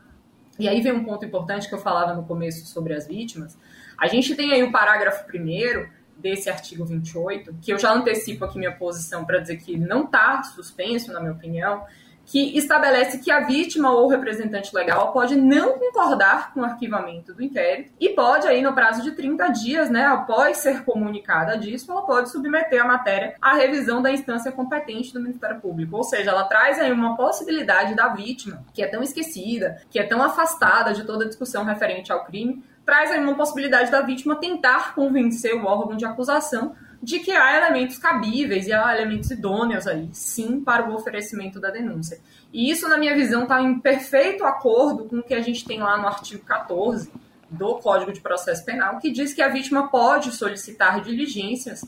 e 0.58 0.68
aí 0.68 0.82
vem 0.82 0.92
um 0.92 1.04
ponto 1.04 1.24
importante 1.24 1.66
que 1.66 1.74
eu 1.74 1.78
falava 1.78 2.12
no 2.12 2.24
começo 2.24 2.66
sobre 2.66 2.92
as 2.92 3.06
vítimas. 3.06 3.56
A 3.96 4.06
gente 4.06 4.34
tem 4.34 4.52
aí 4.52 4.62
o 4.62 4.70
parágrafo 4.70 5.24
primeiro 5.24 5.88
desse 6.18 6.50
artigo 6.50 6.84
28, 6.84 7.56
que 7.60 7.72
eu 7.72 7.78
já 7.78 7.92
antecipo 7.92 8.44
aqui 8.44 8.58
minha 8.58 8.72
posição 8.72 9.24
para 9.24 9.38
dizer 9.38 9.56
que 9.56 9.78
não 9.78 10.04
está 10.04 10.42
suspenso, 10.42 11.10
na 11.10 11.20
minha 11.20 11.32
opinião, 11.32 11.84
que 12.24 12.56
estabelece 12.56 13.18
que 13.18 13.30
a 13.30 13.40
vítima 13.40 13.92
ou 13.92 14.08
representante 14.08 14.74
legal 14.74 15.12
pode 15.12 15.36
não 15.36 15.78
concordar 15.78 16.52
com 16.52 16.60
o 16.60 16.64
arquivamento 16.64 17.34
do 17.34 17.42
inquérito 17.42 17.90
e 18.00 18.10
pode, 18.10 18.46
aí, 18.46 18.62
no 18.62 18.72
prazo 18.72 19.02
de 19.02 19.12
30 19.12 19.48
dias, 19.48 19.90
né, 19.90 20.04
após 20.06 20.58
ser 20.58 20.84
comunicada 20.84 21.56
disso, 21.58 21.90
ela 21.90 22.02
pode 22.02 22.30
submeter 22.30 22.82
a 22.82 22.86
matéria 22.86 23.34
à 23.40 23.54
revisão 23.54 24.00
da 24.00 24.10
instância 24.10 24.52
competente 24.52 25.12
do 25.12 25.20
Ministério 25.20 25.60
Público. 25.60 25.96
Ou 25.96 26.04
seja, 26.04 26.30
ela 26.30 26.44
traz 26.44 26.78
aí 26.78 26.92
uma 26.92 27.16
possibilidade 27.16 27.94
da 27.94 28.08
vítima, 28.08 28.64
que 28.72 28.82
é 28.82 28.86
tão 28.86 29.02
esquecida, 29.02 29.82
que 29.90 29.98
é 29.98 30.04
tão 30.04 30.22
afastada 30.22 30.92
de 30.92 31.04
toda 31.04 31.26
discussão 31.26 31.64
referente 31.64 32.12
ao 32.12 32.24
crime, 32.24 32.62
traz 32.84 33.10
aí 33.10 33.20
uma 33.20 33.34
possibilidade 33.34 33.90
da 33.90 34.00
vítima 34.00 34.36
tentar 34.36 34.94
convencer 34.94 35.54
o 35.54 35.64
órgão 35.64 35.96
de 35.96 36.04
acusação 36.04 36.74
de 37.02 37.18
que 37.18 37.32
há 37.32 37.56
elementos 37.56 37.98
cabíveis 37.98 38.68
e 38.68 38.72
há 38.72 38.96
elementos 38.96 39.30
idôneos 39.30 39.88
aí, 39.88 40.08
sim, 40.12 40.62
para 40.62 40.88
o 40.88 40.94
oferecimento 40.94 41.58
da 41.58 41.70
denúncia. 41.70 42.20
E 42.52 42.70
isso, 42.70 42.88
na 42.88 42.96
minha 42.96 43.14
visão, 43.14 43.42
está 43.42 43.60
em 43.60 43.78
perfeito 43.80 44.44
acordo 44.44 45.06
com 45.06 45.18
o 45.18 45.22
que 45.22 45.34
a 45.34 45.42
gente 45.42 45.64
tem 45.64 45.80
lá 45.80 45.96
no 45.96 46.06
artigo 46.06 46.44
14 46.44 47.10
do 47.50 47.74
Código 47.76 48.12
de 48.12 48.20
Processo 48.20 48.64
Penal, 48.64 48.98
que 48.98 49.10
diz 49.10 49.34
que 49.34 49.42
a 49.42 49.48
vítima 49.48 49.88
pode 49.88 50.30
solicitar 50.30 51.02
diligências 51.02 51.84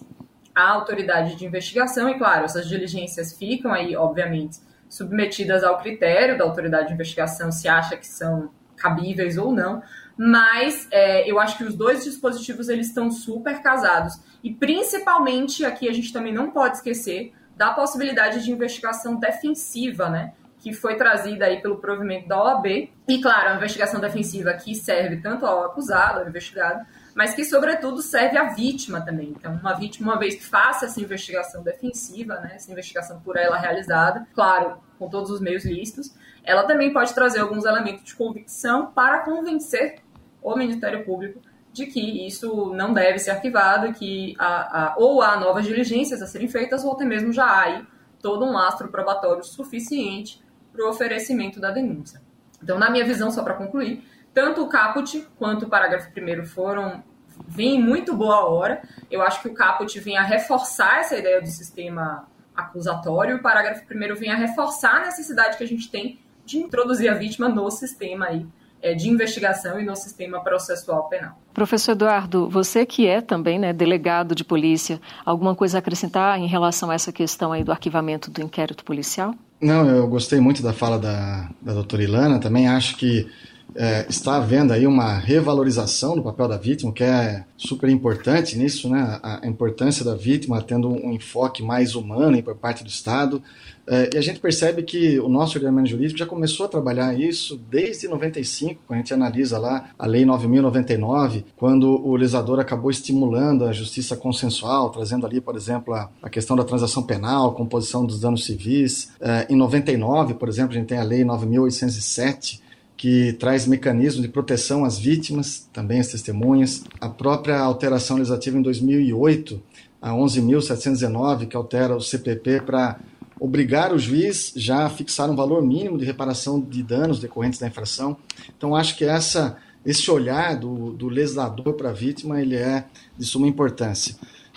à 0.54 0.70
autoridade 0.70 1.36
de 1.36 1.46
investigação, 1.46 2.08
e 2.08 2.18
claro, 2.18 2.44
essas 2.44 2.68
diligências 2.68 3.32
ficam 3.32 3.72
aí, 3.72 3.96
obviamente, 3.96 4.58
submetidas 4.88 5.64
ao 5.64 5.78
critério 5.78 6.36
da 6.36 6.44
autoridade 6.44 6.88
de 6.88 6.94
investigação 6.94 7.50
se 7.50 7.66
acha 7.66 7.96
que 7.96 8.06
são 8.06 8.50
cabíveis 8.76 9.38
ou 9.38 9.52
não, 9.52 9.82
mas 10.16 10.86
é, 10.90 11.28
eu 11.30 11.38
acho 11.40 11.58
que 11.58 11.64
os 11.64 11.74
dois 11.74 12.04
dispositivos 12.04 12.68
eles 12.68 12.88
estão 12.88 13.10
super 13.10 13.60
casados 13.62 14.20
e 14.42 14.52
principalmente 14.52 15.64
aqui 15.64 15.88
a 15.88 15.92
gente 15.92 16.12
também 16.12 16.32
não 16.32 16.50
pode 16.50 16.76
esquecer 16.76 17.32
da 17.56 17.72
possibilidade 17.72 18.42
de 18.42 18.50
investigação 18.50 19.16
defensiva, 19.16 20.08
né? 20.08 20.32
Que 20.58 20.72
foi 20.72 20.96
trazida 20.96 21.44
aí 21.46 21.60
pelo 21.60 21.78
provimento 21.78 22.26
da 22.26 22.42
OAB. 22.42 22.66
E, 23.06 23.20
claro, 23.20 23.50
a 23.50 23.56
investigação 23.56 24.00
defensiva 24.00 24.50
aqui 24.50 24.74
serve 24.74 25.18
tanto 25.18 25.44
ao 25.44 25.64
acusado, 25.64 26.20
ao 26.20 26.28
investigado, 26.28 26.84
mas 27.14 27.34
que, 27.34 27.44
sobretudo, 27.44 28.00
serve 28.00 28.38
à 28.38 28.44
vítima 28.44 29.00
também. 29.04 29.28
Então, 29.28 29.54
uma 29.54 29.74
vítima, 29.74 30.12
uma 30.12 30.18
vez 30.18 30.36
que 30.36 30.44
faça 30.44 30.86
essa 30.86 31.00
investigação 31.00 31.62
defensiva, 31.62 32.40
né, 32.40 32.52
essa 32.54 32.72
investigação 32.72 33.20
por 33.20 33.36
ela 33.36 33.58
realizada, 33.58 34.26
claro, 34.34 34.78
com 34.98 35.08
todos 35.08 35.30
os 35.30 35.40
meios 35.40 35.64
lícitos, 35.64 36.14
ela 36.42 36.64
também 36.64 36.92
pode 36.92 37.14
trazer 37.14 37.40
alguns 37.40 37.64
elementos 37.64 38.04
de 38.04 38.14
convicção 38.14 38.86
para 38.86 39.20
convencer 39.20 39.96
o 40.44 40.56
Ministério 40.56 41.04
Público 41.04 41.40
de 41.72 41.86
que 41.86 42.24
isso 42.24 42.72
não 42.72 42.92
deve 42.92 43.18
ser 43.18 43.32
arquivado, 43.32 43.92
que 43.94 44.36
há, 44.38 44.92
há, 44.92 44.94
ou 44.96 45.20
há 45.22 45.40
novas 45.40 45.64
diligências 45.64 46.22
a 46.22 46.26
serem 46.26 46.46
feitas, 46.46 46.84
ou 46.84 46.92
até 46.92 47.04
mesmo 47.04 47.32
já 47.32 47.46
há 47.46 47.62
aí 47.62 47.86
todo 48.22 48.44
um 48.44 48.52
lastro 48.52 48.88
probatório 48.88 49.42
suficiente 49.42 50.40
para 50.72 50.86
o 50.86 50.88
oferecimento 50.88 51.58
da 51.58 51.72
denúncia. 51.72 52.22
Então, 52.62 52.78
na 52.78 52.88
minha 52.90 53.04
visão, 53.04 53.30
só 53.30 53.42
para 53.42 53.54
concluir, 53.54 54.04
tanto 54.32 54.62
o 54.62 54.68
caput 54.68 55.26
quanto 55.36 55.64
o 55.64 55.68
parágrafo 55.68 56.12
primeiro 56.12 56.46
foram 56.46 57.02
vem 57.48 57.82
muito 57.82 58.14
boa 58.14 58.48
hora. 58.48 58.82
Eu 59.10 59.20
acho 59.22 59.42
que 59.42 59.48
o 59.48 59.54
caput 59.54 59.98
vem 59.98 60.16
a 60.16 60.22
reforçar 60.22 61.00
essa 61.00 61.16
ideia 61.16 61.40
do 61.40 61.48
sistema 61.48 62.28
acusatório, 62.54 63.36
o 63.36 63.42
parágrafo 63.42 63.84
primeiro 63.84 64.14
vem 64.14 64.30
a 64.30 64.36
reforçar 64.36 64.98
a 64.98 65.06
necessidade 65.06 65.56
que 65.56 65.64
a 65.64 65.66
gente 65.68 65.90
tem 65.90 66.20
de 66.44 66.58
introduzir 66.58 67.10
a 67.10 67.14
vítima 67.14 67.48
no 67.48 67.68
sistema 67.68 68.26
aí 68.26 68.46
de 68.92 69.08
investigação 69.08 69.80
e 69.80 69.84
no 69.84 69.96
sistema 69.96 70.42
processual 70.42 71.08
penal. 71.08 71.38
Professor 71.54 71.92
Eduardo, 71.92 72.48
você 72.50 72.84
que 72.84 73.06
é 73.06 73.20
também 73.20 73.58
né, 73.58 73.72
delegado 73.72 74.34
de 74.34 74.44
polícia, 74.44 75.00
alguma 75.24 75.54
coisa 75.54 75.78
a 75.78 75.80
acrescentar 75.80 76.38
em 76.38 76.46
relação 76.46 76.90
a 76.90 76.94
essa 76.94 77.12
questão 77.12 77.52
aí 77.52 77.62
do 77.62 77.72
arquivamento 77.72 78.30
do 78.30 78.42
inquérito 78.42 78.84
policial? 78.84 79.34
Não, 79.60 79.88
eu 79.88 80.06
gostei 80.08 80.40
muito 80.40 80.62
da 80.62 80.72
fala 80.72 80.98
da, 80.98 81.48
da 81.62 81.72
doutora 81.72 82.02
Ilana, 82.02 82.38
também 82.40 82.68
acho 82.68 82.96
que 82.96 83.26
é, 83.74 84.06
está 84.08 84.36
havendo 84.36 84.72
aí 84.72 84.86
uma 84.86 85.18
revalorização 85.18 86.14
do 86.14 86.22
papel 86.22 86.48
da 86.48 86.56
vítima, 86.56 86.92
que 86.92 87.02
é 87.02 87.44
super 87.56 87.88
importante 87.88 88.56
nisso, 88.56 88.88
né? 88.88 89.18
A, 89.22 89.46
importância 89.46 90.04
da 90.04 90.14
vítima 90.14 90.60
tendo 90.62 90.88
um 90.88 91.12
enfoque 91.12 91.62
mais 91.62 91.94
humano 91.94 92.40
por 92.42 92.54
parte 92.54 92.84
do 92.84 92.88
Estado. 92.88 93.42
É, 93.86 94.10
e 94.14 94.18
a 94.18 94.20
gente 94.20 94.40
percebe 94.40 94.82
que 94.82 95.18
o 95.20 95.28
nosso 95.28 95.56
ordenamento 95.56 95.90
jurídico 95.90 96.18
já 96.18 96.24
começou 96.24 96.64
a 96.64 96.68
trabalhar 96.68 97.18
isso 97.18 97.60
desde 97.70 98.08
95, 98.08 98.80
quando 98.86 98.96
a 98.96 99.00
gente 99.02 99.12
analisa 99.12 99.58
lá 99.58 99.90
a 99.98 100.06
Lei 100.06 100.24
9.099, 100.24 101.44
quando 101.56 101.90
o 101.90 102.16
legislador 102.16 102.58
acabou 102.60 102.90
estimulando 102.90 103.64
a 103.64 103.72
justiça 103.72 104.16
consensual, 104.16 104.90
trazendo 104.90 105.26
ali, 105.26 105.40
por 105.40 105.54
exemplo, 105.54 105.92
a, 105.92 106.08
a 106.22 106.30
questão 106.30 106.56
da 106.56 106.64
transação 106.64 107.02
penal, 107.02 107.52
composição 107.52 108.06
dos 108.06 108.20
danos 108.20 108.44
civis. 108.44 109.10
É, 109.20 109.46
em 109.50 109.56
99, 109.56 110.34
por 110.34 110.48
exemplo, 110.48 110.72
a 110.72 110.78
gente 110.78 110.88
tem 110.88 110.98
a 110.98 111.04
Lei 111.04 111.22
9.807, 111.22 112.63
que 113.04 113.34
traz 113.34 113.66
mecanismos 113.66 114.22
de 114.22 114.28
proteção 114.28 114.82
às 114.82 114.98
vítimas, 114.98 115.68
também 115.74 116.00
às 116.00 116.08
testemunhas. 116.08 116.84
A 116.98 117.06
própria 117.06 117.60
alteração 117.60 118.16
legislativa 118.16 118.56
em 118.56 118.62
2008, 118.62 119.60
a 120.00 120.12
11.719, 120.12 121.46
que 121.46 121.54
altera 121.54 121.94
o 121.94 122.00
CPP 122.00 122.62
para 122.62 122.98
obrigar 123.38 123.92
o 123.92 123.98
juiz 123.98 124.54
já 124.56 124.86
a 124.86 124.88
fixar 124.88 125.28
um 125.28 125.36
valor 125.36 125.62
mínimo 125.62 125.98
de 125.98 126.04
reparação 126.06 126.58
de 126.58 126.82
danos 126.82 127.20
decorrentes 127.20 127.60
da 127.60 127.66
infração. 127.66 128.16
Então, 128.56 128.74
acho 128.74 128.96
que 128.96 129.04
essa, 129.04 129.58
esse 129.84 130.10
olhar 130.10 130.58
do, 130.58 130.94
do 130.94 131.06
legislador 131.06 131.74
para 131.74 131.90
a 131.90 131.92
vítima 131.92 132.40
ele 132.40 132.56
é 132.56 132.86
de 133.18 133.26
suma 133.26 133.46
importância. 133.46 134.14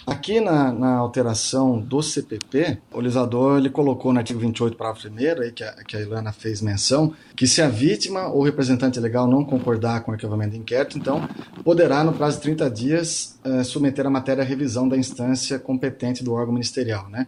Aqui 0.08 0.39
na, 0.39 0.72
na, 0.72 0.95
alteração 0.95 1.82
do 1.82 2.01
CPP, 2.01 2.78
o 2.93 3.01
legislador 3.01 3.58
ele 3.58 3.70
colocou 3.70 4.14
no 4.14 4.20
artigo 4.20 4.39
28, 4.39 4.78
parágrafo 4.78 5.05
1 5.10 5.41
aí 5.41 5.51
que 5.51 5.66
a, 5.66 5.74
que 5.84 5.97
a 5.97 5.99
Ilana 5.99 6.32
fez 6.32 6.62
menção, 6.62 7.14
que 7.36 7.45
se 7.45 7.62
a 7.62 7.68
vítima 7.68 8.30
ou 8.30 8.41
representante 8.41 9.01
legal 9.01 9.28
não 9.28 9.43
concordar 9.43 9.99
com 10.05 10.12
o 10.12 10.14
arquivamento 10.14 10.51
do 10.51 10.55
inquérito, 10.55 10.97
então 10.97 11.28
poderá, 11.62 12.05
no 12.05 12.14
prazo 12.14 12.38
de 12.38 12.43
30 12.43 12.70
dias, 12.70 13.38
eh, 13.43 13.66
submeter 13.66 14.08
a 14.08 14.10
matéria 14.10 14.43
à 14.43 14.45
revisão 14.45 14.88
da 14.88 14.95
instância 14.95 15.60
competente 15.60 16.24
do 16.24 16.32
órgão 16.32 16.53
ministerial. 16.53 17.10
Né? 17.10 17.28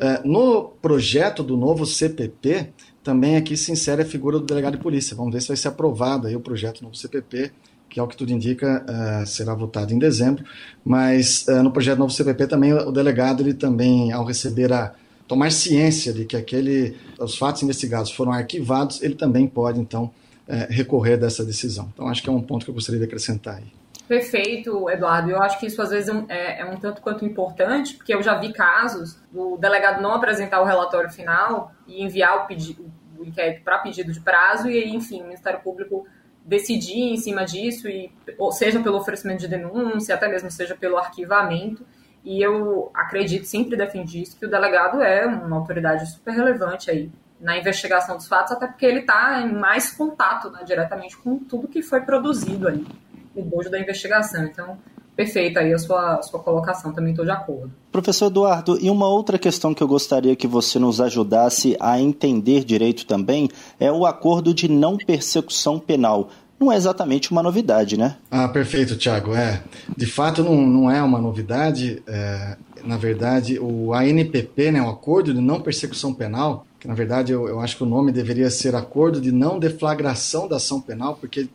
Eh, 0.00 0.20
no 0.24 0.70
projeto 0.82 1.44
do 1.44 1.56
novo 1.56 1.86
CPP, 1.86 2.70
também 3.04 3.36
aqui 3.36 3.56
se 3.56 3.70
insere 3.70 4.02
a 4.02 4.04
figura 4.04 4.40
do 4.40 4.44
delegado 4.44 4.76
de 4.76 4.82
polícia. 4.82 5.14
Vamos 5.14 5.32
ver 5.32 5.40
se 5.40 5.46
vai 5.46 5.56
ser 5.56 5.68
aprovado 5.68 6.26
aí 6.26 6.34
o 6.34 6.40
projeto 6.40 6.80
do 6.80 6.86
novo 6.86 6.96
CPP 6.96 7.52
que 7.88 7.98
ao 7.98 8.06
que 8.06 8.16
tudo 8.16 8.32
indica 8.32 8.84
uh, 8.84 9.26
será 9.26 9.54
votado 9.54 9.92
em 9.92 9.98
dezembro, 9.98 10.44
mas 10.84 11.46
uh, 11.48 11.62
no 11.62 11.70
projeto 11.70 11.98
novo 11.98 12.12
CPP 12.12 12.46
também 12.46 12.72
o 12.72 12.90
delegado 12.90 13.42
ele 13.42 13.54
também 13.54 14.12
ao 14.12 14.24
receber 14.24 14.72
a 14.72 14.92
tomar 15.26 15.50
ciência 15.52 16.12
de 16.12 16.24
que 16.24 16.36
aquele 16.36 16.96
os 17.18 17.36
fatos 17.36 17.62
investigados 17.62 18.10
foram 18.10 18.32
arquivados, 18.32 19.02
ele 19.02 19.14
também 19.14 19.46
pode 19.46 19.80
então 19.80 20.04
uh, 20.48 20.66
recorrer 20.68 21.16
dessa 21.16 21.44
decisão. 21.44 21.90
Então 21.94 22.08
acho 22.08 22.22
que 22.22 22.28
é 22.28 22.32
um 22.32 22.42
ponto 22.42 22.64
que 22.64 22.70
eu 22.70 22.74
gostaria 22.74 22.98
de 22.98 23.06
acrescentar 23.06 23.56
aí. 23.56 23.78
Perfeito, 24.08 24.88
Eduardo. 24.88 25.30
Eu 25.30 25.42
acho 25.42 25.60
que 25.60 25.66
isso 25.66 25.82
às 25.82 25.90
vezes 25.90 26.08
é, 26.30 26.62
é, 26.62 26.64
um 26.64 26.78
tanto 26.78 27.02
quanto 27.02 27.26
importante, 27.26 27.94
porque 27.94 28.14
eu 28.14 28.22
já 28.22 28.38
vi 28.38 28.54
casos 28.54 29.20
do 29.30 29.58
delegado 29.58 30.00
não 30.00 30.14
apresentar 30.14 30.62
o 30.62 30.64
relatório 30.64 31.10
final 31.10 31.72
e 31.86 32.02
enviar 32.02 32.38
o, 32.38 32.46
pedido, 32.46 32.90
o 33.18 33.24
inquérito 33.24 33.62
para 33.62 33.78
pedido 33.80 34.10
de 34.10 34.20
prazo, 34.20 34.70
e 34.70 34.82
aí, 34.82 34.88
enfim, 34.88 35.20
o 35.20 35.24
Ministério 35.24 35.60
Público 35.60 36.06
decidir 36.48 37.12
em 37.12 37.16
cima 37.18 37.44
disso, 37.44 37.88
e, 37.88 38.10
seja 38.52 38.80
pelo 38.80 38.96
oferecimento 38.96 39.40
de 39.40 39.48
denúncia, 39.48 40.14
até 40.14 40.26
mesmo 40.28 40.50
seja 40.50 40.74
pelo 40.74 40.96
arquivamento. 40.96 41.84
E 42.24 42.42
eu 42.42 42.90
acredito, 42.94 43.44
sempre 43.44 43.76
defendi 43.76 44.22
isso, 44.22 44.36
que 44.38 44.46
o 44.46 44.50
delegado 44.50 45.02
é 45.02 45.26
uma 45.26 45.56
autoridade 45.56 46.10
super 46.10 46.32
relevante 46.32 46.90
aí 46.90 47.10
na 47.38 47.56
investigação 47.56 48.16
dos 48.16 48.26
fatos, 48.26 48.52
até 48.52 48.66
porque 48.66 48.84
ele 48.84 49.00
está 49.00 49.40
em 49.42 49.52
mais 49.52 49.92
contato 49.92 50.50
né, 50.50 50.64
diretamente 50.64 51.16
com 51.16 51.38
tudo 51.38 51.68
que 51.68 51.82
foi 51.82 52.00
produzido 52.00 52.66
ali 52.66 52.84
no 53.36 53.44
bojo 53.44 53.70
da 53.70 53.78
investigação. 53.78 54.44
Então, 54.44 54.78
perfeita 55.14 55.60
aí 55.60 55.72
a 55.72 55.78
sua, 55.78 56.16
a 56.16 56.22
sua 56.22 56.40
colocação, 56.40 56.92
também 56.92 57.12
estou 57.12 57.24
de 57.24 57.30
acordo. 57.30 57.72
Professor 58.00 58.26
Eduardo, 58.26 58.78
e 58.80 58.88
uma 58.88 59.08
outra 59.08 59.36
questão 59.36 59.74
que 59.74 59.82
eu 59.82 59.88
gostaria 59.88 60.36
que 60.36 60.46
você 60.46 60.78
nos 60.78 61.00
ajudasse 61.00 61.76
a 61.80 62.00
entender 62.00 62.64
direito 62.64 63.04
também 63.04 63.50
é 63.80 63.90
o 63.90 64.06
acordo 64.06 64.54
de 64.54 64.68
não 64.68 64.96
persecução 64.96 65.80
penal. 65.80 66.30
Não 66.60 66.70
é 66.70 66.76
exatamente 66.76 67.32
uma 67.32 67.42
novidade, 67.42 67.96
né? 67.96 68.16
Ah, 68.30 68.46
perfeito, 68.46 68.96
Tiago. 68.96 69.34
É, 69.34 69.62
de 69.96 70.06
fato, 70.06 70.44
não, 70.44 70.64
não 70.64 70.88
é 70.88 71.02
uma 71.02 71.20
novidade. 71.20 72.00
É, 72.06 72.56
na 72.84 72.96
verdade, 72.96 73.58
o 73.58 73.92
ANPP, 73.92 74.70
né, 74.70 74.80
o 74.80 74.88
Acordo 74.88 75.34
de 75.34 75.40
Não 75.40 75.60
Persecução 75.60 76.14
Penal, 76.14 76.64
que 76.78 76.86
na 76.86 76.94
verdade 76.94 77.32
eu, 77.32 77.48
eu 77.48 77.58
acho 77.58 77.76
que 77.76 77.82
o 77.82 77.86
nome 77.86 78.12
deveria 78.12 78.48
ser 78.48 78.76
Acordo 78.76 79.20
de 79.20 79.32
Não 79.32 79.58
Deflagração 79.58 80.46
da 80.46 80.56
Ação 80.56 80.80
Penal, 80.80 81.16
porque 81.20 81.48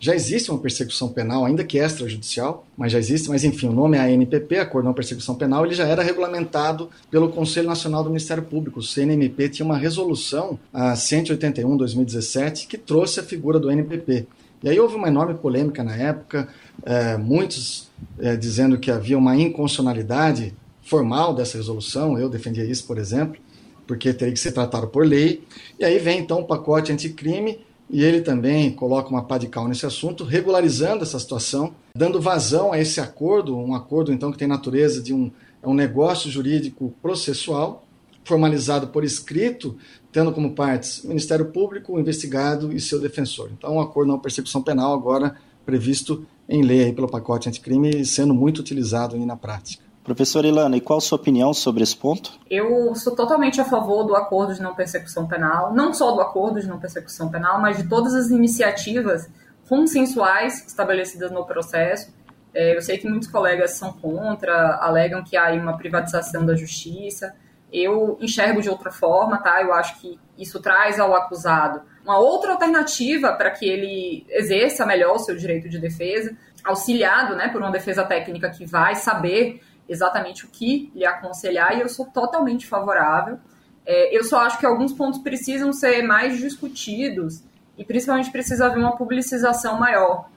já 0.00 0.14
existe 0.14 0.50
uma 0.50 0.58
persecução 0.58 1.10
penal, 1.10 1.44
ainda 1.44 1.62
que 1.62 1.76
extrajudicial, 1.76 2.66
mas 2.74 2.90
já 2.90 2.98
existe, 2.98 3.28
mas 3.28 3.44
enfim, 3.44 3.68
o 3.68 3.72
nome 3.72 3.98
é 3.98 4.00
ANPP, 4.00 4.56
Acordo 4.56 4.86
Não 4.86 4.94
Persecução 4.94 5.34
Penal, 5.34 5.66
ele 5.66 5.74
já 5.74 5.86
era 5.86 6.02
regulamentado 6.02 6.88
pelo 7.10 7.28
Conselho 7.28 7.68
Nacional 7.68 8.02
do 8.02 8.08
Ministério 8.08 8.42
Público. 8.42 8.80
O 8.80 8.82
CNMP 8.82 9.50
tinha 9.50 9.66
uma 9.66 9.76
resolução, 9.76 10.58
a 10.72 10.94
181-2017, 10.94 12.66
que 12.66 12.78
trouxe 12.78 13.20
a 13.20 13.22
figura 13.22 13.60
do 13.60 13.68
ANPP. 13.68 14.26
E 14.62 14.70
aí 14.70 14.80
houve 14.80 14.96
uma 14.96 15.08
enorme 15.08 15.34
polêmica 15.34 15.84
na 15.84 15.94
época, 15.94 16.48
é, 16.82 17.18
muitos 17.18 17.90
é, 18.18 18.36
dizendo 18.36 18.78
que 18.78 18.90
havia 18.90 19.18
uma 19.18 19.36
inconstitucionalidade 19.36 20.54
formal 20.82 21.34
dessa 21.34 21.58
resolução, 21.58 22.18
eu 22.18 22.30
defendia 22.30 22.64
isso, 22.64 22.86
por 22.86 22.96
exemplo, 22.96 23.38
porque 23.86 24.14
teria 24.14 24.32
que 24.32 24.40
ser 24.40 24.52
tratado 24.52 24.86
por 24.88 25.04
lei. 25.06 25.44
E 25.78 25.84
aí 25.84 25.98
vem 25.98 26.20
então 26.20 26.40
o 26.40 26.44
pacote 26.44 26.90
anticrime 26.90 27.58
e 27.90 28.04
ele 28.04 28.20
também 28.20 28.70
coloca 28.70 29.08
uma 29.10 29.24
pá 29.24 29.36
de 29.36 29.48
cal 29.48 29.66
nesse 29.66 29.84
assunto, 29.84 30.22
regularizando 30.22 31.02
essa 31.02 31.18
situação, 31.18 31.74
dando 31.94 32.20
vazão 32.20 32.72
a 32.72 32.78
esse 32.78 33.00
acordo, 33.00 33.58
um 33.58 33.74
acordo 33.74 34.12
então 34.12 34.30
que 34.30 34.38
tem 34.38 34.46
natureza 34.46 35.02
de 35.02 35.12
um, 35.12 35.30
é 35.60 35.68
um 35.68 35.74
negócio 35.74 36.30
jurídico 36.30 36.94
processual, 37.02 37.84
formalizado 38.24 38.88
por 38.88 39.02
escrito, 39.02 39.76
tendo 40.12 40.30
como 40.30 40.52
partes 40.52 41.02
o 41.02 41.08
Ministério 41.08 41.46
Público, 41.46 41.94
o 41.94 42.00
investigado 42.00 42.72
e 42.72 42.80
seu 42.80 43.00
defensor. 43.00 43.50
Então, 43.52 43.74
um 43.74 43.80
acordo 43.80 44.08
não 44.08 44.18
persecução 44.20 44.62
penal 44.62 44.94
agora 44.94 45.34
previsto 45.66 46.24
em 46.48 46.62
lei 46.62 46.84
aí 46.84 46.92
pelo 46.92 47.08
pacote 47.08 47.48
anticrime, 47.48 48.04
sendo 48.04 48.32
muito 48.32 48.60
utilizado 48.60 49.16
aí 49.16 49.24
na 49.24 49.36
prática. 49.36 49.89
Professora 50.02 50.46
Ilana, 50.46 50.76
e 50.76 50.80
qual 50.80 50.98
a 50.98 51.00
sua 51.00 51.16
opinião 51.16 51.52
sobre 51.52 51.82
esse 51.82 51.96
ponto? 51.96 52.32
Eu 52.50 52.94
sou 52.94 53.14
totalmente 53.14 53.60
a 53.60 53.64
favor 53.64 54.04
do 54.04 54.16
acordo 54.16 54.54
de 54.54 54.62
não 54.62 54.74
persecução 54.74 55.28
penal, 55.28 55.74
não 55.74 55.92
só 55.92 56.12
do 56.12 56.20
acordo 56.20 56.58
de 56.60 56.66
não 56.66 56.80
persecução 56.80 57.30
penal, 57.30 57.60
mas 57.60 57.76
de 57.76 57.88
todas 57.88 58.14
as 58.14 58.30
iniciativas 58.30 59.28
consensuais 59.68 60.66
estabelecidas 60.66 61.30
no 61.30 61.44
processo. 61.44 62.12
É, 62.54 62.76
eu 62.76 62.80
sei 62.80 62.98
que 62.98 63.08
muitos 63.08 63.28
colegas 63.28 63.72
são 63.72 63.92
contra, 63.92 64.78
alegam 64.82 65.22
que 65.22 65.36
há 65.36 65.52
uma 65.52 65.76
privatização 65.76 66.44
da 66.44 66.56
justiça. 66.56 67.34
Eu 67.72 68.18
enxergo 68.20 68.60
de 68.60 68.68
outra 68.68 68.90
forma, 68.90 69.38
tá? 69.38 69.62
Eu 69.62 69.72
acho 69.72 70.00
que 70.00 70.18
isso 70.36 70.60
traz 70.60 70.98
ao 70.98 71.14
acusado 71.14 71.82
uma 72.02 72.18
outra 72.18 72.52
alternativa 72.52 73.32
para 73.34 73.50
que 73.50 73.64
ele 73.64 74.26
exerça 74.30 74.84
melhor 74.84 75.16
o 75.16 75.18
seu 75.18 75.36
direito 75.36 75.68
de 75.68 75.78
defesa, 75.78 76.36
auxiliado 76.64 77.36
né, 77.36 77.48
por 77.48 77.60
uma 77.60 77.70
defesa 77.70 78.02
técnica 78.04 78.50
que 78.50 78.66
vai 78.66 78.96
saber 78.96 79.60
exatamente 79.90 80.46
o 80.46 80.48
que 80.48 80.90
lhe 80.94 81.04
aconselhar, 81.04 81.76
e 81.76 81.80
eu 81.80 81.88
sou 81.88 82.06
totalmente 82.06 82.64
favorável. 82.66 83.38
É, 83.84 84.16
eu 84.16 84.22
só 84.22 84.38
acho 84.40 84.58
que 84.58 84.64
alguns 84.64 84.92
pontos 84.92 85.18
precisam 85.18 85.72
ser 85.72 86.02
mais 86.02 86.38
discutidos 86.38 87.42
e 87.76 87.84
principalmente 87.84 88.30
precisa 88.30 88.66
haver 88.66 88.78
uma 88.78 88.96
publicização 88.96 89.78
maior. 89.78 90.28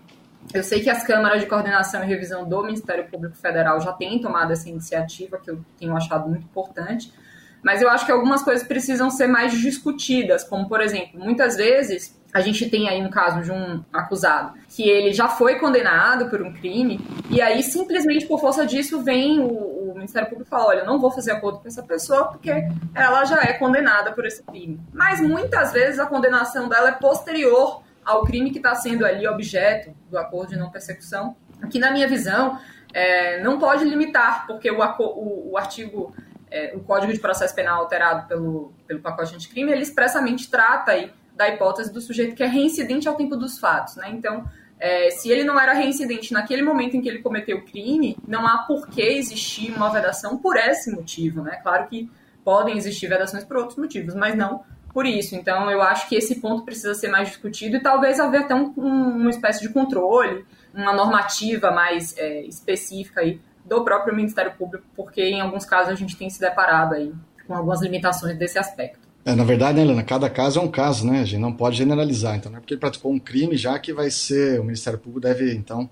Eu 0.52 0.64
sei 0.64 0.82
que 0.82 0.90
as 0.90 1.04
câmaras 1.04 1.40
de 1.40 1.48
coordenação 1.48 2.04
e 2.04 2.08
revisão 2.08 2.50
do 2.50 2.64
Ministério 2.64 3.08
Público 3.08 3.38
Federal 3.38 3.80
já 3.80 3.94
têm 3.94 4.20
tomado 4.20 4.52
essa 4.52 4.68
iniciativa, 4.68 5.38
que 5.38 5.52
eu 5.52 5.64
tenho 5.78 5.96
achado 5.96 6.28
muito 6.28 6.44
importante, 6.44 7.14
mas 7.62 7.82
eu 7.82 7.90
acho 7.90 8.06
que 8.06 8.12
algumas 8.12 8.42
coisas 8.42 8.68
precisam 8.68 9.10
ser 9.12 9.28
mais 9.28 9.54
discutidas, 9.54 10.44
como, 10.44 10.68
por 10.68 10.82
exemplo, 10.82 11.20
muitas 11.20 11.56
vezes 11.56 12.20
a 12.34 12.42
gente 12.42 12.70
tem 12.70 12.90
aí 12.90 13.02
um 13.02 13.10
caso 13.10 13.42
de 13.42 13.52
um 13.52 13.84
acusado 13.94 14.58
que 14.70 14.90
ele 14.90 15.14
já 15.14 15.28
foi 15.28 15.60
condenado 15.60 16.30
por 16.30 16.42
um 16.42 16.52
crime 16.52 17.00
e 17.30 17.40
aí 17.40 17.62
simplesmente 17.62 18.26
por 18.26 18.40
força 18.40 18.66
disso 18.66 19.04
vem 19.04 19.40
o, 19.40 19.92
o 19.92 19.94
Ministério 19.94 20.28
Público 20.28 20.50
fala, 20.50 20.66
olha, 20.66 20.84
não 20.84 21.00
vou 21.00 21.12
fazer 21.12 21.32
acordo 21.32 21.60
com 21.60 21.68
essa 21.68 21.84
pessoa 21.84 22.30
porque 22.30 22.52
ela 22.96 23.24
já 23.26 23.42
é 23.42 23.54
condenada 23.54 24.12
por 24.12 24.26
esse 24.26 24.42
crime. 24.44 24.80
Mas 24.92 25.22
muitas 25.22 25.72
vezes 25.72 26.00
a 26.00 26.06
condenação 26.06 26.68
dela 26.68 26.90
é 26.90 26.94
posterior 26.94 27.84
ao 28.04 28.24
crime 28.24 28.52
que 28.52 28.58
está 28.58 28.74
sendo 28.76 29.06
ali 29.06 29.28
objeto 29.28 29.96
do 30.10 30.18
acordo 30.18 30.50
de 30.50 30.58
não 30.58 30.70
persecução, 30.70 31.36
que 31.70 31.80
na 31.80 31.92
minha 31.92 32.08
visão 32.08 32.60
é, 32.94 33.42
não 33.42 33.60
pode 33.60 33.86
limitar, 33.86 34.46
porque 34.48 34.70
o, 34.70 34.80
o, 34.80 35.52
o 35.52 35.58
artigo 35.58 36.14
é, 36.52 36.74
o 36.76 36.82
Código 36.82 37.12
de 37.12 37.20
Processo 37.20 37.56
Penal 37.56 37.82
alterado 37.82 38.28
pelo, 38.28 38.74
pelo 38.86 39.00
pacote 39.00 39.34
anticrime, 39.34 39.72
ele 39.72 39.82
expressamente 39.82 40.50
trata 40.52 40.92
aí 40.92 41.12
da 41.36 41.50
hipótese 41.50 41.92
do 41.92 42.02
sujeito 42.02 42.36
que 42.36 42.44
é 42.44 42.48
reincidente 42.48 43.08
ao 43.08 43.16
tempo 43.16 43.36
dos 43.36 43.58
fatos, 43.60 43.96
né? 43.96 44.10
Então, 44.12 44.46
é, 44.80 45.10
se 45.12 45.30
ele 45.30 45.44
não 45.44 45.60
era 45.60 45.74
reincidente 45.74 46.34
naquele 46.34 46.62
momento 46.62 46.96
em 46.96 47.02
que 47.02 47.08
ele 47.08 47.20
cometeu 47.20 47.58
o 47.58 47.66
crime, 47.66 48.18
não 48.28 48.46
há 48.46 48.60
por 48.60 48.88
que 48.88 49.02
existir 49.02 49.72
uma 49.74 49.90
vedação 49.90 50.38
por 50.38 50.58
esse 50.58 50.92
motivo, 50.92 51.42
né? 51.42 51.60
Claro 51.64 51.88
que 51.88 52.10
podem 52.44 52.78
existir 52.78 53.08
vedações 53.08 53.44
por 53.44 53.58
outros 53.58 53.78
motivos, 53.78 54.14
mas 54.14 54.36
não 54.36 54.64
por 54.94 55.06
isso. 55.06 55.36
Então, 55.36 55.72
eu 55.72 55.82
acho 55.82 56.08
que 56.08 56.16
esse 56.16 56.40
ponto 56.40 56.64
precisa 56.64 56.94
ser 56.94 57.08
mais 57.08 57.30
discutido 57.30 57.78
e 57.78 57.82
talvez 57.82 58.20
haver 58.20 58.42
até 58.42 58.54
um, 58.54 58.74
um, 58.78 59.22
uma 59.22 59.30
espécie 59.30 59.62
de 59.62 59.74
controle, 59.74 60.46
uma 60.74 60.94
normativa 60.94 61.72
mais 61.72 62.16
é, 62.18 62.42
específica 62.42 63.22
aí 63.22 63.42
do 63.66 63.84
próprio 63.84 64.16
Ministério 64.16 64.54
Público, 64.54 64.86
porque 64.96 65.22
em 65.22 65.42
alguns 65.42 65.66
casos 65.66 65.92
a 65.92 65.96
gente 65.96 66.16
tem 66.16 66.30
se 66.30 66.40
deparado 66.40 66.94
aí 66.94 67.14
com 67.48 67.56
algumas 67.56 67.82
limitações 67.82 68.38
desse 68.38 68.60
aspecto. 68.60 69.03
É, 69.26 69.36
na 69.36 69.44
verdade, 69.44 69.78
né, 69.78 69.84
Helena, 69.84 70.04
cada 70.04 70.30
caso 70.30 70.60
é 70.60 70.62
um 70.62 70.68
caso, 70.68 71.08
né? 71.08 71.22
A 71.22 71.26
gente 71.26 71.40
não 71.40 71.54
pode 71.54 71.78
generalizar. 71.78 72.36
Então, 72.36 72.52
não 72.52 72.58
é 72.58 72.62
porque 72.62 72.74
ele 72.74 72.82
praticou 72.82 73.12
um 73.12 73.20
crime 73.20 73.56
já 73.56 73.80
que 73.80 73.94
vai 73.94 74.12
ser, 74.12 74.60
o 74.60 74.64
Ministério 74.64 75.00
Público 75.00 75.22
deve, 75.22 75.54
então, 75.54 75.90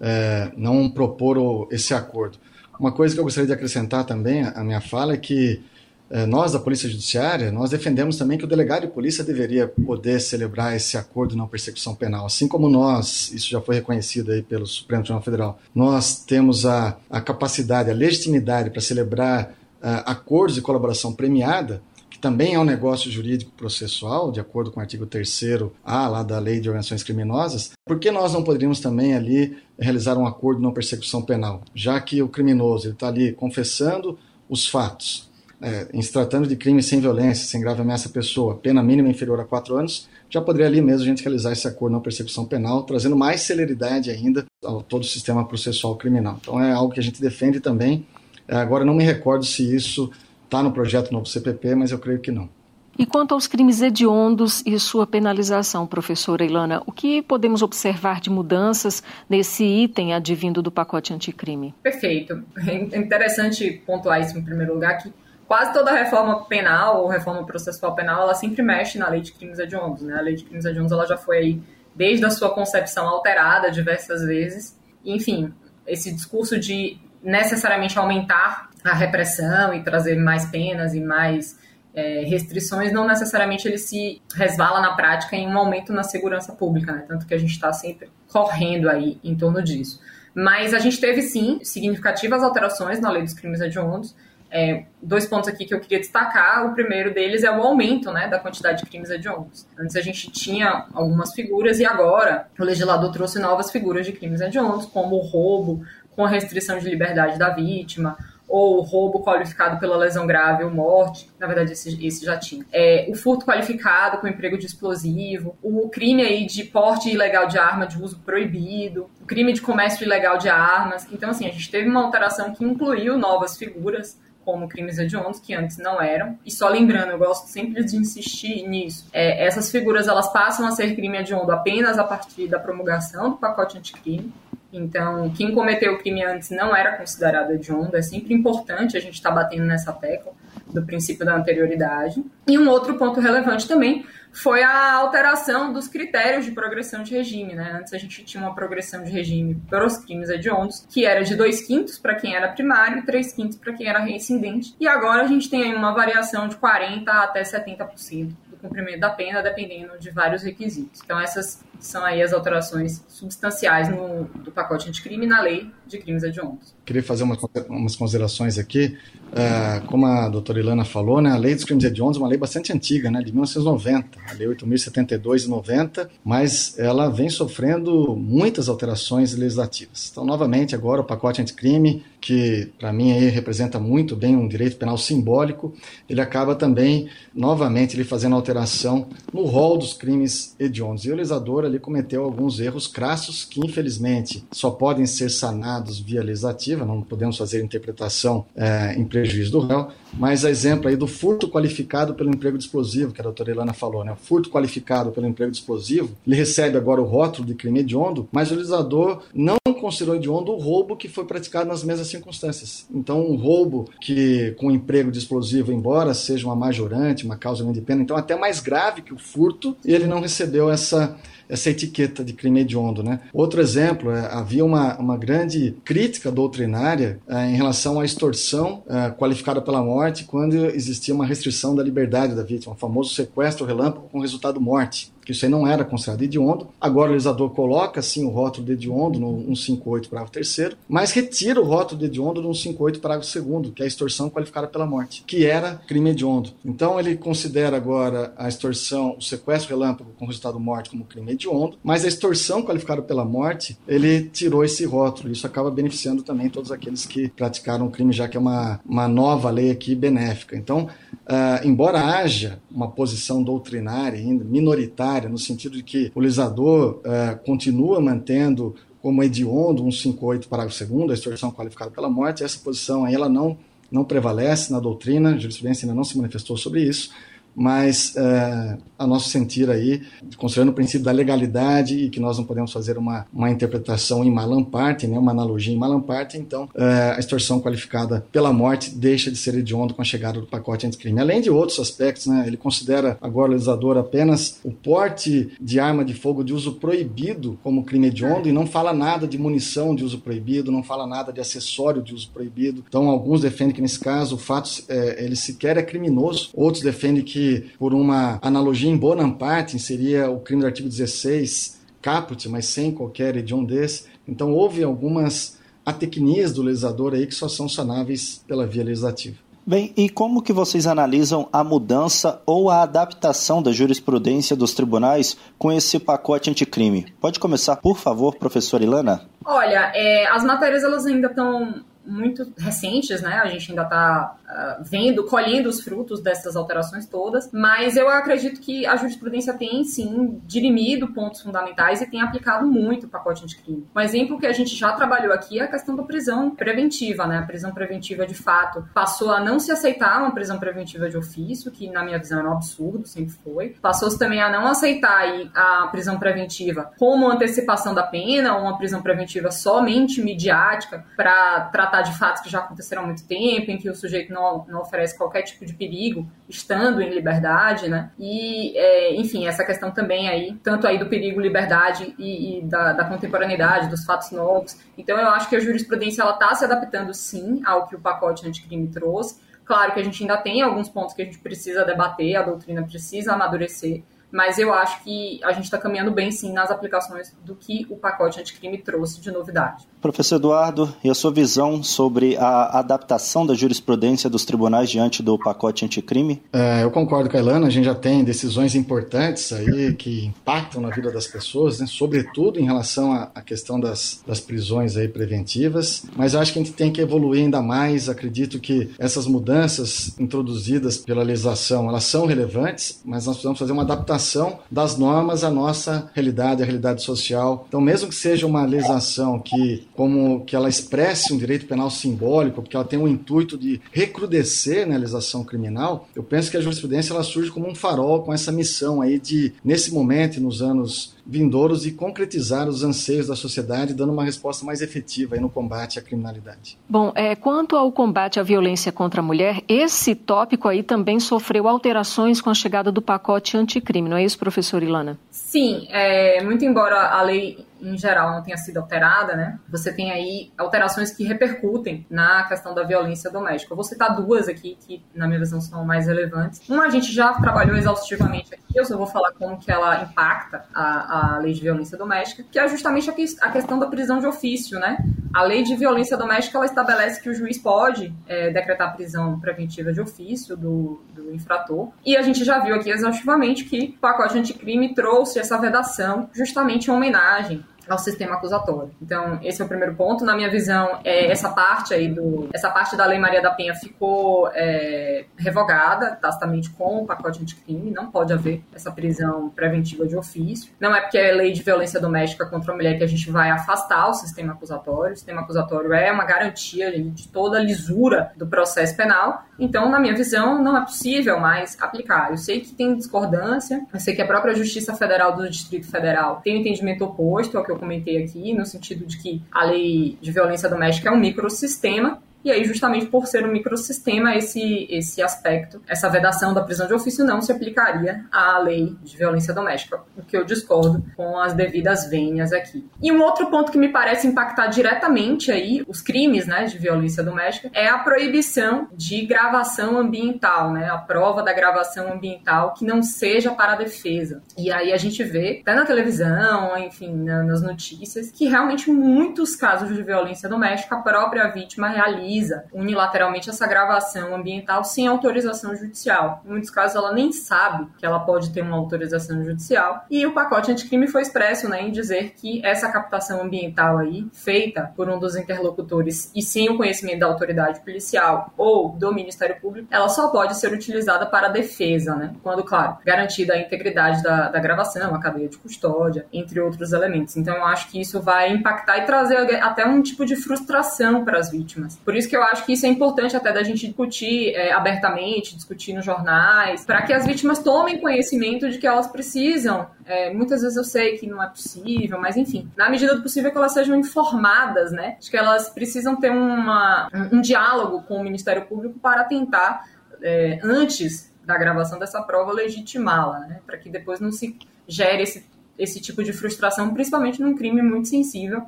é, 0.00 0.50
não 0.56 0.90
propor 0.90 1.38
o, 1.38 1.68
esse 1.70 1.94
acordo. 1.94 2.38
Uma 2.78 2.92
coisa 2.92 3.14
que 3.14 3.20
eu 3.20 3.24
gostaria 3.24 3.46
de 3.46 3.52
acrescentar 3.52 4.04
também 4.04 4.42
à 4.42 4.62
minha 4.62 4.80
fala 4.80 5.14
é 5.14 5.16
que 5.16 5.62
é, 6.10 6.26
nós 6.26 6.52
da 6.52 6.58
Polícia 6.58 6.88
Judiciária, 6.88 7.50
nós 7.50 7.70
defendemos 7.70 8.16
também 8.16 8.36
que 8.36 8.44
o 8.44 8.46
delegado 8.46 8.82
de 8.82 8.88
polícia 8.88 9.24
deveria 9.24 9.66
poder 9.66 10.20
celebrar 10.20 10.76
esse 10.76 10.98
acordo 10.98 11.30
de 11.30 11.36
não 11.36 11.48
persecução 11.48 11.94
penal, 11.94 12.26
assim 12.26 12.46
como 12.46 12.68
nós, 12.68 13.32
isso 13.32 13.48
já 13.50 13.60
foi 13.60 13.76
reconhecido 13.76 14.30
aí 14.30 14.42
pelo 14.42 14.66
Supremo 14.66 15.02
Tribunal 15.02 15.24
Federal, 15.24 15.58
nós 15.74 16.22
temos 16.24 16.66
a, 16.66 16.98
a 17.08 17.20
capacidade, 17.20 17.90
a 17.90 17.94
legitimidade 17.94 18.68
para 18.68 18.82
celebrar 18.82 19.54
uh, 19.82 20.04
acordos 20.04 20.56
de 20.56 20.60
colaboração 20.60 21.14
premiada, 21.14 21.82
também 22.24 22.54
é 22.54 22.58
um 22.58 22.64
negócio 22.64 23.10
jurídico 23.10 23.52
processual, 23.54 24.32
de 24.32 24.40
acordo 24.40 24.70
com 24.70 24.80
o 24.80 24.82
artigo 24.82 25.06
3º-A 25.06 26.08
lá 26.08 26.22
da 26.22 26.38
Lei 26.38 26.58
de 26.58 26.70
Organizações 26.70 27.02
Criminosas, 27.02 27.72
por 27.86 27.98
que 27.98 28.10
nós 28.10 28.32
não 28.32 28.42
poderíamos 28.42 28.80
também 28.80 29.14
ali 29.14 29.58
realizar 29.78 30.16
um 30.16 30.26
acordo 30.26 30.56
de 30.56 30.62
não 30.62 30.72
persecução 30.72 31.20
penal, 31.20 31.62
já 31.74 32.00
que 32.00 32.22
o 32.22 32.28
criminoso 32.28 32.88
está 32.88 33.08
ali 33.08 33.34
confessando 33.34 34.18
os 34.48 34.66
fatos, 34.66 35.28
é, 35.60 35.86
em 35.92 36.00
se 36.00 36.10
tratando 36.10 36.48
de 36.48 36.56
crime 36.56 36.82
sem 36.82 36.98
violência, 36.98 37.46
sem 37.46 37.60
grave 37.60 37.82
ameaça 37.82 38.08
à 38.08 38.10
pessoa, 38.10 38.54
pena 38.54 38.82
mínima 38.82 39.10
inferior 39.10 39.38
a 39.38 39.44
quatro 39.44 39.76
anos, 39.76 40.08
já 40.30 40.40
poderia 40.40 40.66
ali 40.66 40.80
mesmo 40.80 41.02
a 41.02 41.06
gente 41.06 41.22
realizar 41.22 41.52
esse 41.52 41.68
acordo 41.68 41.92
não 41.92 42.00
persecução 42.00 42.46
penal, 42.46 42.84
trazendo 42.84 43.16
mais 43.16 43.42
celeridade 43.42 44.10
ainda 44.10 44.46
ao 44.64 44.82
todo 44.82 45.02
o 45.02 45.06
sistema 45.06 45.46
processual 45.46 45.94
criminal. 45.96 46.38
Então 46.40 46.58
é 46.58 46.72
algo 46.72 46.94
que 46.94 47.00
a 47.00 47.02
gente 47.02 47.20
defende 47.20 47.60
também. 47.60 48.06
É, 48.48 48.56
agora 48.56 48.82
não 48.82 48.94
me 48.94 49.04
recordo 49.04 49.44
se 49.44 49.74
isso 49.74 50.10
está 50.44 50.62
no 50.62 50.72
projeto 50.72 51.12
novo 51.12 51.26
CPP, 51.26 51.74
mas 51.74 51.90
eu 51.90 51.98
creio 51.98 52.20
que 52.20 52.30
não. 52.30 52.48
E 52.96 53.04
quanto 53.04 53.34
aos 53.34 53.48
crimes 53.48 53.82
hediondos 53.82 54.62
e 54.64 54.78
sua 54.78 55.04
penalização, 55.04 55.84
professora 55.84 56.44
Ilana, 56.44 56.80
o 56.86 56.92
que 56.92 57.22
podemos 57.22 57.60
observar 57.60 58.20
de 58.20 58.30
mudanças 58.30 59.02
nesse 59.28 59.64
item 59.64 60.14
advindo 60.14 60.62
do 60.62 60.70
pacote 60.70 61.12
anticrime? 61.12 61.74
Perfeito. 61.82 62.42
É 62.66 62.96
interessante 62.96 63.82
pontuar 63.84 64.20
isso 64.20 64.38
em 64.38 64.42
primeiro 64.42 64.74
lugar, 64.74 64.98
que 64.98 65.12
quase 65.46 65.72
toda 65.72 65.90
reforma 65.90 66.44
penal 66.44 67.02
ou 67.02 67.08
reforma 67.08 67.44
processual 67.44 67.96
penal, 67.96 68.22
ela 68.22 68.34
sempre 68.34 68.62
mexe 68.62 68.96
na 68.96 69.08
lei 69.08 69.20
de 69.20 69.32
crimes 69.32 69.58
hediondos, 69.58 70.02
né? 70.02 70.14
A 70.16 70.20
lei 70.20 70.36
de 70.36 70.44
crimes 70.44 70.64
hediondos, 70.64 70.92
ela 70.92 71.04
já 71.04 71.16
foi 71.16 71.38
aí, 71.38 71.62
desde 71.96 72.24
a 72.24 72.30
sua 72.30 72.54
concepção, 72.54 73.08
alterada 73.08 73.72
diversas 73.72 74.24
vezes. 74.24 74.78
Enfim, 75.04 75.52
esse 75.84 76.12
discurso 76.14 76.58
de 76.60 76.96
necessariamente 77.22 77.98
aumentar 77.98 78.70
a 78.84 78.94
repressão 78.94 79.72
e 79.72 79.82
trazer 79.82 80.16
mais 80.16 80.44
penas 80.46 80.94
e 80.94 81.00
mais 81.00 81.58
é, 81.94 82.24
restrições, 82.24 82.92
não 82.92 83.06
necessariamente 83.06 83.66
ele 83.66 83.78
se 83.78 84.20
resvala 84.34 84.80
na 84.80 84.94
prática 84.94 85.36
em 85.36 85.46
um 85.46 85.56
aumento 85.56 85.92
na 85.92 86.02
segurança 86.02 86.52
pública, 86.52 86.92
né? 86.92 87.04
Tanto 87.08 87.26
que 87.26 87.32
a 87.32 87.38
gente 87.38 87.52
está 87.52 87.72
sempre 87.72 88.10
correndo 88.30 88.90
aí 88.90 89.18
em 89.24 89.34
torno 89.34 89.62
disso. 89.62 90.00
Mas 90.34 90.74
a 90.74 90.80
gente 90.80 91.00
teve, 91.00 91.22
sim, 91.22 91.60
significativas 91.62 92.42
alterações 92.42 93.00
na 93.00 93.10
lei 93.10 93.22
dos 93.22 93.32
crimes 93.32 93.60
hediondos, 93.60 94.14
é, 94.50 94.84
dois 95.02 95.26
pontos 95.26 95.48
aqui 95.48 95.64
que 95.64 95.74
eu 95.74 95.80
queria 95.80 95.98
destacar. 95.98 96.66
O 96.66 96.74
primeiro 96.74 97.14
deles 97.14 97.42
é 97.42 97.50
o 97.50 97.62
aumento 97.62 98.12
né, 98.12 98.28
da 98.28 98.38
quantidade 98.38 98.82
de 98.82 98.88
crimes 98.88 99.10
hediondos. 99.10 99.66
Antes 99.78 99.96
a 99.96 100.00
gente 100.00 100.30
tinha 100.30 100.86
algumas 100.92 101.32
figuras 101.32 101.80
e 101.80 101.86
agora 101.86 102.46
o 102.58 102.64
legislador 102.64 103.10
trouxe 103.12 103.38
novas 103.38 103.70
figuras 103.70 104.04
de 104.06 104.12
crimes 104.12 104.40
hediondos, 104.40 104.86
como 104.86 105.16
o 105.16 105.20
roubo 105.20 105.84
com 106.14 106.24
restrição 106.24 106.78
de 106.78 106.88
liberdade 106.88 107.36
da 107.36 107.50
vítima, 107.50 108.16
ou 108.56 108.80
roubo 108.82 109.20
qualificado 109.20 109.80
pela 109.80 109.96
lesão 109.96 110.28
grave 110.28 110.62
ou 110.62 110.70
morte, 110.70 111.28
na 111.40 111.46
verdade 111.48 111.72
esse, 111.72 112.06
esse 112.06 112.24
já 112.24 112.38
tinha. 112.38 112.64
É, 112.72 113.04
o 113.08 113.14
furto 113.16 113.44
qualificado 113.44 114.18
com 114.18 114.28
emprego 114.28 114.56
de 114.56 114.64
explosivo, 114.64 115.56
o 115.60 115.88
crime 115.88 116.22
aí 116.22 116.46
de 116.46 116.62
porte 116.62 117.10
ilegal 117.10 117.48
de 117.48 117.58
arma 117.58 117.84
de 117.84 118.00
uso 118.00 118.20
proibido, 118.20 119.10
o 119.20 119.26
crime 119.26 119.52
de 119.52 119.60
comércio 119.60 120.04
ilegal 120.04 120.38
de 120.38 120.48
armas. 120.48 121.04
Então, 121.10 121.30
assim, 121.30 121.48
a 121.48 121.50
gente 121.50 121.68
teve 121.68 121.88
uma 121.88 122.04
alteração 122.04 122.54
que 122.54 122.64
incluiu 122.64 123.18
novas 123.18 123.58
figuras 123.58 124.20
como 124.44 124.68
crimes 124.68 124.98
hediondos, 124.98 125.40
que 125.40 125.54
antes 125.54 125.78
não 125.78 126.00
eram. 126.00 126.38
E 126.44 126.50
só 126.50 126.68
lembrando, 126.68 127.10
eu 127.10 127.18
gosto 127.18 127.48
sempre 127.48 127.82
de 127.82 127.96
insistir 127.96 128.68
nisso. 128.68 129.08
É, 129.12 129.44
essas 129.46 129.70
figuras 129.70 130.06
elas 130.06 130.32
passam 130.32 130.66
a 130.66 130.70
ser 130.70 130.94
crime 130.94 131.18
hediondo 131.18 131.50
apenas 131.50 131.98
a 131.98 132.04
partir 132.04 132.46
da 132.46 132.58
promulgação 132.58 133.30
do 133.30 133.36
pacote 133.36 133.78
anticrime. 133.78 134.32
Então, 134.74 135.30
quem 135.30 135.54
cometeu 135.54 135.94
o 135.94 135.98
crime 135.98 136.24
antes 136.24 136.50
não 136.50 136.74
era 136.74 136.96
considerado 136.96 137.52
hediondo. 137.52 137.96
É 137.96 138.02
sempre 138.02 138.34
importante 138.34 138.96
a 138.96 139.00
gente 139.00 139.14
estar 139.14 139.30
tá 139.30 139.36
batendo 139.36 139.64
nessa 139.64 139.92
tecla, 139.92 140.32
do 140.72 140.84
princípio 140.84 141.24
da 141.24 141.36
anterioridade. 141.36 142.24
E 142.46 142.58
um 142.58 142.68
outro 142.68 142.96
ponto 142.98 143.20
relevante 143.20 143.68
também 143.68 144.04
foi 144.34 144.64
a 144.64 144.94
alteração 144.94 145.72
dos 145.72 145.86
critérios 145.86 146.44
de 146.44 146.50
progressão 146.50 147.02
de 147.04 147.14
regime. 147.14 147.54
Né? 147.54 147.78
Antes 147.80 147.92
a 147.92 147.98
gente 147.98 148.24
tinha 148.24 148.42
uma 148.42 148.54
progressão 148.54 149.04
de 149.04 149.10
regime 149.10 149.54
para 149.70 149.86
os 149.86 149.96
crimes 149.96 150.28
hediondos, 150.28 150.84
que 150.90 151.06
era 151.06 151.22
de 151.22 151.36
2 151.36 151.66
quintos 151.66 151.98
para 151.98 152.16
quem 152.16 152.34
era 152.34 152.48
primário 152.48 152.98
e 152.98 153.02
3 153.02 153.32
quintos 153.32 153.56
para 153.56 153.72
quem 153.72 153.86
era 153.86 154.00
reincidente. 154.00 154.74
E 154.80 154.88
agora 154.88 155.22
a 155.22 155.26
gente 155.26 155.48
tem 155.48 155.62
aí 155.62 155.74
uma 155.74 155.94
variação 155.94 156.48
de 156.48 156.56
40% 156.56 157.04
até 157.06 157.42
70% 157.42 158.26
do 158.26 158.34
cumprimento 158.68 159.00
da 159.00 159.10
pena, 159.10 159.42
dependendo 159.42 159.98
de 159.98 160.10
vários 160.10 160.42
requisitos. 160.42 161.00
Então 161.04 161.20
essas 161.20 161.62
são 161.78 162.04
aí 162.04 162.22
as 162.22 162.32
alterações 162.32 163.04
substanciais 163.08 163.88
no, 163.88 164.24
do 164.24 164.50
pacote 164.50 164.88
anticrime 164.88 165.26
na 165.26 165.40
lei 165.40 165.70
de 165.86 165.98
crimes 165.98 166.22
hediondos. 166.22 166.74
Queria 166.84 167.02
fazer 167.02 167.24
uma, 167.24 167.38
umas 167.68 167.96
considerações 167.96 168.58
aqui. 168.58 168.96
Uh, 169.32 169.86
como 169.86 170.06
a 170.06 170.28
doutora 170.28 170.60
Ilana 170.60 170.84
falou, 170.84 171.20
né, 171.20 171.30
a 171.30 171.36
lei 171.36 171.54
dos 171.54 171.64
crimes 171.64 171.84
hediondos 171.84 172.16
é 172.16 172.20
uma 172.20 172.28
lei 172.28 172.38
bastante 172.38 172.72
antiga, 172.72 173.10
né, 173.10 173.20
de 173.20 173.32
1990, 173.32 174.18
a 174.30 174.32
lei 174.34 174.46
8.072 174.46 175.38
de 175.38 175.48
90, 175.48 176.08
mas 176.24 176.78
ela 176.78 177.08
vem 177.08 177.28
sofrendo 177.28 178.14
muitas 178.16 178.68
alterações 178.68 179.34
legislativas. 179.34 180.08
Então, 180.12 180.24
novamente, 180.24 180.74
agora 180.74 181.00
o 181.00 181.04
pacote 181.04 181.40
anticrime, 181.40 182.04
que 182.20 182.70
para 182.78 182.92
mim 182.92 183.12
aí 183.12 183.28
representa 183.28 183.78
muito 183.78 184.14
bem 184.14 184.36
um 184.36 184.46
direito 184.46 184.76
penal 184.76 184.96
simbólico, 184.96 185.74
ele 186.08 186.20
acaba 186.20 186.54
também, 186.54 187.08
novamente, 187.34 187.96
ele 187.96 188.04
fazendo 188.04 188.36
alteração 188.36 189.08
no 189.32 189.44
rol 189.44 189.76
dos 189.76 189.92
crimes 189.92 190.54
hediondos. 190.58 191.04
E 191.04 191.10
o 191.10 191.16
legislador 191.16 191.64
ali 191.64 191.78
cometeu 191.78 192.24
alguns 192.24 192.60
erros 192.60 192.86
crassos 192.86 193.44
que, 193.44 193.60
infelizmente, 193.60 194.44
só 194.52 194.70
podem 194.70 195.06
ser 195.06 195.28
sanados 195.28 195.73
via 196.04 196.22
legislativa, 196.22 196.84
não 196.84 197.02
podemos 197.02 197.36
fazer 197.36 197.62
interpretação 197.62 198.46
é, 198.56 198.94
em 198.94 199.04
prejuízo 199.04 199.52
do 199.52 199.60
réu, 199.60 199.88
mas 200.12 200.44
a 200.44 200.50
exemplo 200.50 200.88
aí 200.88 200.96
do 200.96 201.06
furto 201.06 201.48
qualificado 201.48 202.14
pelo 202.14 202.30
emprego 202.30 202.58
de 202.58 202.64
explosivo, 202.64 203.12
que 203.12 203.20
a 203.20 203.24
doutora 203.24 203.50
Ilana 203.50 203.72
falou, 203.72 204.04
né? 204.04 204.12
O 204.12 204.16
furto 204.16 204.50
qualificado 204.50 205.10
pelo 205.10 205.26
emprego 205.26 205.50
de 205.50 205.58
explosivo, 205.58 206.10
ele 206.26 206.36
recebe 206.36 206.76
agora 206.76 207.00
o 207.00 207.04
rótulo 207.04 207.46
de 207.46 207.54
crime 207.54 207.80
hediondo, 207.80 208.28
mas 208.30 208.50
o 208.50 208.54
legislador 208.54 209.22
não 209.34 209.56
considerou 209.80 210.16
hediondo 210.16 210.52
o 210.52 210.58
roubo 210.58 210.96
que 210.96 211.08
foi 211.08 211.24
praticado 211.24 211.68
nas 211.68 211.84
mesmas 211.84 212.08
circunstâncias. 212.08 212.86
Então, 212.92 213.20
um 213.20 213.36
roubo 213.36 213.88
que 214.00 214.52
com 214.52 214.70
emprego 214.70 215.10
de 215.10 215.18
explosivo, 215.18 215.72
embora 215.72 216.14
seja 216.14 216.46
uma 216.46 216.56
majorante, 216.56 217.24
uma 217.24 217.36
causa 217.36 217.64
de 217.64 217.80
pena, 217.80 218.02
então 218.02 218.16
até 218.16 218.36
mais 218.36 218.60
grave 218.60 219.02
que 219.02 219.12
o 219.12 219.18
furto, 219.18 219.76
ele 219.84 220.06
não 220.06 220.20
recebeu 220.20 220.70
essa 220.70 221.16
essa 221.48 221.70
etiqueta 221.70 222.24
de 222.24 222.32
crime 222.32 222.60
hediondo. 222.60 223.02
Né? 223.02 223.20
Outro 223.32 223.60
exemplo, 223.60 224.10
é, 224.10 224.26
havia 224.32 224.64
uma, 224.64 224.96
uma 224.98 225.16
grande 225.16 225.76
crítica 225.84 226.30
doutrinária 226.30 227.18
é, 227.28 227.50
em 227.50 227.56
relação 227.56 228.00
à 228.00 228.04
extorsão 228.04 228.82
é, 228.88 229.10
qualificada 229.10 229.60
pela 229.60 229.82
morte 229.82 230.24
quando 230.24 230.54
existia 230.66 231.14
uma 231.14 231.26
restrição 231.26 231.74
da 231.74 231.82
liberdade 231.82 232.34
da 232.34 232.42
vítima, 232.42 232.74
o 232.74 232.76
famoso 232.76 233.14
sequestro 233.14 233.64
relâmpago 233.64 234.08
com 234.10 234.20
resultado 234.20 234.60
morte 234.60 235.13
que 235.24 235.32
isso 235.32 235.44
aí 235.44 235.50
não 235.50 235.66
era 235.66 235.84
considerado 235.84 236.22
hediondo. 236.22 236.68
Agora 236.80 237.10
o 237.10 237.12
legislador 237.12 237.50
coloca 237.50 238.02
sim 238.02 238.24
o 238.24 238.30
rótulo 238.30 238.66
de 238.66 238.72
hediondo 238.72 239.18
no 239.18 239.56
158, 239.56 240.08
parágrafo 240.08 240.32
3 240.32 240.76
mas 240.88 241.12
retira 241.12 241.60
o 241.60 241.64
rótulo 241.64 242.00
de 242.00 242.06
hediondo 242.06 242.40
no 242.40 242.54
158, 242.54 243.00
parágrafo 243.00 243.42
2 243.42 243.72
que 243.74 243.82
é 243.82 243.84
a 243.84 243.88
extorsão 243.88 244.30
qualificada 244.30 244.66
pela 244.66 244.86
morte, 244.86 245.24
que 245.26 245.46
era 245.46 245.76
crime 245.86 246.10
hediondo. 246.10 246.50
Então 246.64 246.98
ele 246.98 247.16
considera 247.16 247.76
agora 247.76 248.32
a 248.36 248.48
extorsão, 248.48 249.16
o 249.18 249.22
sequestro 249.22 249.70
relâmpago 249.76 250.10
com 250.18 250.26
resultado 250.26 250.58
morte 250.60 250.90
como 250.90 251.04
crime 251.04 251.32
hediondo, 251.32 251.78
mas 251.82 252.04
a 252.04 252.08
extorsão 252.08 252.62
qualificada 252.62 253.02
pela 253.02 253.24
morte, 253.24 253.78
ele 253.86 254.28
tirou 254.30 254.64
esse 254.64 254.84
rótulo. 254.84 255.32
Isso 255.32 255.46
acaba 255.46 255.70
beneficiando 255.70 256.22
também 256.22 256.48
todos 256.48 256.70
aqueles 256.70 257.06
que 257.06 257.28
praticaram 257.28 257.86
o 257.86 257.90
crime, 257.90 258.12
já 258.12 258.28
que 258.28 258.36
é 258.36 258.40
uma, 258.40 258.80
uma 258.84 259.08
nova 259.08 259.50
lei 259.50 259.70
aqui 259.70 259.94
benéfica. 259.94 260.56
Então, 260.56 260.88
uh, 261.12 261.66
embora 261.66 262.00
haja 262.00 262.58
uma 262.70 262.90
posição 262.90 263.42
doutrinária 263.42 264.18
ainda, 264.18 264.44
minoritária, 264.44 265.13
no 265.22 265.38
sentido 265.38 265.76
de 265.76 265.82
que 265.82 266.12
o 266.14 266.20
legislador 266.20 267.00
uh, 267.00 267.44
continua 267.44 268.00
mantendo 268.00 268.74
como 269.00 269.22
hediondo 269.22 269.82
158, 269.82 270.48
parágrafo 270.48 270.84
2 270.84 271.10
a 271.10 271.14
extorsão 271.14 271.50
qualificada 271.50 271.90
pela 271.90 272.08
morte, 272.08 272.42
essa 272.42 272.58
posição 272.58 273.04
aí 273.04 273.14
ela 273.14 273.28
não, 273.28 273.56
não 273.90 274.02
prevalece 274.02 274.72
na 274.72 274.80
doutrina, 274.80 275.34
a 275.34 275.38
jurisprudência 275.38 275.84
ainda 275.84 275.94
não 275.94 276.04
se 276.04 276.16
manifestou 276.16 276.56
sobre 276.56 276.82
isso, 276.82 277.10
mas 277.54 278.16
é, 278.16 278.78
a 279.04 279.08
nosso 279.08 279.28
sentir 279.28 279.70
aí, 279.70 280.02
considerando 280.36 280.70
o 280.70 280.74
princípio 280.74 281.04
da 281.04 281.12
legalidade 281.12 281.96
e 281.96 282.10
que 282.10 282.20
nós 282.20 282.38
não 282.38 282.44
podemos 282.44 282.72
fazer 282.72 282.98
uma, 282.98 283.26
uma 283.32 283.50
interpretação 283.50 284.24
em 284.24 284.30
malamparte, 284.30 285.06
né, 285.06 285.18
uma 285.18 285.30
analogia 285.30 285.74
em 285.74 285.78
malamparte, 285.78 286.36
então 286.36 286.68
é, 286.74 287.14
a 287.16 287.18
extorsão 287.18 287.60
qualificada 287.60 288.26
pela 288.32 288.52
morte 288.52 288.90
deixa 288.94 289.30
de 289.30 289.36
ser 289.36 289.54
hediondo 289.54 289.94
com 289.94 290.02
a 290.02 290.04
chegada 290.04 290.40
do 290.40 290.46
pacote 290.46 290.86
anticrime. 290.86 291.20
Além 291.20 291.40
de 291.40 291.50
outros 291.50 291.78
aspectos, 291.78 292.26
né, 292.26 292.44
ele 292.46 292.56
considera 292.56 293.18
agora 293.20 293.48
o 293.48 293.52
legislador 293.52 293.96
apenas 293.96 294.58
o 294.64 294.70
porte 294.70 295.52
de 295.60 295.78
arma 295.78 296.04
de 296.04 296.14
fogo 296.14 296.42
de 296.42 296.52
uso 296.52 296.72
proibido 296.74 297.58
como 297.62 297.84
crime 297.84 298.08
hediondo 298.08 298.48
e 298.48 298.52
não 298.52 298.66
fala 298.66 298.92
nada 298.92 299.26
de 299.26 299.38
munição 299.38 299.94
de 299.94 300.04
uso 300.04 300.18
proibido, 300.18 300.72
não 300.72 300.82
fala 300.82 301.06
nada 301.06 301.32
de 301.32 301.40
acessório 301.40 302.02
de 302.02 302.14
uso 302.14 302.30
proibido. 302.32 302.84
Então 302.88 303.08
alguns 303.08 303.40
defendem 303.40 303.74
que 303.74 303.82
nesse 303.82 303.98
caso 303.98 304.36
o 304.36 304.38
fato 304.38 304.84
é, 304.88 305.24
ele 305.24 305.36
sequer 305.36 305.76
é 305.76 305.82
criminoso, 305.82 306.50
outros 306.54 306.82
defendem 306.82 307.22
que 307.22 307.66
por 307.78 307.94
uma 307.94 308.38
analogia 308.42 308.90
em 308.94 308.96
Bonaparte, 308.96 309.78
seria 309.78 310.30
o 310.30 310.38
crime 310.38 310.62
do 310.62 310.66
artigo 310.66 310.88
16, 310.88 311.80
caput, 312.00 312.48
mas 312.48 312.66
sem 312.66 312.92
qualquer 312.92 313.36
hediondo 313.36 313.74
desse. 313.74 314.04
Então 314.26 314.52
houve 314.52 314.84
algumas 314.84 315.58
atecnias 315.84 316.52
do 316.52 316.62
legislador 316.62 317.12
aí 317.12 317.26
que 317.26 317.34
só 317.34 317.48
são 317.48 317.68
sanáveis 317.68 318.42
pela 318.46 318.66
via 318.66 318.84
legislativa. 318.84 319.36
Bem, 319.66 319.92
e 319.96 320.10
como 320.10 320.42
que 320.42 320.52
vocês 320.52 320.86
analisam 320.86 321.48
a 321.50 321.64
mudança 321.64 322.40
ou 322.44 322.68
a 322.70 322.82
adaptação 322.82 323.62
da 323.62 323.72
jurisprudência 323.72 324.54
dos 324.54 324.74
tribunais 324.74 325.38
com 325.58 325.72
esse 325.72 325.98
pacote 325.98 326.50
anticrime? 326.50 327.06
Pode 327.18 327.40
começar, 327.40 327.76
por 327.76 327.96
favor, 327.96 328.36
professora 328.36 328.84
Ilana? 328.84 329.22
Olha, 329.42 329.90
é, 329.94 330.26
as 330.28 330.44
matérias 330.44 330.84
elas 330.84 331.06
ainda 331.06 331.28
estão 331.28 331.82
muito 332.06 332.52
recentes, 332.58 333.20
né? 333.22 333.40
A 333.42 333.46
gente 333.46 333.70
ainda 333.70 333.82
está 333.82 334.36
uh, 334.42 334.48
ah, 334.48 334.78
vendo, 334.82 335.24
colhendo 335.24 335.68
os 335.68 335.80
frutos 335.80 336.20
dessas 336.20 336.56
alterações 336.56 337.06
todas, 337.06 337.50
mas 337.52 337.96
eu 337.96 338.08
acredito 338.08 338.60
que 338.60 338.86
a 338.86 338.96
jurisprudência 338.96 339.54
tem 339.54 339.84
sim 339.84 340.40
dirimido 340.44 341.08
pontos 341.08 341.40
fundamentais 341.40 342.00
e 342.00 342.06
tem 342.06 342.20
aplicado 342.20 342.66
muito 342.66 343.06
o 343.06 343.08
pacote 343.08 343.42
anticrime. 343.42 343.86
Um 343.94 344.00
exemplo 344.00 344.38
que 344.38 344.46
a 344.46 344.52
gente 344.52 344.74
já 344.74 344.92
trabalhou 344.92 345.32
aqui 345.32 345.58
é 345.58 345.64
a 345.64 345.68
questão 345.68 345.96
da 345.96 346.02
prisão 346.02 346.50
preventiva, 346.50 347.26
né? 347.26 347.38
A 347.38 347.42
prisão 347.42 347.72
preventiva 347.72 348.26
de 348.26 348.34
fato 348.34 348.86
passou 348.92 349.32
a 349.32 349.40
não 349.40 349.58
se 349.58 349.72
aceitar 349.72 350.20
uma 350.20 350.32
prisão 350.32 350.58
preventiva 350.58 351.08
de 351.08 351.16
ofício, 351.16 351.70
que 351.70 351.90
na 351.90 352.04
minha 352.04 352.18
visão 352.18 352.38
era 352.38 352.48
um 352.48 352.52
absurdo, 352.52 353.06
sempre 353.06 353.34
foi. 353.42 353.70
Passou-se 353.80 354.18
também 354.18 354.42
a 354.42 354.50
não 354.50 354.66
aceitar 354.66 355.24
a 355.54 355.88
prisão 355.88 356.18
preventiva 356.18 356.92
como 356.98 357.28
antecipação 357.28 357.94
da 357.94 358.02
pena, 358.02 358.56
ou 358.56 358.62
uma 358.62 358.76
prisão 358.76 359.02
preventiva 359.02 359.50
somente 359.50 360.22
midiática 360.22 361.04
para 361.16 361.60
tratar 361.72 361.93
tratar 361.94 362.02
de 362.02 362.18
fatos 362.18 362.42
que 362.42 362.50
já 362.50 362.58
aconteceram 362.58 363.02
há 363.02 363.06
muito 363.06 363.24
tempo, 363.26 363.70
em 363.70 363.78
que 363.78 363.88
o 363.88 363.94
sujeito 363.94 364.32
não, 364.32 364.64
não 364.66 364.80
oferece 364.80 365.16
qualquer 365.16 365.42
tipo 365.42 365.64
de 365.64 365.74
perigo, 365.74 366.26
estando 366.48 367.00
em 367.00 367.10
liberdade, 367.10 367.88
né? 367.88 368.10
E, 368.18 368.76
é, 368.76 369.14
enfim, 369.14 369.46
essa 369.46 369.64
questão 369.64 369.90
também 369.90 370.28
aí, 370.28 370.58
tanto 370.62 370.86
aí 370.86 370.98
do 370.98 371.06
perigo, 371.06 371.40
liberdade 371.40 372.14
e, 372.18 372.58
e 372.58 372.62
da, 372.62 372.92
da, 372.92 373.04
contemporaneidade, 373.04 373.88
dos 373.88 374.04
fatos 374.04 374.30
novos. 374.32 374.76
Então, 374.98 375.16
eu 375.18 375.28
acho 375.28 375.48
que 375.48 375.56
a 375.56 375.60
jurisprudência 375.60 376.22
ela 376.22 376.32
está 376.32 376.54
se 376.54 376.64
adaptando, 376.64 377.14
sim, 377.14 377.62
ao 377.64 377.86
que 377.86 377.94
o 377.94 378.00
pacote 378.00 378.46
anticrime 378.46 378.88
trouxe. 378.88 379.42
Claro 379.64 379.94
que 379.94 380.00
a 380.00 380.04
gente 380.04 380.22
ainda 380.22 380.36
tem 380.36 380.62
alguns 380.62 380.88
pontos 380.88 381.14
que 381.14 381.22
a 381.22 381.24
gente 381.24 381.38
precisa 381.38 381.84
debater, 381.84 382.36
a 382.36 382.42
doutrina 382.42 382.82
precisa 382.82 383.32
amadurecer, 383.32 384.02
mas 384.34 384.58
eu 384.58 384.74
acho 384.74 385.00
que 385.04 385.38
a 385.44 385.52
gente 385.52 385.66
está 385.66 385.78
caminhando 385.78 386.10
bem 386.10 386.32
sim 386.32 386.52
nas 386.52 386.68
aplicações 386.68 387.32
do 387.44 387.54
que 387.54 387.86
o 387.88 387.96
pacote 387.96 388.40
anticrime 388.40 388.78
trouxe 388.78 389.20
de 389.20 389.30
novidade. 389.30 389.86
Professor 390.00 390.36
Eduardo, 390.36 390.92
e 391.04 391.08
a 391.08 391.14
sua 391.14 391.30
visão 391.30 391.84
sobre 391.84 392.36
a 392.36 392.80
adaptação 392.80 393.46
da 393.46 393.54
jurisprudência 393.54 394.28
dos 394.28 394.44
tribunais 394.44 394.90
diante 394.90 395.22
do 395.22 395.38
pacote 395.38 395.84
anticrime? 395.84 396.42
É, 396.52 396.82
eu 396.82 396.90
concordo 396.90 397.30
com 397.30 397.36
a 397.36 397.40
Ilana, 397.40 397.68
a 397.68 397.70
gente 397.70 397.84
já 397.84 397.94
tem 397.94 398.24
decisões 398.24 398.74
importantes 398.74 399.52
aí 399.52 399.94
que 399.94 400.26
impactam 400.26 400.82
na 400.82 400.90
vida 400.90 401.12
das 401.12 401.28
pessoas, 401.28 401.78
né? 401.78 401.86
sobretudo 401.86 402.58
em 402.58 402.64
relação 402.64 403.12
à, 403.12 403.30
à 403.36 403.40
questão 403.40 403.78
das, 403.78 404.22
das 404.26 404.40
prisões 404.40 404.96
aí 404.96 405.06
preventivas, 405.06 406.04
mas 406.16 406.34
eu 406.34 406.40
acho 406.40 406.52
que 406.52 406.58
a 406.58 406.62
gente 406.62 406.74
tem 406.74 406.92
que 406.92 407.00
evoluir 407.00 407.44
ainda 407.44 407.62
mais, 407.62 408.08
acredito 408.08 408.58
que 408.58 408.90
essas 408.98 409.28
mudanças 409.28 410.18
introduzidas 410.18 410.98
pela 410.98 411.22
legislação, 411.22 411.88
elas 411.88 412.02
são 412.02 412.26
relevantes, 412.26 413.00
mas 413.04 413.26
nós 413.26 413.36
precisamos 413.36 413.60
fazer 413.60 413.72
uma 413.72 413.82
adaptação 413.82 414.23
das 414.70 414.96
normas 414.96 415.44
à 415.44 415.50
nossa 415.50 416.10
realidade, 416.14 416.62
à 416.62 416.64
realidade 416.64 417.02
social. 417.02 417.64
Então, 417.68 417.80
mesmo 417.80 418.08
que 418.08 418.14
seja 418.14 418.46
uma 418.46 418.64
legislação 418.64 419.38
que, 419.38 419.86
como 419.94 420.44
que 420.44 420.56
ela 420.56 420.68
expresse 420.68 421.32
um 421.32 421.38
direito 421.38 421.66
penal 421.66 421.90
simbólico, 421.90 422.62
porque 422.62 422.76
ela 422.76 422.84
tem 422.84 422.98
o 422.98 423.08
intuito 423.08 423.56
de 423.56 423.80
recrudescer 423.92 424.86
na 424.86 424.96
legislação 424.96 425.44
criminal, 425.44 426.08
eu 426.14 426.22
penso 426.22 426.50
que 426.50 426.56
a 426.56 426.60
jurisprudência 426.60 427.12
ela 427.12 427.22
surge 427.22 427.50
como 427.50 427.68
um 427.68 427.74
farol 427.74 428.22
com 428.22 428.32
essa 428.32 428.50
missão 428.50 429.00
aí 429.00 429.18
de, 429.18 429.52
nesse 429.64 429.92
momento, 429.92 430.40
nos 430.40 430.62
anos 430.62 431.13
vindouros 431.26 431.86
e 431.86 431.92
concretizar 431.92 432.68
os 432.68 432.82
anseios 432.82 433.28
da 433.28 433.36
sociedade, 433.36 433.94
dando 433.94 434.12
uma 434.12 434.24
resposta 434.24 434.64
mais 434.64 434.80
efetiva 434.82 435.36
no 435.36 435.48
combate 435.48 435.98
à 435.98 436.02
criminalidade. 436.02 436.78
Bom, 436.88 437.12
é, 437.14 437.34
quanto 437.34 437.76
ao 437.76 437.90
combate 437.90 438.38
à 438.38 438.42
violência 438.42 438.92
contra 438.92 439.20
a 439.20 439.24
mulher, 439.24 439.62
esse 439.68 440.14
tópico 440.14 440.68
aí 440.68 440.82
também 440.82 441.18
sofreu 441.18 441.66
alterações 441.68 442.40
com 442.40 442.50
a 442.50 442.54
chegada 442.54 442.92
do 442.92 443.00
pacote 443.00 443.56
anticrime, 443.56 444.08
não 444.08 444.16
é 444.16 444.24
isso, 444.24 444.38
professor 444.38 444.82
Ilana? 444.82 445.18
Sim, 445.34 445.88
é, 445.90 446.40
muito 446.44 446.64
embora 446.64 447.08
a 447.08 447.20
lei 447.20 447.66
em 447.82 447.98
geral 447.98 448.30
não 448.30 448.42
tenha 448.42 448.56
sido 448.56 448.78
alterada, 448.78 449.34
né? 449.34 449.58
Você 449.68 449.92
tem 449.92 450.12
aí 450.12 450.52
alterações 450.56 451.10
que 451.10 451.24
repercutem 451.24 452.06
na 452.08 452.44
questão 452.44 452.72
da 452.72 452.84
violência 452.84 453.30
doméstica. 453.30 453.72
Eu 453.72 453.76
vou 453.76 453.84
citar 453.84 454.14
duas 454.14 454.48
aqui 454.48 454.78
que, 454.86 455.04
na 455.12 455.26
minha 455.26 455.40
visão, 455.40 455.60
são 455.60 455.84
mais 455.84 456.06
relevantes. 456.06 456.62
Uma 456.68 456.84
a 456.84 456.88
gente 456.88 457.12
já 457.12 457.32
trabalhou 457.32 457.76
exaustivamente 457.76 458.54
aqui, 458.54 458.78
eu 458.78 458.84
só 458.84 458.96
vou 458.96 459.08
falar 459.08 459.32
como 459.32 459.58
que 459.58 459.70
ela 459.70 460.02
impacta 460.02 460.64
a, 460.72 461.34
a 461.34 461.38
lei 461.38 461.52
de 461.52 461.62
violência 461.62 461.98
doméstica, 461.98 462.44
que 462.50 462.58
é 462.58 462.68
justamente 462.68 463.10
a, 463.10 463.12
que, 463.12 463.24
a 463.40 463.50
questão 463.50 463.76
da 463.78 463.86
prisão 463.86 464.20
de 464.20 464.26
ofício, 464.26 464.78
né? 464.78 464.98
A 465.32 465.42
lei 465.42 465.64
de 465.64 465.74
violência 465.74 466.16
doméstica 466.16 466.56
ela 466.58 466.66
estabelece 466.66 467.20
que 467.20 467.28
o 467.28 467.34
juiz 467.34 467.58
pode 467.58 468.14
é, 468.28 468.50
decretar 468.50 468.94
prisão 468.94 469.40
preventiva 469.40 469.92
de 469.92 470.00
ofício 470.00 470.56
do, 470.56 471.02
do 471.12 471.34
infrator. 471.34 471.90
E 472.06 472.16
a 472.16 472.22
gente 472.22 472.44
já 472.44 472.60
viu 472.60 472.74
aqui 472.76 472.88
exaustivamente 472.88 473.64
que 473.64 473.94
o 473.96 474.00
pacote 474.00 474.38
anticrime 474.38 474.94
trouxe 474.94 475.23
essa 475.38 475.58
vedação 475.58 476.28
justamente 476.32 476.88
em 476.88 476.94
homenagem 476.94 477.64
ao 477.88 477.98
sistema 477.98 478.34
acusatório. 478.34 478.90
Então, 479.00 479.38
esse 479.42 479.60
é 479.60 479.64
o 479.64 479.68
primeiro 479.68 479.94
ponto. 479.94 480.24
Na 480.24 480.34
minha 480.34 480.50
visão, 480.50 481.00
é, 481.04 481.30
essa 481.30 481.50
parte 481.50 481.92
aí 481.92 482.08
do. 482.08 482.48
Essa 482.52 482.70
parte 482.70 482.96
da 482.96 483.04
Lei 483.06 483.18
Maria 483.18 483.42
da 483.42 483.50
Penha 483.50 483.74
ficou 483.74 484.48
é, 484.54 485.26
revogada 485.36 486.16
tacitamente 486.16 486.70
com 486.70 487.02
o 487.02 487.06
pacote 487.06 487.40
anticrime. 487.40 487.90
Não 487.90 488.10
pode 488.10 488.32
haver 488.32 488.62
essa 488.74 488.90
prisão 488.90 489.50
preventiva 489.50 490.06
de 490.06 490.16
ofício. 490.16 490.72
Não 490.80 490.94
é 490.94 491.00
porque 491.00 491.18
é 491.18 491.32
lei 491.32 491.52
de 491.52 491.62
violência 491.62 492.00
doméstica 492.00 492.46
contra 492.46 492.72
a 492.72 492.74
mulher 492.74 492.96
que 492.96 493.04
a 493.04 493.08
gente 493.08 493.30
vai 493.30 493.50
afastar 493.50 494.08
o 494.08 494.14
sistema 494.14 494.52
acusatório. 494.52 495.14
O 495.14 495.16
sistema 495.16 495.42
acusatório 495.42 495.92
é 495.92 496.10
uma 496.10 496.24
garantia 496.24 496.90
de 496.92 497.28
toda 497.28 497.58
a 497.58 497.62
lisura 497.62 498.32
do 498.36 498.46
processo 498.46 498.96
penal. 498.96 499.44
Então, 499.58 499.88
na 499.88 500.00
minha 500.00 500.14
visão, 500.14 500.62
não 500.62 500.76
é 500.76 500.80
possível 500.80 501.38
mais 501.38 501.80
aplicar. 501.80 502.30
Eu 502.30 502.36
sei 502.36 502.60
que 502.60 502.74
tem 502.74 502.96
discordância, 502.96 503.84
eu 503.92 504.00
sei 504.00 504.14
que 504.14 504.22
a 504.22 504.26
própria 504.26 504.54
Justiça 504.54 504.94
Federal 504.94 505.36
do 505.36 505.48
Distrito 505.48 505.86
Federal 505.86 506.40
tem 506.42 506.56
um 506.56 506.60
entendimento 506.60 507.04
oposto 507.04 507.56
ao 507.56 507.64
que 507.64 507.70
eu 507.70 507.78
comentei 507.78 508.22
aqui, 508.22 508.52
no 508.52 508.66
sentido 508.66 509.06
de 509.06 509.18
que 509.18 509.42
a 509.52 509.64
lei 509.64 510.18
de 510.20 510.32
violência 510.32 510.68
doméstica 510.68 511.08
é 511.08 511.12
um 511.12 511.18
microsistema 511.18 512.20
e 512.44 512.50
aí, 512.50 512.62
justamente 512.64 513.06
por 513.06 513.26
ser 513.26 513.46
um 513.46 513.50
microsistema, 513.50 514.36
esse, 514.36 514.86
esse 514.90 515.22
aspecto, 515.22 515.80
essa 515.88 516.10
vedação 516.10 516.52
da 516.52 516.62
prisão 516.62 516.86
de 516.86 516.92
ofício 516.92 517.24
não 517.24 517.40
se 517.40 517.50
aplicaria 517.50 518.26
à 518.30 518.58
lei 518.58 518.94
de 519.02 519.16
violência 519.16 519.54
doméstica, 519.54 520.00
o 520.16 520.22
que 520.22 520.36
eu 520.36 520.44
discordo 520.44 521.02
com 521.16 521.38
as 521.38 521.54
devidas 521.54 522.08
vênias 522.10 522.52
aqui. 522.52 522.86
E 523.02 523.10
um 523.10 523.22
outro 523.22 523.46
ponto 523.46 523.72
que 523.72 523.78
me 523.78 523.88
parece 523.88 524.26
impactar 524.26 524.66
diretamente 524.66 525.50
aí 525.50 525.82
os 525.88 526.02
crimes 526.02 526.46
né, 526.46 526.64
de 526.64 526.76
violência 526.76 527.22
doméstica 527.22 527.70
é 527.72 527.88
a 527.88 527.98
proibição 527.98 528.88
de 528.92 529.24
gravação 529.24 529.96
ambiental, 529.96 530.70
né, 530.70 530.90
a 530.90 530.98
prova 530.98 531.42
da 531.42 531.52
gravação 531.52 532.12
ambiental 532.12 532.74
que 532.74 532.84
não 532.84 533.02
seja 533.02 533.52
para 533.52 533.72
a 533.72 533.76
defesa. 533.76 534.42
E 534.58 534.70
aí 534.70 534.92
a 534.92 534.98
gente 534.98 535.24
vê, 535.24 535.60
até 535.62 535.74
na 535.74 535.86
televisão, 535.86 536.76
enfim, 536.76 537.14
nas 537.14 537.62
notícias, 537.62 538.30
que 538.30 538.46
realmente 538.46 538.90
muitos 538.90 539.56
casos 539.56 539.94
de 539.94 540.02
violência 540.02 540.48
doméstica 540.48 540.96
a 540.96 541.00
própria 541.00 541.48
vítima 541.48 541.88
realiza 541.88 542.33
realiza 542.34 542.64
unilateralmente 542.72 543.48
essa 543.48 543.66
gravação 543.66 544.34
ambiental 544.34 544.84
sem 544.84 545.06
autorização 545.06 545.74
judicial. 545.76 546.42
Em 546.44 546.50
muitos 546.50 546.70
casos, 546.70 546.96
ela 546.96 547.12
nem 547.12 547.32
sabe 547.32 547.88
que 547.98 548.04
ela 548.04 548.20
pode 548.20 548.50
ter 548.50 548.62
uma 548.62 548.76
autorização 548.76 549.42
judicial. 549.44 550.04
E 550.10 550.26
o 550.26 550.32
pacote 550.32 550.70
anticrime 550.70 551.06
foi 551.06 551.22
expresso 551.22 551.68
né, 551.68 551.82
em 551.82 551.92
dizer 551.92 552.34
que 552.36 552.64
essa 552.64 552.90
captação 552.90 553.42
ambiental 553.42 553.98
aí, 553.98 554.26
feita 554.32 554.92
por 554.96 555.08
um 555.08 555.18
dos 555.18 555.36
interlocutores 555.36 556.30
e 556.34 556.42
sem 556.42 556.70
o 556.70 556.76
conhecimento 556.76 557.20
da 557.20 557.26
autoridade 557.26 557.80
policial 557.80 558.52
ou 558.56 558.90
do 558.90 559.12
Ministério 559.12 559.60
Público, 559.60 559.88
ela 559.90 560.08
só 560.08 560.28
pode 560.28 560.56
ser 560.56 560.72
utilizada 560.72 561.26
para 561.26 561.48
defesa, 561.48 562.14
né? 562.14 562.34
Quando, 562.42 562.64
claro, 562.64 562.98
garantida 563.04 563.54
a 563.54 563.58
integridade 563.58 564.22
da, 564.22 564.48
da 564.48 564.58
gravação, 564.58 565.14
a 565.14 565.20
cadeia 565.20 565.48
de 565.48 565.58
custódia, 565.58 566.26
entre 566.32 566.60
outros 566.60 566.92
elementos. 566.92 567.36
Então, 567.36 567.54
eu 567.54 567.64
acho 567.64 567.88
que 567.90 568.00
isso 568.00 568.20
vai 568.20 568.52
impactar 568.52 568.98
e 568.98 569.02
trazer 569.02 569.54
até 569.62 569.86
um 569.86 570.02
tipo 570.02 570.24
de 570.24 570.36
frustração 570.36 571.24
para 571.24 571.38
as 571.38 571.50
vítimas. 571.50 571.96
Por 572.04 572.14
isso 572.16 572.23
isso 572.24 572.28
que 572.30 572.36
eu 572.36 572.42
acho 572.42 572.64
que 572.64 572.72
isso 572.72 572.86
é 572.86 572.88
importante 572.88 573.36
até 573.36 573.52
da 573.52 573.62
gente 573.62 573.86
discutir 573.86 574.54
é, 574.54 574.72
abertamente, 574.72 575.54
discutir 575.54 575.92
nos 575.92 576.04
jornais, 576.04 576.84
para 576.84 577.02
que 577.02 577.12
as 577.12 577.26
vítimas 577.26 577.58
tomem 577.58 578.00
conhecimento 578.00 578.68
de 578.70 578.78
que 578.78 578.86
elas 578.86 579.06
precisam. 579.06 579.86
É, 580.04 580.32
muitas 580.32 580.62
vezes 580.62 580.76
eu 580.76 580.84
sei 580.84 581.18
que 581.18 581.26
não 581.26 581.42
é 581.42 581.48
possível, 581.48 582.20
mas 582.20 582.36
enfim, 582.36 582.70
na 582.76 582.88
medida 582.88 583.14
do 583.14 583.22
possível 583.22 583.50
que 583.50 583.56
elas 583.56 583.72
sejam 583.72 583.96
informadas, 583.96 584.90
né? 584.90 585.16
De 585.20 585.30
que 585.30 585.36
elas 585.36 585.68
precisam 585.68 586.16
ter 586.16 586.30
uma, 586.30 587.08
um, 587.14 587.36
um 587.36 587.40
diálogo 587.40 588.02
com 588.02 588.16
o 588.16 588.24
Ministério 588.24 588.64
Público 588.66 588.98
para 588.98 589.24
tentar, 589.24 589.84
é, 590.22 590.58
antes 590.62 591.32
da 591.44 591.58
gravação 591.58 591.98
dessa 591.98 592.22
prova, 592.22 592.52
legitimá-la, 592.52 593.40
né? 593.40 593.60
Para 593.66 593.76
que 593.76 593.90
depois 593.90 594.18
não 594.20 594.32
se 594.32 594.58
gere 594.88 595.22
esse, 595.22 595.46
esse 595.78 596.00
tipo 596.00 596.24
de 596.24 596.32
frustração, 596.32 596.92
principalmente 596.92 597.40
num 597.40 597.54
crime 597.54 597.82
muito 597.82 598.08
sensível 598.08 598.64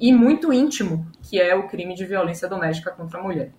e 0.00 0.12
muito 0.12 0.52
íntimo, 0.52 1.06
que 1.22 1.40
é 1.40 1.54
o 1.54 1.68
crime 1.68 1.94
de 1.94 2.04
violência 2.04 2.48
doméstica 2.48 2.90
contra 2.90 3.18
a 3.18 3.22
mulher. 3.22 3.52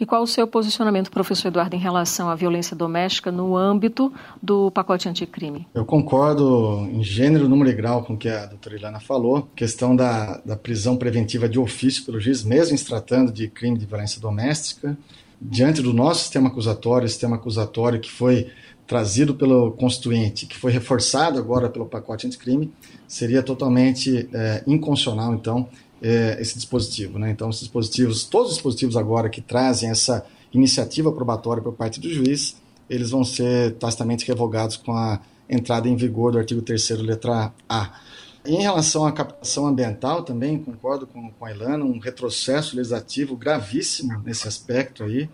E 0.00 0.06
qual 0.06 0.22
o 0.22 0.26
seu 0.26 0.46
posicionamento, 0.46 1.10
professor 1.10 1.48
Eduardo, 1.48 1.76
em 1.76 1.78
relação 1.78 2.30
à 2.30 2.34
violência 2.34 2.74
doméstica 2.74 3.30
no 3.30 3.56
âmbito 3.56 4.12
do 4.42 4.70
pacote 4.70 5.08
anticrime? 5.08 5.66
Eu 5.74 5.84
concordo 5.84 6.88
em 6.90 7.02
gênero, 7.02 7.48
número 7.48 7.70
e 7.70 7.74
grau 7.74 8.02
com 8.02 8.14
o 8.14 8.16
que 8.16 8.28
a 8.28 8.46
doutora 8.46 8.76
Ilana 8.76 9.00
falou. 9.00 9.48
Questão 9.54 9.94
da, 9.94 10.38
da 10.38 10.56
prisão 10.56 10.96
preventiva 10.96 11.48
de 11.48 11.58
ofício 11.58 12.04
pelo 12.04 12.20
juiz, 12.20 12.42
mesmo 12.42 12.78
se 12.78 12.86
tratando 12.86 13.32
de 13.32 13.48
crime 13.48 13.76
de 13.76 13.86
violência 13.86 14.20
doméstica. 14.20 14.96
Diante 15.40 15.82
do 15.82 15.92
nosso 15.92 16.22
sistema 16.22 16.48
acusatório, 16.48 17.08
sistema 17.08 17.36
acusatório 17.36 18.00
que 18.00 18.10
foi 18.10 18.50
trazido 18.88 19.34
pelo 19.34 19.72
Constituinte, 19.72 20.46
que 20.46 20.56
foi 20.56 20.72
reforçado 20.72 21.38
agora 21.38 21.68
pelo 21.68 21.84
pacote 21.84 22.26
anticrime, 22.26 22.72
seria 23.06 23.42
totalmente 23.42 24.26
é, 24.32 24.64
inconstitucional, 24.66 25.34
então, 25.34 25.68
é, 26.02 26.38
esse 26.40 26.54
dispositivo. 26.54 27.18
Né? 27.18 27.30
Então, 27.30 27.50
os 27.50 27.60
dispositivos, 27.60 28.24
todos 28.24 28.48
os 28.48 28.54
dispositivos 28.54 28.96
agora 28.96 29.28
que 29.28 29.42
trazem 29.42 29.90
essa 29.90 30.24
iniciativa 30.52 31.12
probatória 31.12 31.62
por 31.62 31.74
parte 31.74 32.00
do 32.00 32.08
juiz, 32.08 32.56
eles 32.88 33.10
vão 33.10 33.22
ser 33.22 33.74
tacitamente 33.74 34.26
revogados 34.26 34.78
com 34.78 34.92
a 34.92 35.20
entrada 35.48 35.86
em 35.86 35.94
vigor 35.94 36.32
do 36.32 36.38
artigo 36.38 36.62
3 36.62 36.90
letra 37.02 37.52
A. 37.68 38.00
Em 38.46 38.62
relação 38.62 39.04
à 39.04 39.12
captação 39.12 39.66
ambiental, 39.66 40.22
também 40.22 40.56
concordo 40.56 41.06
com, 41.06 41.30
com 41.30 41.44
a 41.44 41.52
Ilana, 41.52 41.84
um 41.84 41.98
retrocesso 41.98 42.74
legislativo 42.74 43.36
gravíssimo 43.36 44.22
nesse 44.24 44.48
aspecto 44.48 45.04
aí. 45.04 45.28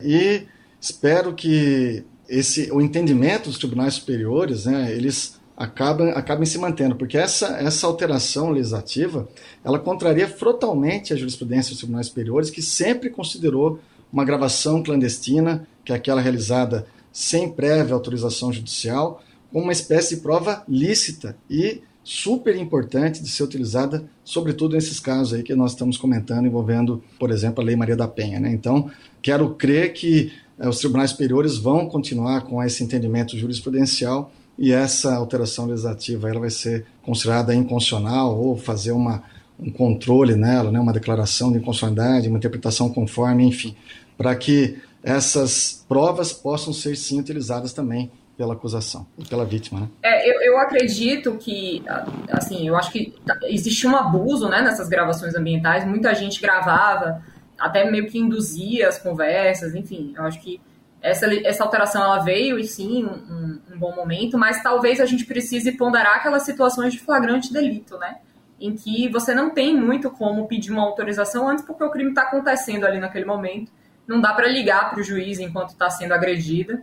E 0.00 0.46
espero 0.80 1.34
que 1.34 2.04
esse, 2.30 2.70
o 2.70 2.80
entendimento 2.80 3.48
dos 3.48 3.58
tribunais 3.58 3.94
superiores, 3.94 4.64
né, 4.64 4.92
eles 4.94 5.40
acabam, 5.56 6.10
acabem 6.14 6.46
se 6.46 6.56
mantendo, 6.56 6.94
porque 6.94 7.18
essa, 7.18 7.58
essa 7.58 7.86
alteração 7.86 8.50
legislativa, 8.50 9.28
ela 9.64 9.80
contraria 9.80 10.28
frontalmente 10.28 11.12
a 11.12 11.16
jurisprudência 11.16 11.70
dos 11.70 11.78
tribunais 11.78 12.06
superiores, 12.06 12.48
que 12.48 12.62
sempre 12.62 13.10
considerou 13.10 13.80
uma 14.12 14.24
gravação 14.24 14.82
clandestina, 14.82 15.66
que 15.84 15.92
é 15.92 15.96
aquela 15.96 16.20
realizada 16.20 16.86
sem 17.12 17.50
prévia 17.50 17.94
autorização 17.94 18.52
judicial, 18.52 19.22
como 19.52 19.64
uma 19.64 19.72
espécie 19.72 20.14
de 20.14 20.22
prova 20.22 20.62
lícita 20.68 21.36
e 21.50 21.82
super 22.02 22.56
importante 22.56 23.22
de 23.22 23.28
ser 23.28 23.42
utilizada, 23.42 24.04
sobretudo 24.24 24.74
nesses 24.74 24.98
casos 24.98 25.34
aí 25.34 25.42
que 25.42 25.54
nós 25.54 25.72
estamos 25.72 25.96
comentando, 25.96 26.46
envolvendo, 26.46 27.02
por 27.18 27.30
exemplo, 27.30 27.62
a 27.62 27.64
Lei 27.64 27.76
Maria 27.76 27.96
da 27.96 28.08
Penha. 28.08 28.40
Né? 28.40 28.50
Então, 28.52 28.90
quero 29.22 29.54
crer 29.54 29.92
que 29.92 30.32
eh, 30.58 30.68
os 30.68 30.78
tribunais 30.78 31.10
superiores 31.10 31.56
vão 31.56 31.86
continuar 31.86 32.42
com 32.42 32.62
esse 32.62 32.82
entendimento 32.82 33.36
jurisprudencial 33.36 34.32
e 34.58 34.72
essa 34.72 35.14
alteração 35.14 35.66
legislativa 35.66 36.28
ela 36.28 36.40
vai 36.40 36.50
ser 36.50 36.86
considerada 37.02 37.54
inconstitucional 37.54 38.38
ou 38.38 38.56
fazer 38.56 38.92
uma, 38.92 39.22
um 39.58 39.70
controle 39.70 40.34
nela, 40.34 40.70
né, 40.70 40.80
uma 40.80 40.92
declaração 40.92 41.52
de 41.52 41.58
inconstitucionalidade, 41.58 42.28
uma 42.28 42.38
interpretação 42.38 42.88
conforme, 42.90 43.44
enfim, 43.44 43.74
para 44.16 44.34
que 44.34 44.78
essas 45.02 45.84
provas 45.88 46.32
possam 46.32 46.72
ser 46.72 46.96
sim 46.96 47.18
utilizadas 47.18 47.72
também 47.72 48.10
pela 48.40 48.54
acusação 48.54 49.06
pela 49.28 49.44
vítima, 49.44 49.80
né? 49.80 49.88
É, 50.02 50.26
eu, 50.26 50.40
eu 50.40 50.58
acredito 50.58 51.36
que, 51.36 51.84
assim, 52.32 52.66
eu 52.66 52.74
acho 52.74 52.90
que 52.90 53.14
existe 53.42 53.86
um 53.86 53.94
abuso, 53.94 54.48
né, 54.48 54.62
nessas 54.62 54.88
gravações 54.88 55.34
ambientais. 55.34 55.84
Muita 55.84 56.14
gente 56.14 56.40
gravava, 56.40 57.22
até 57.58 57.90
meio 57.90 58.08
que 58.08 58.18
induzia 58.18 58.88
as 58.88 58.96
conversas, 58.96 59.74
enfim. 59.74 60.14
Eu 60.16 60.24
acho 60.24 60.40
que 60.40 60.58
essa, 61.02 61.26
essa 61.46 61.62
alteração 61.62 62.02
ela 62.02 62.20
veio 62.20 62.58
e 62.58 62.64
sim 62.64 63.04
um, 63.04 63.60
um, 63.74 63.78
bom 63.78 63.94
momento, 63.94 64.38
mas 64.38 64.62
talvez 64.62 65.02
a 65.02 65.04
gente 65.04 65.26
precise 65.26 65.72
ponderar 65.72 66.16
aquelas 66.16 66.42
situações 66.44 66.94
de 66.94 66.98
flagrante 66.98 67.52
delito, 67.52 67.98
né? 67.98 68.20
Em 68.58 68.74
que 68.74 69.06
você 69.10 69.34
não 69.34 69.50
tem 69.50 69.76
muito 69.76 70.10
como 70.10 70.48
pedir 70.48 70.72
uma 70.72 70.82
autorização 70.82 71.46
antes 71.46 71.62
porque 71.62 71.84
o 71.84 71.90
crime 71.90 72.08
está 72.08 72.22
acontecendo 72.22 72.86
ali 72.86 72.98
naquele 72.98 73.26
momento. 73.26 73.70
Não 74.08 74.18
dá 74.18 74.32
para 74.32 74.48
ligar 74.48 74.88
para 74.88 75.00
o 75.00 75.02
juiz 75.02 75.38
enquanto 75.38 75.72
está 75.72 75.90
sendo 75.90 76.14
agredida, 76.14 76.82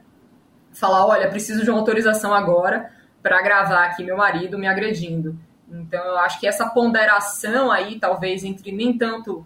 falar, 0.80 1.06
olha, 1.06 1.30
preciso 1.30 1.64
de 1.64 1.70
uma 1.70 1.80
autorização 1.80 2.34
agora 2.34 2.92
para 3.22 3.42
gravar 3.42 3.86
aqui 3.86 4.04
meu 4.04 4.16
marido 4.16 4.58
me 4.58 4.68
agredindo. 4.68 5.38
Então, 5.70 6.04
eu 6.04 6.18
acho 6.20 6.40
que 6.40 6.48
essa 6.48 6.68
ponderação 6.70 7.72
aí, 7.72 8.00
talvez, 8.00 8.44
entre 8.44 8.72
nem 8.72 8.98
tanto 8.98 9.46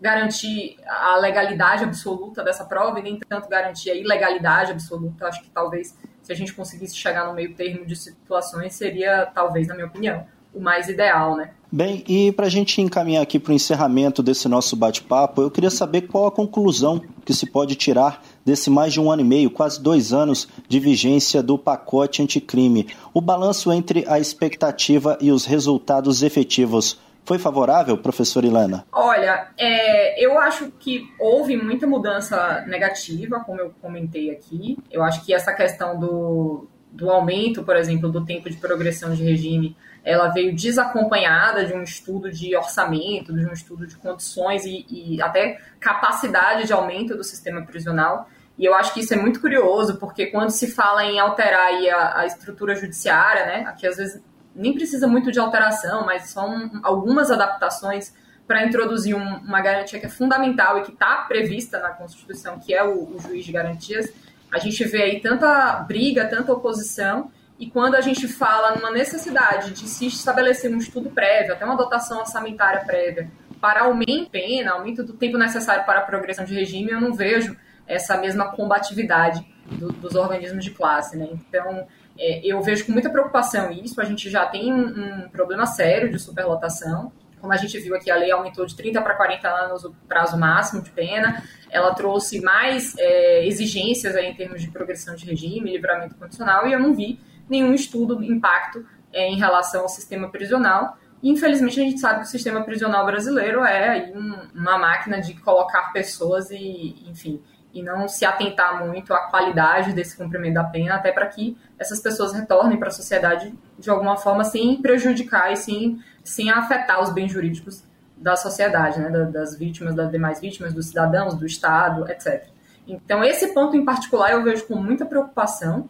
garantir 0.00 0.76
a 0.84 1.16
legalidade 1.16 1.84
absoluta 1.84 2.42
dessa 2.42 2.64
prova 2.64 2.98
e 2.98 3.02
nem 3.02 3.18
tanto 3.18 3.48
garantir 3.48 3.90
a 3.90 3.94
ilegalidade 3.94 4.72
absoluta, 4.72 5.26
acho 5.26 5.42
que 5.42 5.50
talvez, 5.50 5.96
se 6.20 6.32
a 6.32 6.34
gente 6.34 6.52
conseguisse 6.52 6.96
chegar 6.96 7.26
no 7.26 7.34
meio 7.34 7.54
termo 7.54 7.86
de 7.86 7.94
situações, 7.94 8.74
seria, 8.74 9.26
talvez, 9.32 9.68
na 9.68 9.74
minha 9.74 9.86
opinião, 9.86 10.26
o 10.52 10.60
mais 10.60 10.88
ideal, 10.88 11.36
né? 11.36 11.52
Bem, 11.70 12.04
e 12.06 12.32
para 12.32 12.46
a 12.46 12.50
gente 12.50 12.82
encaminhar 12.82 13.22
aqui 13.22 13.38
para 13.38 13.52
o 13.52 13.54
encerramento 13.54 14.22
desse 14.22 14.46
nosso 14.46 14.76
bate-papo, 14.76 15.40
eu 15.40 15.50
queria 15.50 15.70
saber 15.70 16.02
qual 16.02 16.26
a 16.26 16.30
conclusão 16.30 17.00
que 17.24 17.32
se 17.32 17.46
pode 17.46 17.76
tirar 17.76 18.22
desse 18.44 18.70
mais 18.70 18.92
de 18.92 19.00
um 19.00 19.10
ano 19.10 19.22
e 19.22 19.24
meio, 19.24 19.50
quase 19.50 19.80
dois 19.82 20.12
anos 20.12 20.48
de 20.68 20.78
vigência 20.80 21.42
do 21.42 21.58
pacote 21.58 22.22
anticrime. 22.22 22.88
O 23.14 23.20
balanço 23.20 23.72
entre 23.72 24.04
a 24.08 24.18
expectativa 24.18 25.16
e 25.20 25.30
os 25.30 25.44
resultados 25.44 26.22
efetivos 26.22 26.98
foi 27.24 27.38
favorável, 27.38 27.96
professor 27.96 28.44
Ilana? 28.44 28.84
Olha, 28.92 29.48
é, 29.56 30.24
eu 30.24 30.38
acho 30.38 30.72
que 30.78 31.08
houve 31.20 31.56
muita 31.56 31.86
mudança 31.86 32.64
negativa, 32.66 33.40
como 33.40 33.60
eu 33.60 33.72
comentei 33.80 34.30
aqui. 34.30 34.76
Eu 34.90 35.02
acho 35.04 35.24
que 35.24 35.32
essa 35.32 35.52
questão 35.52 35.98
do, 35.98 36.66
do 36.90 37.08
aumento, 37.10 37.62
por 37.62 37.76
exemplo, 37.76 38.10
do 38.10 38.24
tempo 38.24 38.50
de 38.50 38.56
progressão 38.56 39.14
de 39.14 39.22
regime 39.22 39.76
ela 40.04 40.28
veio 40.28 40.54
desacompanhada 40.54 41.64
de 41.64 41.72
um 41.72 41.82
estudo 41.82 42.30
de 42.30 42.56
orçamento, 42.56 43.32
de 43.32 43.46
um 43.46 43.52
estudo 43.52 43.86
de 43.86 43.96
condições 43.96 44.64
e, 44.64 44.84
e, 44.88 45.22
até 45.22 45.60
capacidade 45.78 46.66
de 46.66 46.72
aumento 46.72 47.16
do 47.16 47.22
sistema 47.22 47.62
prisional. 47.62 48.28
E 48.58 48.64
eu 48.64 48.74
acho 48.74 48.92
que 48.92 49.00
isso 49.00 49.14
é 49.14 49.16
muito 49.16 49.40
curioso, 49.40 49.96
porque 49.96 50.26
quando 50.26 50.50
se 50.50 50.70
fala 50.70 51.04
em 51.04 51.18
alterar 51.18 51.72
a, 51.72 52.20
a, 52.20 52.26
estrutura 52.26 52.74
judiciária, 52.74 53.46
né, 53.46 53.64
aqui 53.66 53.86
às 53.86 53.96
vezes 53.96 54.20
nem 54.54 54.74
precisa 54.74 55.06
muito 55.06 55.30
de 55.32 55.38
alteração, 55.38 56.04
mas 56.04 56.28
são 56.28 56.70
algumas 56.82 57.30
adaptações 57.30 58.12
para 58.46 58.66
introduzir 58.66 59.14
um, 59.14 59.36
uma 59.38 59.60
garantia 59.60 59.98
que 59.98 60.06
é 60.06 60.08
fundamental 60.10 60.78
e 60.78 60.82
que 60.82 60.92
está 60.92 61.22
prevista 61.28 61.78
na 61.78 61.90
Constituição, 61.90 62.58
que 62.58 62.74
é 62.74 62.82
o, 62.82 63.14
o 63.14 63.20
juiz 63.20 63.44
de 63.44 63.52
garantias. 63.52 64.12
A 64.50 64.58
gente 64.58 64.84
vê 64.84 65.02
aí 65.02 65.20
tanta 65.20 65.76
briga, 65.76 66.26
tanta 66.26 66.52
oposição, 66.52 67.30
e 67.62 67.70
quando 67.70 67.94
a 67.94 68.00
gente 68.00 68.26
fala 68.26 68.74
numa 68.74 68.90
necessidade 68.90 69.70
de 69.70 69.86
se 69.86 70.08
estabelecer 70.08 70.68
um 70.74 70.78
estudo 70.78 71.10
prévio, 71.10 71.52
até 71.52 71.64
uma 71.64 71.76
dotação 71.76 72.18
orçamentária 72.18 72.84
prévia, 72.84 73.30
para 73.60 73.82
aumento 73.82 74.24
de 74.24 74.30
pena, 74.30 74.72
aumento 74.72 75.04
do 75.04 75.12
tempo 75.12 75.38
necessário 75.38 75.84
para 75.84 76.00
a 76.00 76.02
progressão 76.02 76.44
de 76.44 76.52
regime, 76.52 76.90
eu 76.90 77.00
não 77.00 77.14
vejo 77.14 77.56
essa 77.86 78.16
mesma 78.16 78.50
combatividade 78.50 79.46
do, 79.78 79.92
dos 79.92 80.16
organismos 80.16 80.64
de 80.64 80.72
classe. 80.72 81.16
Né? 81.16 81.28
Então, 81.30 81.86
é, 82.18 82.40
eu 82.44 82.60
vejo 82.62 82.84
com 82.84 82.90
muita 82.90 83.08
preocupação 83.08 83.70
isso. 83.70 84.00
A 84.00 84.04
gente 84.04 84.28
já 84.28 84.44
tem 84.44 84.72
um, 84.72 85.26
um 85.26 85.28
problema 85.28 85.64
sério 85.64 86.10
de 86.10 86.18
superlotação. 86.18 87.12
Como 87.40 87.52
a 87.52 87.56
gente 87.56 87.78
viu 87.78 87.94
aqui, 87.94 88.10
a 88.10 88.16
lei 88.16 88.32
aumentou 88.32 88.66
de 88.66 88.74
30 88.74 89.00
para 89.02 89.14
40 89.14 89.48
anos 89.48 89.84
o 89.84 89.94
prazo 90.08 90.36
máximo 90.36 90.82
de 90.82 90.90
pena. 90.90 91.40
Ela 91.70 91.94
trouxe 91.94 92.40
mais 92.40 92.98
é, 92.98 93.46
exigências 93.46 94.16
aí 94.16 94.26
em 94.26 94.34
termos 94.34 94.60
de 94.60 94.68
progressão 94.68 95.14
de 95.14 95.26
regime, 95.26 95.70
livramento 95.70 96.16
condicional, 96.16 96.66
e 96.66 96.72
eu 96.72 96.80
não 96.80 96.92
vi 96.92 97.20
nenhum 97.52 97.74
estudo 97.74 98.22
impacto 98.24 98.84
é, 99.12 99.28
em 99.28 99.36
relação 99.36 99.82
ao 99.82 99.88
sistema 99.88 100.28
prisional. 100.28 100.96
E, 101.22 101.30
infelizmente, 101.30 101.78
a 101.78 101.84
gente 101.84 102.00
sabe 102.00 102.20
que 102.20 102.26
o 102.26 102.30
sistema 102.30 102.64
prisional 102.64 103.06
brasileiro 103.06 103.62
é 103.64 104.10
um, 104.14 104.60
uma 104.60 104.78
máquina 104.78 105.20
de 105.20 105.34
colocar 105.34 105.92
pessoas 105.92 106.50
e, 106.50 107.04
enfim, 107.06 107.40
e 107.72 107.82
não 107.82 108.08
se 108.08 108.24
atentar 108.24 108.84
muito 108.84 109.14
à 109.14 109.28
qualidade 109.28 109.92
desse 109.92 110.16
cumprimento 110.16 110.54
da 110.54 110.64
pena, 110.64 110.96
até 110.96 111.12
para 111.12 111.26
que 111.26 111.56
essas 111.78 112.00
pessoas 112.00 112.32
retornem 112.32 112.78
para 112.78 112.88
a 112.88 112.92
sociedade 112.92 113.54
de 113.78 113.90
alguma 113.90 114.16
forma 114.16 114.44
sem 114.44 114.80
prejudicar 114.82 115.52
e 115.52 115.56
sem, 115.56 116.02
sem 116.24 116.50
afetar 116.50 117.00
os 117.00 117.10
bens 117.10 117.30
jurídicos 117.30 117.84
da 118.16 118.36
sociedade, 118.36 119.00
né, 119.00 119.10
das 119.26 119.56
vítimas, 119.56 119.94
das 119.94 120.10
demais 120.10 120.40
vítimas, 120.40 120.72
dos 120.72 120.86
cidadãos, 120.86 121.34
do 121.34 121.46
Estado, 121.46 122.08
etc. 122.10 122.46
Então, 122.86 123.22
esse 123.22 123.52
ponto 123.54 123.76
em 123.76 123.84
particular 123.84 124.32
eu 124.32 124.42
vejo 124.42 124.66
com 124.66 124.76
muita 124.76 125.06
preocupação, 125.06 125.88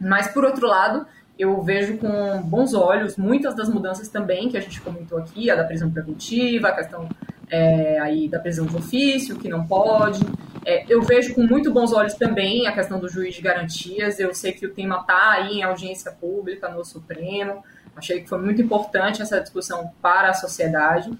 mas, 0.00 0.28
por 0.28 0.44
outro 0.44 0.66
lado, 0.66 1.06
eu 1.38 1.60
vejo 1.62 1.96
com 1.96 2.42
bons 2.42 2.74
olhos 2.74 3.16
muitas 3.16 3.54
das 3.54 3.68
mudanças 3.68 4.08
também 4.08 4.48
que 4.48 4.56
a 4.56 4.60
gente 4.60 4.80
comentou 4.80 5.18
aqui, 5.18 5.50
a 5.50 5.56
da 5.56 5.64
prisão 5.64 5.90
preventiva, 5.90 6.68
a 6.68 6.72
questão 6.72 7.08
é, 7.50 7.98
aí 7.98 8.28
da 8.28 8.38
prisão 8.38 8.66
de 8.66 8.76
ofício, 8.76 9.36
que 9.38 9.48
não 9.48 9.66
pode. 9.66 10.20
É, 10.64 10.84
eu 10.88 11.02
vejo 11.02 11.34
com 11.34 11.42
muito 11.42 11.72
bons 11.72 11.92
olhos 11.92 12.14
também 12.14 12.66
a 12.66 12.72
questão 12.72 12.98
do 13.00 13.08
juiz 13.08 13.34
de 13.34 13.42
garantias. 13.42 14.20
Eu 14.20 14.34
sei 14.34 14.52
que 14.52 14.66
o 14.66 14.74
tema 14.74 15.00
está 15.00 15.32
aí 15.32 15.58
em 15.58 15.62
audiência 15.62 16.12
pública 16.12 16.68
no 16.68 16.84
Supremo. 16.84 17.64
Achei 17.96 18.20
que 18.20 18.28
foi 18.28 18.38
muito 18.38 18.60
importante 18.62 19.20
essa 19.22 19.40
discussão 19.40 19.90
para 20.00 20.30
a 20.30 20.34
sociedade. 20.34 21.10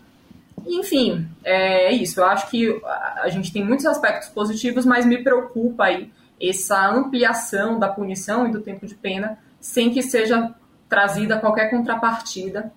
Enfim, 0.67 1.27
é 1.43 1.91
isso. 1.93 2.21
Eu 2.21 2.27
acho 2.27 2.51
que 2.51 2.81
a 3.23 3.29
gente 3.29 3.53
tem 3.53 3.65
muitos 3.65 3.87
aspectos 3.87 4.29
positivos, 4.29 4.85
mas 4.85 5.07
me 5.07 5.23
preocupa 5.23 5.85
aí 5.85 6.11
essa 6.41 6.89
ampliação 6.89 7.79
da 7.79 7.89
punição 7.89 8.47
e 8.47 8.53
do 8.53 8.61
tempo 8.61 8.87
de 8.87 8.95
pena 8.95 9.39
sem 9.61 9.91
que 9.91 10.03
seja 10.03 10.55
trazida 10.89 11.39
qualquer 11.39 11.71
contrapartida 11.71 12.73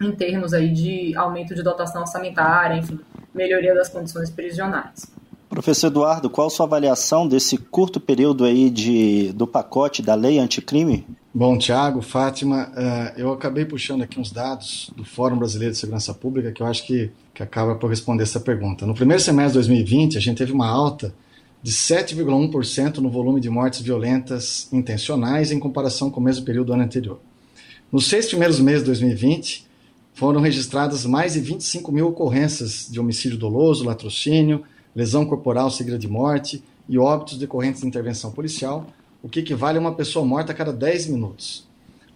em 0.00 0.12
termos 0.12 0.52
aí 0.52 0.72
de 0.72 1.16
aumento 1.16 1.54
de 1.54 1.62
dotação 1.62 2.00
orçamentária, 2.00 2.78
enfim, 2.78 2.98
melhoria 3.34 3.74
das 3.74 3.88
condições 3.88 4.30
prisionais. 4.30 5.12
Professor 5.48 5.86
Eduardo, 5.86 6.28
qual 6.28 6.48
a 6.48 6.50
sua 6.50 6.66
avaliação 6.66 7.28
desse 7.28 7.56
curto 7.56 8.00
período 8.00 8.44
aí 8.44 8.68
de, 8.68 9.32
do 9.34 9.46
pacote 9.46 10.02
da 10.02 10.14
lei 10.14 10.40
anticrime? 10.40 11.06
Bom, 11.32 11.56
Tiago, 11.56 12.02
Fátima, 12.02 12.70
uh, 12.70 13.18
eu 13.18 13.32
acabei 13.32 13.64
puxando 13.64 14.02
aqui 14.02 14.18
uns 14.18 14.32
dados 14.32 14.90
do 14.96 15.04
Fórum 15.04 15.36
Brasileiro 15.36 15.72
de 15.72 15.78
Segurança 15.78 16.12
Pública 16.12 16.50
que 16.50 16.60
eu 16.60 16.66
acho 16.66 16.84
que, 16.84 17.10
que 17.32 17.42
acaba 17.42 17.76
por 17.76 17.88
responder 17.88 18.24
essa 18.24 18.40
pergunta. 18.40 18.84
No 18.84 18.94
primeiro 18.94 19.22
semestre 19.22 19.52
de 19.52 19.68
2020, 19.68 20.18
a 20.18 20.20
gente 20.20 20.38
teve 20.38 20.52
uma 20.52 20.68
alta 20.68 21.14
de 21.64 21.72
7,1% 21.72 22.98
no 22.98 23.08
volume 23.08 23.40
de 23.40 23.48
mortes 23.48 23.80
violentas 23.80 24.68
intencionais 24.70 25.50
em 25.50 25.58
comparação 25.58 26.10
com 26.10 26.20
o 26.20 26.22
mesmo 26.22 26.44
período 26.44 26.66
do 26.66 26.72
ano 26.74 26.82
anterior. 26.82 27.18
Nos 27.90 28.06
seis 28.06 28.26
primeiros 28.26 28.60
meses 28.60 28.80
de 28.80 28.88
2020, 28.88 29.66
foram 30.12 30.42
registradas 30.42 31.06
mais 31.06 31.32
de 31.32 31.40
25 31.40 31.90
mil 31.90 32.08
ocorrências 32.08 32.86
de 32.90 33.00
homicídio 33.00 33.38
doloso, 33.38 33.82
latrocínio, 33.82 34.62
lesão 34.94 35.24
corporal 35.24 35.70
seguida 35.70 35.98
de 35.98 36.06
morte 36.06 36.62
e 36.86 36.98
óbitos 36.98 37.38
decorrentes 37.38 37.80
de 37.80 37.86
intervenção 37.86 38.30
policial, 38.30 38.86
o 39.22 39.28
que 39.28 39.40
equivale 39.40 39.78
a 39.78 39.80
uma 39.80 39.94
pessoa 39.94 40.22
morta 40.22 40.52
a 40.52 40.54
cada 40.54 40.70
10 40.70 41.06
minutos. 41.06 41.66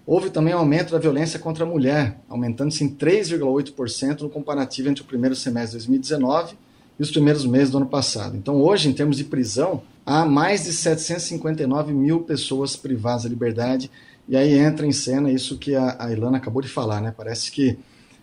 Houve 0.06 0.28
também 0.28 0.54
um 0.54 0.58
aumento 0.58 0.92
da 0.92 0.98
violência 0.98 1.38
contra 1.38 1.64
a 1.64 1.66
mulher, 1.66 2.20
aumentando-se 2.28 2.84
em 2.84 2.94
3,8% 2.94 4.20
no 4.20 4.28
comparativo 4.28 4.90
entre 4.90 5.02
o 5.02 5.06
primeiro 5.06 5.34
semestre 5.34 5.78
de 5.78 5.86
2019 5.86 6.67
e 6.98 7.02
os 7.02 7.10
primeiros 7.10 7.46
meses 7.46 7.70
do 7.70 7.76
ano 7.76 7.86
passado. 7.86 8.36
Então, 8.36 8.60
hoje, 8.60 8.88
em 8.88 8.92
termos 8.92 9.16
de 9.16 9.24
prisão, 9.24 9.82
há 10.04 10.24
mais 10.24 10.64
de 10.64 10.72
759 10.72 11.92
mil 11.92 12.20
pessoas 12.20 12.74
privadas 12.74 13.22
da 13.22 13.28
liberdade, 13.28 13.90
e 14.28 14.36
aí 14.36 14.52
entra 14.58 14.86
em 14.86 14.92
cena 14.92 15.30
isso 15.30 15.56
que 15.56 15.74
a, 15.74 15.96
a 15.98 16.12
Ilana 16.12 16.36
acabou 16.36 16.60
de 16.60 16.68
falar, 16.68 17.00
né? 17.00 17.14
Parece 17.16 17.50
que 17.50 17.78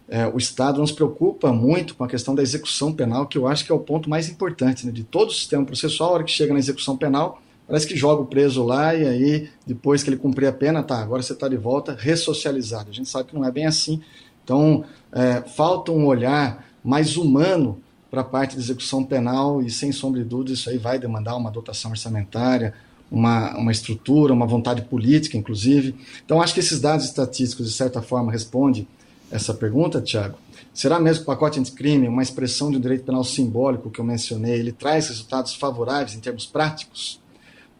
é, 0.08 0.28
o 0.28 0.38
Estado 0.38 0.78
não 0.78 0.86
se 0.86 0.94
preocupa 0.94 1.52
muito 1.52 1.96
com 1.96 2.04
a 2.04 2.08
questão 2.08 2.36
da 2.36 2.44
execução 2.44 2.94
penal, 2.94 3.26
que 3.26 3.38
eu 3.38 3.48
acho 3.48 3.66
que 3.66 3.72
é 3.72 3.76
o 3.76 3.80
ponto 3.80 4.10
mais 4.10 4.30
importante 4.30 4.86
né? 4.86 4.92
de 4.92 5.04
todo 5.04 5.30
o 5.30 5.34
sistema 5.34 5.66
processual. 5.66 6.12
A 6.12 6.14
hora 6.14 6.24
que 6.24 6.32
chega 6.32 6.54
na 6.54 6.60
execução 6.60 6.96
penal, 6.96 7.42
parece 7.68 7.88
que 7.88 7.96
joga 7.96 8.22
o 8.22 8.26
preso 8.26 8.64
lá 8.64 8.94
e 8.94 9.08
aí, 9.08 9.50
depois 9.66 10.04
que 10.04 10.10
ele 10.10 10.18
cumprir 10.18 10.48
a 10.48 10.54
pena, 10.54 10.84
tá, 10.84 11.02
agora 11.02 11.24
você 11.24 11.34
está 11.34 11.48
de 11.48 11.58
volta 11.58 11.96
ressocializado. 11.98 12.92
A 12.92 12.94
gente 12.94 13.10
sabe 13.10 13.30
que 13.30 13.36
não 13.36 13.44
é 13.44 13.52
bem 13.52 13.66
assim. 13.66 14.00
Então, 14.44 14.84
é, 15.12 15.42
falta 15.42 15.92
um 15.92 16.06
olhar 16.06 16.68
mais 16.84 17.18
humano 17.18 17.82
para 18.16 18.22
a 18.22 18.24
parte 18.26 18.56
de 18.56 18.62
execução 18.62 19.04
penal 19.04 19.62
e, 19.62 19.70
sem 19.70 19.92
sombra 19.92 20.24
de 20.24 20.30
dúvida, 20.30 20.54
isso 20.54 20.70
aí 20.70 20.78
vai 20.78 20.98
demandar 20.98 21.36
uma 21.36 21.52
dotação 21.52 21.92
orçamentária, 21.92 22.74
uma, 23.12 23.58
uma 23.58 23.74
estrutura, 23.74 24.32
uma 24.32 24.48
vontade 24.48 24.84
política, 24.84 25.36
inclusive. 25.36 25.94
Então, 26.24 26.42
acho 26.42 26.54
que 26.54 26.62
esses 26.62 26.80
dados 26.80 27.06
estatísticos, 27.06 27.68
de 27.68 27.74
certa 27.74 28.02
forma, 28.02 28.32
respondem 28.32 28.88
essa 29.30 29.54
pergunta, 29.54 30.00
Tiago. 30.00 30.38
Será 30.74 30.98
mesmo 30.98 31.24
o 31.24 31.26
pacote 31.26 31.60
anticrime, 31.60 32.08
uma 32.08 32.24
expressão 32.24 32.72
de 32.72 32.78
um 32.78 32.80
direito 32.80 33.04
penal 33.04 33.24
simbólico 33.26 33.92
que 33.92 34.00
eu 34.00 34.06
mencionei, 34.06 34.60
ele 34.60 34.72
traz 34.72 35.10
resultados 35.10 35.54
favoráveis 35.54 36.16
em 36.16 36.22
termos 36.22 36.46
práticos? 36.46 37.20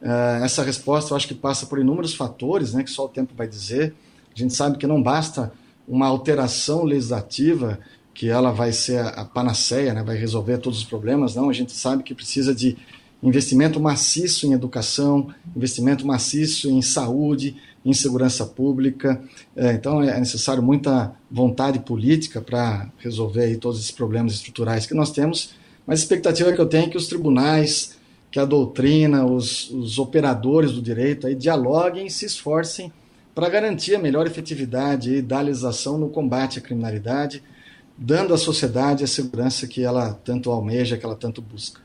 Uh, 0.02 0.44
essa 0.44 0.64
resposta 0.64 1.14
eu 1.14 1.18
acho 1.18 1.30
que 1.30 1.34
passa 1.34 1.66
por 1.66 1.80
inúmeros 1.80 2.14
fatores, 2.14 2.74
né, 2.74 2.84
que 2.84 2.90
só 2.90 3.06
o 3.06 3.10
tempo 3.10 3.34
vai 3.34 3.48
dizer. 3.48 3.96
A 4.36 4.38
gente 4.38 4.54
sabe 4.54 4.78
que 4.78 4.86
não 4.86 5.02
basta 5.02 5.54
uma 5.88 6.08
alteração 6.08 6.84
legislativa 6.84 7.80
que 8.16 8.30
ela 8.30 8.50
vai 8.50 8.72
ser 8.72 9.02
a, 9.02 9.26
panaceia, 9.26 9.94
né, 9.94 10.02
vai 10.02 10.16
resolver 10.16 10.58
todos 10.58 10.80
os 10.80 10.86
problemas. 10.86 11.36
Não, 11.36 11.50
a 11.50 11.54
gente 11.54 11.74
sabe 11.74 12.02
que 12.02 12.16
precisa 12.16 12.56
de 12.56 12.78
investimento 13.22 13.78
maciço 13.78 14.48
em 14.48 14.54
educação, 14.54 15.28
investimento 15.54 16.08
maciço 16.08 16.70
em 16.70 16.82
saúde, 16.82 17.58
em 17.84 17.94
segurança 17.94 18.46
pública. 18.46 19.22
É, 19.54 19.74
então 19.74 20.02
é 20.02 20.18
necessário 20.18 20.64
muita 20.64 21.14
vontade 21.30 21.80
política 21.80 22.40
para 22.40 22.90
resolver 23.00 23.54
todos 23.58 23.80
esses 23.80 23.92
problemas 23.92 24.34
estruturais 24.34 24.86
que 24.86 24.94
nós 24.94 25.12
temos. 25.12 25.54
Mas 25.86 26.00
a 26.00 26.04
expectativa 26.04 26.54
que 26.54 26.60
eu 26.60 26.66
tenho 26.66 26.86
é 26.86 26.90
que 26.90 26.98
os 26.98 27.08
tribunais, 27.08 27.98
que 28.32 28.40
a 28.40 28.46
doutrina, 28.46 29.26
os, 29.26 29.70
os 29.72 30.00
operadores 30.00 30.72
do 30.72 30.82
direito 30.82 31.28
aí 31.28 31.36
dialoguem 31.36 32.10
se 32.10 32.26
esforcem 32.26 32.94
para 33.36 33.50
garantir 33.50 33.94
a 33.94 34.00
melhor 34.00 34.26
efetividade 34.26 35.12
e 35.12 35.18
idealização 35.18 35.98
no 35.98 36.08
combate 36.08 36.60
à 36.60 36.62
criminalidade, 36.62 37.44
dando 37.98 38.34
à 38.34 38.38
sociedade 38.38 39.04
a 39.04 39.08
segurança 39.08 39.68
que 39.68 39.84
ela 39.84 40.14
tanto 40.24 40.52
almeja, 40.52 40.98
que 40.98 41.06
ela 41.06 41.16
tanto 41.16 41.42
busca. 41.42 41.82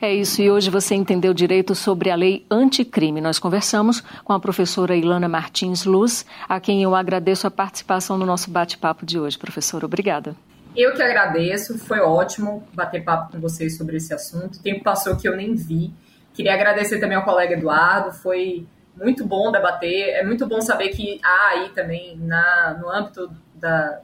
É 0.00 0.14
isso, 0.14 0.40
e 0.40 0.48
hoje 0.48 0.70
você 0.70 0.94
entendeu 0.94 1.34
direito 1.34 1.74
sobre 1.74 2.08
a 2.08 2.14
lei 2.14 2.46
anticrime. 2.48 3.20
Nós 3.20 3.40
conversamos 3.40 4.00
com 4.22 4.32
a 4.32 4.38
professora 4.38 4.94
Ilana 4.94 5.28
Martins 5.28 5.84
Luz, 5.84 6.24
a 6.48 6.60
quem 6.60 6.84
eu 6.84 6.94
agradeço 6.94 7.48
a 7.48 7.50
participação 7.50 8.16
no 8.16 8.24
nosso 8.24 8.48
bate-papo 8.48 9.04
de 9.04 9.18
hoje. 9.18 9.36
Professora, 9.36 9.86
obrigada. 9.86 10.36
Eu 10.76 10.94
que 10.94 11.02
agradeço, 11.02 11.76
foi 11.78 11.98
ótimo 11.98 12.62
bater 12.72 13.02
papo 13.02 13.32
com 13.32 13.40
vocês 13.40 13.76
sobre 13.76 13.96
esse 13.96 14.14
assunto. 14.14 14.58
O 14.58 14.62
tempo 14.62 14.84
passou 14.84 15.16
que 15.16 15.28
eu 15.28 15.34
nem 15.34 15.56
vi. 15.56 15.92
Queria 16.32 16.54
agradecer 16.54 17.00
também 17.00 17.16
ao 17.16 17.24
colega 17.24 17.54
Eduardo, 17.54 18.12
foi 18.12 18.68
muito 18.96 19.24
bom 19.24 19.50
debater. 19.50 20.10
É 20.10 20.24
muito 20.24 20.46
bom 20.46 20.60
saber 20.60 20.90
que 20.90 21.20
há 21.24 21.48
aí 21.48 21.70
também, 21.70 22.16
na, 22.18 22.78
no 22.80 22.88
âmbito 22.88 23.28
da, 23.56 24.00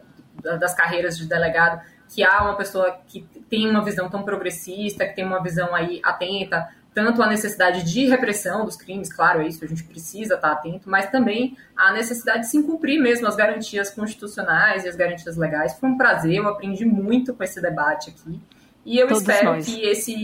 das 0.59 0.74
carreiras 0.74 1.16
de 1.16 1.26
delegado, 1.26 1.80
que 2.09 2.22
há 2.22 2.42
uma 2.42 2.57
pessoa 2.57 2.99
que 3.09 3.22
tem 3.49 3.68
uma 3.68 3.82
visão 3.82 4.09
tão 4.09 4.22
progressista, 4.22 5.07
que 5.07 5.16
tem 5.16 5.24
uma 5.24 5.42
visão 5.42 5.74
aí 5.74 6.01
atenta, 6.05 6.68
tanto 6.95 7.20
à 7.22 7.26
necessidade 7.26 7.82
de 7.82 8.07
repressão 8.07 8.64
dos 8.64 8.76
crimes, 8.76 9.12
claro, 9.12 9.42
é 9.42 9.49
isso, 9.49 9.64
a 9.64 9.68
gente 9.68 9.82
precisa 9.82 10.36
estar 10.36 10.53
atento, 10.53 10.88
mas 10.88 11.11
também 11.11 11.57
à 11.76 11.92
necessidade 11.92 12.42
de 12.42 12.47
se 12.47 12.62
cumprir 12.62 13.01
mesmo 13.01 13.26
as 13.26 13.34
garantias 13.34 13.90
constitucionais 13.90 14.84
e 14.84 14.88
as 14.88 14.95
garantias 14.95 15.36
legais. 15.36 15.74
Foi 15.74 15.88
um 15.88 15.99
prazer, 15.99 16.36
eu 16.36 16.49
aprendi 16.49 16.84
muito 16.84 17.34
com 17.34 17.42
esse 17.42 17.61
debate 17.61 18.11
aqui. 18.11 18.40
E 18.85 18.99
eu 18.99 19.09
Todos 19.09 19.22
espero 19.22 19.53
nós. 19.53 19.66
que 19.66 19.82
esse, 19.82 20.14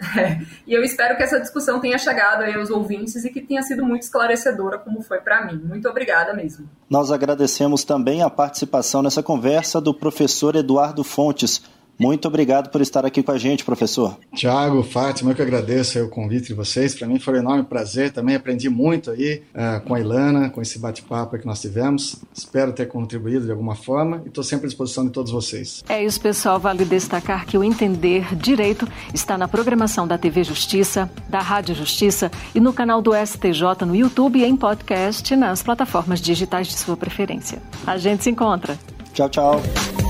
e 0.66 0.72
eu 0.72 0.82
espero 0.82 1.16
que 1.16 1.22
essa 1.22 1.38
discussão 1.40 1.80
tenha 1.80 1.98
chegado 1.98 2.42
aí 2.42 2.54
aos 2.54 2.70
ouvintes 2.70 3.24
e 3.24 3.30
que 3.30 3.40
tenha 3.40 3.62
sido 3.62 3.84
muito 3.84 4.02
esclarecedora, 4.02 4.78
como 4.78 5.02
foi 5.02 5.18
para 5.18 5.44
mim. 5.46 5.60
Muito 5.64 5.88
obrigada 5.88 6.32
mesmo. 6.32 6.68
Nós 6.88 7.10
agradecemos 7.10 7.84
também 7.84 8.22
a 8.22 8.30
participação 8.30 9.02
nessa 9.02 9.22
conversa 9.22 9.80
do 9.80 9.92
professor 9.94 10.56
Eduardo 10.56 11.04
Fontes 11.04 11.62
muito 12.00 12.26
obrigado 12.26 12.70
por 12.70 12.80
estar 12.80 13.04
aqui 13.04 13.22
com 13.22 13.30
a 13.30 13.38
gente, 13.38 13.64
professor. 13.64 14.16
Tiago, 14.34 14.82
Fátima, 14.82 15.32
eu 15.32 15.34
que 15.34 15.42
agradeço 15.42 16.02
o 16.02 16.08
convite 16.08 16.48
de 16.48 16.54
vocês. 16.54 16.94
Para 16.94 17.06
mim 17.06 17.18
foi 17.18 17.34
um 17.34 17.36
enorme 17.38 17.62
prazer. 17.62 18.10
Também 18.10 18.34
aprendi 18.34 18.70
muito 18.70 19.10
aí 19.10 19.42
uh, 19.54 19.80
com 19.86 19.94
a 19.94 20.00
Ilana, 20.00 20.48
com 20.48 20.62
esse 20.62 20.78
bate-papo 20.78 21.38
que 21.38 21.46
nós 21.46 21.60
tivemos. 21.60 22.16
Espero 22.34 22.72
ter 22.72 22.86
contribuído 22.86 23.44
de 23.44 23.50
alguma 23.50 23.74
forma 23.74 24.22
e 24.24 24.28
estou 24.28 24.42
sempre 24.42 24.64
à 24.64 24.68
disposição 24.68 25.04
de 25.04 25.10
todos 25.10 25.30
vocês. 25.30 25.84
É 25.88 26.02
isso, 26.02 26.20
pessoal. 26.20 26.58
Vale 26.58 26.84
destacar 26.84 27.44
que 27.44 27.58
o 27.58 27.62
Entender 27.62 28.34
Direito 28.34 28.88
está 29.12 29.36
na 29.36 29.46
programação 29.46 30.08
da 30.08 30.16
TV 30.16 30.42
Justiça, 30.42 31.10
da 31.28 31.40
Rádio 31.40 31.74
Justiça 31.74 32.30
e 32.54 32.60
no 32.60 32.72
canal 32.72 33.02
do 33.02 33.12
STJ 33.14 33.84
no 33.86 33.94
YouTube 33.94 34.38
e 34.38 34.44
em 34.44 34.56
podcast 34.56 35.36
nas 35.36 35.62
plataformas 35.62 36.20
digitais 36.20 36.66
de 36.66 36.74
sua 36.74 36.96
preferência. 36.96 37.62
A 37.86 37.98
gente 37.98 38.24
se 38.24 38.30
encontra. 38.30 38.78
Tchau, 39.12 39.28
tchau. 39.28 40.09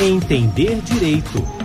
Entender 0.00 0.80
Direito. 0.82 1.57